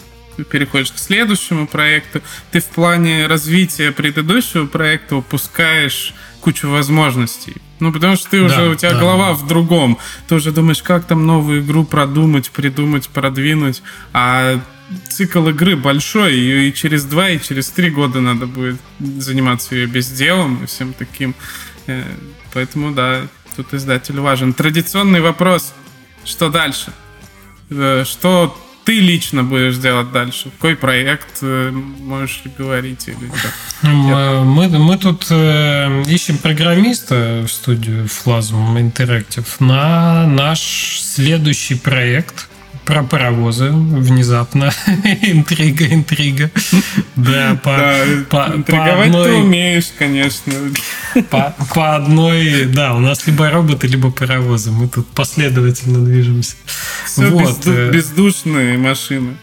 [0.51, 7.57] переходишь к следующему проекту, ты в плане развития предыдущего проекта упускаешь кучу возможностей.
[7.81, 8.99] Ну, потому что ты да, уже, у тебя да.
[9.01, 9.99] голова в другом.
[10.29, 13.83] Ты уже думаешь, как там новую игру продумать, придумать, продвинуть.
[14.13, 14.61] А
[15.09, 20.63] цикл игры большой, и через два, и через три года надо будет заниматься ее безделом
[20.63, 21.35] и всем таким.
[21.87, 22.03] Э,
[22.53, 23.23] поэтому, да,
[23.57, 24.53] тут издатель важен.
[24.53, 25.73] Традиционный вопрос.
[26.25, 26.93] Что дальше?
[27.71, 30.51] Э, что ты лично будешь делать дальше?
[30.51, 33.09] Какой проект э, можешь говорить?
[33.09, 33.31] Или
[33.83, 42.49] мы, мы, мы тут э, ищем программиста в студию Flasm Interactive на наш следующий проект
[42.85, 44.73] про паровозы внезапно.
[45.23, 46.51] интрига, интрига.
[47.17, 49.25] Да, по, да, по, интриговать по одной...
[49.25, 50.53] ты умеешь, конечно.
[51.31, 54.71] По, по одной, да, у нас либо роботы, либо паровозы.
[54.71, 56.57] Мы тут последовательно движемся.
[57.07, 57.43] Все вот.
[57.43, 59.37] безду, э, бездушные машины.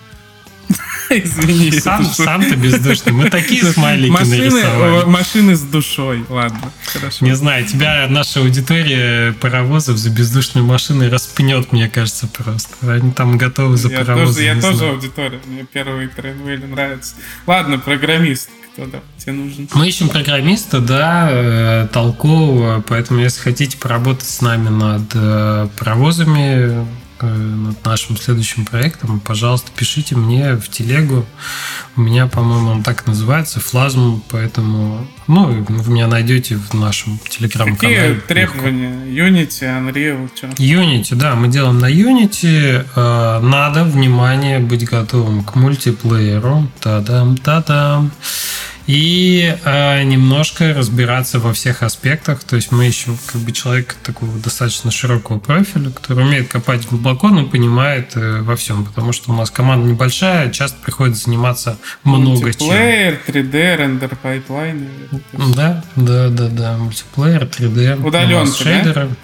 [1.24, 1.72] Извини.
[1.72, 3.12] Сам, сам ты бездушный.
[3.14, 5.06] Мы такие смайлики машины, нарисовали.
[5.06, 6.26] Машины с душой.
[6.30, 7.26] Ладно, хорошо.
[7.26, 12.94] Не знаю, тебя наша аудитория паровозов за бездушные машины распнет, мне кажется, просто.
[12.94, 14.34] Они там готовы за я паровозы.
[14.34, 15.40] Тоже, я тоже аудитория.
[15.48, 17.16] Мне первый Трейнвейли нравится.
[17.48, 18.50] Ладно, программист.
[18.74, 19.68] Кто да, тебе нужен?
[19.74, 22.84] Мы ищем программиста, да, э, толкового.
[22.88, 26.86] Поэтому, если хотите поработать с нами над э, паровозами, Э,
[27.28, 31.26] над нашим следующим проектом, пожалуйста, пишите мне в телегу.
[31.96, 38.16] У меня, по-моему, он так называется, флазм, поэтому, ну, вы меня найдете в нашем телеграм-канале.
[38.16, 39.06] Какие требования?
[39.06, 40.48] Unity, Unreal, что?
[40.48, 42.86] Unity, да, мы делаем на Unity.
[42.96, 46.68] Э, надо, внимание, быть готовым к мультиплееру.
[46.80, 48.12] Та-дам, та-дам
[48.90, 52.44] и э, немножко разбираться во всех аспектах.
[52.44, 57.28] То есть мы ищем как бы человека такого достаточно широкого профиля, который умеет копать глубоко,
[57.28, 62.52] но понимает э, во всем, потому что у нас команда небольшая, часто приходится заниматься много
[62.52, 62.66] чем.
[62.66, 64.88] Мультиплеер, 3D, render pipeline.
[65.34, 68.04] Да, да, да, да, мультиплеер, 3D.
[68.04, 69.08] Удаленка, шейдеры.
[69.08, 69.16] Да?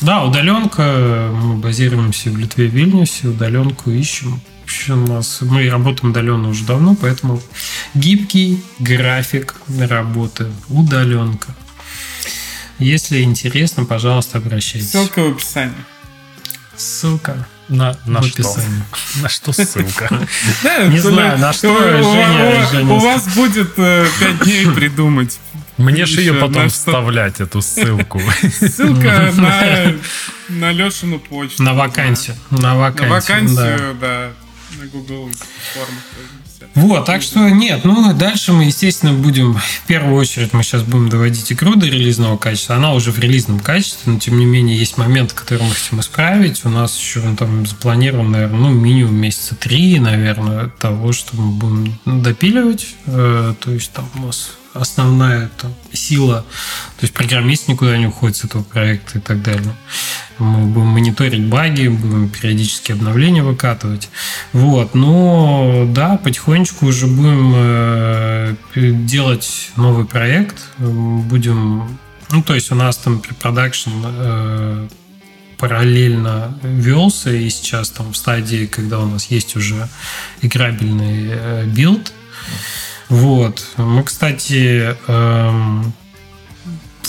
[0.00, 1.28] Да, удаленка.
[1.32, 4.40] Мы базируемся в Литве, Вильнюсе, удаленку ищем
[4.88, 7.42] у нас мы работаем удаленно уже давно, поэтому
[7.94, 11.54] гибкий график работы, удаленка.
[12.78, 14.90] Если интересно, пожалуйста, обращайтесь.
[14.90, 15.74] Ссылка в описании.
[16.76, 18.82] Ссылка на, на в описании.
[18.92, 19.20] Что?
[19.22, 20.08] На что ссылка?
[20.88, 25.38] Не знаю, на что, У вас будет э, пять дней придумать.
[25.76, 28.20] Мне же ее потом вставлять, эту ссылку.
[28.60, 29.94] Ссылка на,
[30.48, 31.62] на Лешину почту.
[31.62, 32.36] На вакансию.
[32.50, 34.32] На вакансию, на вакансию да
[34.78, 35.30] на Google
[35.74, 36.02] формах
[36.74, 41.08] вот, так что нет, ну дальше мы, естественно, будем, в первую очередь мы сейчас будем
[41.08, 42.76] доводить игру до релизного качества.
[42.76, 46.64] Она уже в релизном качестве, но тем не менее есть момент, который мы хотим исправить.
[46.64, 51.52] У нас еще ну, там запланировано, наверное, ну минимум месяца три, наверное, того, что мы
[51.52, 52.94] будем допиливать.
[53.06, 56.44] Э, то есть там у нас основная там, сила.
[56.98, 59.74] То есть программист никуда не уходит с этого проекта и так далее.
[60.38, 64.08] Мы будем мониторить баги, будем периодически обновления выкатывать.
[64.52, 64.94] Вот.
[64.94, 70.56] Но да, потихонечку уже будем э, делать новый проект.
[70.78, 71.98] Будем...
[72.30, 74.88] Ну, то есть у нас там препродакшн э,
[75.58, 79.88] параллельно велся, и сейчас там в стадии, когда у нас есть уже
[80.40, 82.12] играбельный э, build,
[83.12, 83.66] вот.
[83.76, 85.92] Мы, кстати, эм,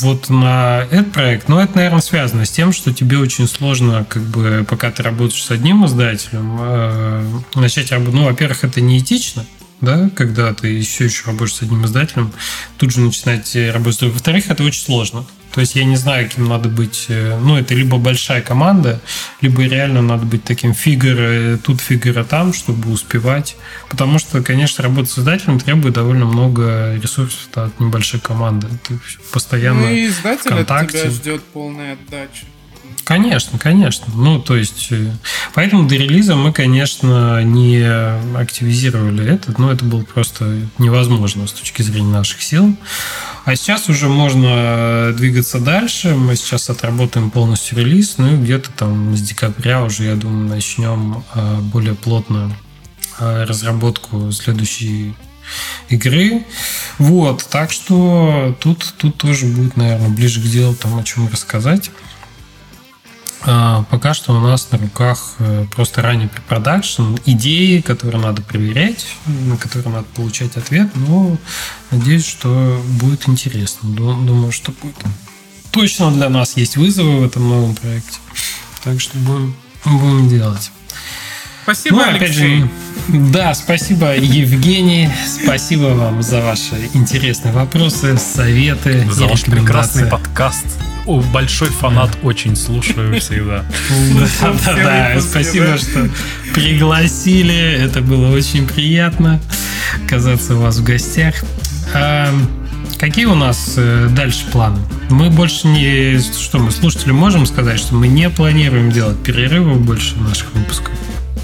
[0.02, 4.22] вот на этот проект, ну, это, наверное, связано с тем, что тебе очень сложно, как
[4.24, 8.16] бы, пока ты работаешь с одним издателем, э, начать работать.
[8.16, 9.46] Ну, во-первых, это неэтично,
[9.84, 12.32] да, когда ты еще еще работаешь с одним издателем,
[12.78, 14.02] тут же начинать работать.
[14.04, 15.26] Во-вторых, это очень сложно.
[15.54, 17.06] То есть я не знаю, кем надо быть.
[17.10, 19.00] Э, ну, это либо большая команда,
[19.42, 23.56] либо реально надо быть таким фигур, э, тут фигура там, чтобы успевать.
[23.88, 28.68] Потому что, конечно, работа с издателем требует довольно много ресурсов от небольшой команды.
[28.88, 29.00] Ты
[29.32, 30.98] постоянно ну, и издатель в контакте.
[30.98, 32.46] от тебя ждет полной отдачи.
[33.04, 34.06] Конечно, конечно.
[34.16, 35.12] Ну, то есть, э,
[35.54, 37.84] поэтому до релиза мы, конечно, не
[38.38, 42.76] активизировали это, но это было просто невозможно с точки зрения наших сил.
[43.46, 46.16] А сейчас уже можно двигаться дальше.
[46.16, 51.26] Мы сейчас отработаем полностью релиз, ну и где-то там с декабря уже, я думаю, начнем
[51.36, 52.56] э, более плотно
[53.20, 55.14] э, разработку следующей
[55.90, 56.46] игры.
[57.00, 61.92] Вот, так что тут, тут тоже будет, наверное, ближе к делу там о чем рассказать.
[63.46, 69.06] А, пока что у нас на руках э, просто ранний препродакшн, идеи, которые надо проверять,
[69.26, 71.38] на которые надо получать ответ, но
[71.92, 73.90] надеюсь, что будет интересно.
[73.90, 74.96] Думаю, что будет.
[75.72, 78.20] Точно для нас есть вызовы в этом новом проекте.
[78.84, 80.72] Так что будем, будем делать.
[81.64, 82.70] Спасибо, ну, опять Же,
[83.10, 85.10] да, спасибо, Евгений.
[85.28, 89.06] Спасибо вам за ваши интересные вопросы, советы.
[89.12, 90.66] За ваш прекрасный подкаст.
[91.06, 93.66] О, большой фанат, очень слушаю всегда.
[94.42, 95.22] Да, да, да.
[95.22, 96.10] Спасибо, что
[96.54, 97.56] пригласили.
[97.56, 99.42] Это было очень приятно
[100.06, 101.44] оказаться у вас в гостях.
[101.94, 102.34] А,
[102.98, 104.80] какие у нас э, дальше планы?
[105.10, 106.20] Мы больше не...
[106.20, 110.94] Что мы слушателям можем сказать, что мы не планируем делать перерывы больше наших выпусков?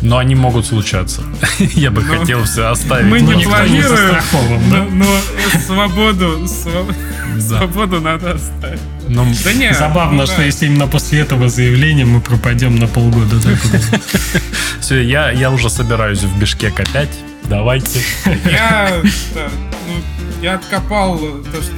[0.02, 1.22] Но они могут случаться.
[1.60, 3.06] Я бы Но хотел все оставить.
[3.08, 4.78] Мы Ну, не никто не планируем, застрахован, да?
[4.86, 6.96] но, но свободу, сва-
[7.36, 7.58] Да.
[7.60, 8.80] свободу надо оставить.
[9.10, 10.44] Но Да нет, Забавно, ну что да.
[10.46, 13.36] если именно после этого заявления мы пропадем на полгода.
[14.80, 17.10] все, я, я уже собираюсь в Бишкек опять.
[17.46, 18.00] Давайте.
[18.46, 19.02] Я,
[19.34, 19.50] да,
[19.88, 19.96] ну,
[20.44, 21.74] я откопал то, что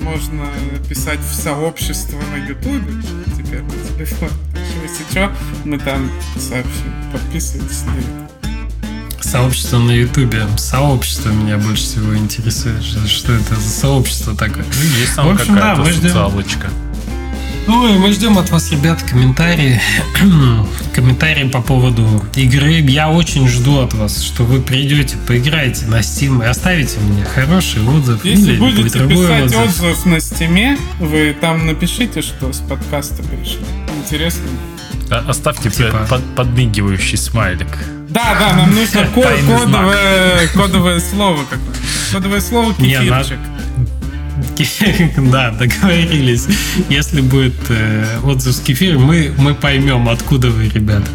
[0.00, 0.44] можно
[0.88, 3.00] писать в сообщество на Ютубе
[3.36, 4.28] теперь на телефон.
[4.82, 5.32] Если что,
[5.64, 6.92] мы там сообщим.
[7.12, 8.28] Подписывайтесь на YouTube.
[9.20, 10.46] Сообщество на Ютубе.
[10.56, 12.82] Сообщество меня больше всего интересует.
[12.82, 14.64] Что, что это за сообщество такое?
[14.64, 16.08] Ну, Есть там В общем, да, какая-то мы ждем.
[16.08, 16.70] социалочка.
[17.68, 19.80] Ой, мы ждем от вас, ребят, комментарии.
[20.94, 22.04] комментарии по поводу
[22.34, 22.80] игры.
[22.80, 27.82] Я очень жду от вас, что вы придете, поиграете на Steam и оставите мне хороший
[27.86, 28.24] отзыв.
[28.24, 29.60] Если или будете писать отзыв.
[29.60, 33.60] отзыв на стиме, вы там напишите, что с подкаста пришли.
[34.04, 34.42] Интересно.
[35.12, 36.06] А- Оставьте Типа.
[36.08, 37.68] под- подмигивающий смайлик.
[38.08, 41.78] Да, да, нам нужно ко- кодовое, кодовое слово какое-то.
[42.12, 43.38] Кодовое слово кефирчик.
[45.30, 46.46] Да, договорились.
[46.88, 51.06] Если будет э, отзыв с кефиром, мы, мы поймем, откуда вы, ребята.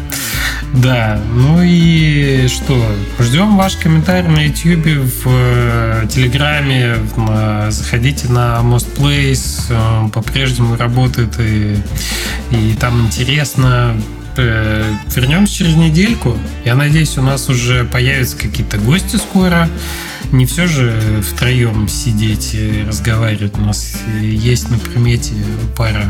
[0.74, 2.78] Да, ну и что?
[3.18, 10.76] Ждем ваш комментарий на YouTube, в э, Телеграме, на- заходите на Most Place, э, по-прежнему
[10.76, 11.76] работает и,
[12.50, 13.96] и там интересно.
[14.36, 14.84] Э,
[15.16, 16.36] Вернемся через недельку.
[16.64, 19.68] Я надеюсь, у нас уже появятся какие-то гости скоро.
[20.32, 23.56] Не все же втроем сидеть и разговаривать.
[23.56, 25.32] У нас есть на примете
[25.76, 26.04] пара,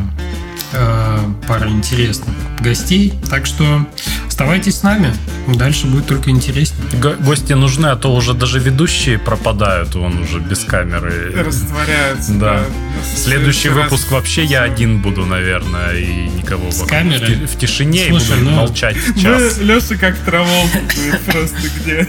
[0.73, 3.13] э, пара интересных гостей.
[3.31, 3.87] Так что
[4.27, 5.13] оставайтесь с нами.
[5.47, 6.83] Дальше будет только интереснее.
[7.01, 11.33] Го- Гости нужны, а то уже даже ведущие пропадают, он уже без камеры.
[11.45, 12.33] Растворяются.
[12.35, 12.55] Да.
[12.55, 16.91] На Следующий раз- выпуск вообще я один буду, наверное, и никого С вокруг.
[16.91, 17.35] камерой?
[17.47, 19.57] В, в тишине и Слушай, буду ну- молчать час.
[19.59, 22.07] Вы, Леша как траволка будет просто где.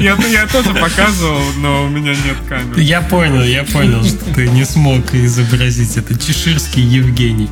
[0.00, 2.80] Я, я тоже показывал, но у меня нет камеры.
[2.82, 5.12] Я понял, я понял, что ты не смог
[5.44, 6.18] изобразить это.
[6.18, 7.50] Чеширский Евгений.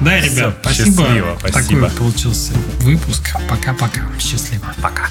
[0.00, 1.02] Да, ребят, спасибо.
[1.02, 1.88] счастливо, спасибо.
[1.88, 3.30] Такой получился выпуск.
[3.48, 4.02] Пока-пока.
[4.18, 4.74] Счастливо.
[4.82, 5.08] Пока.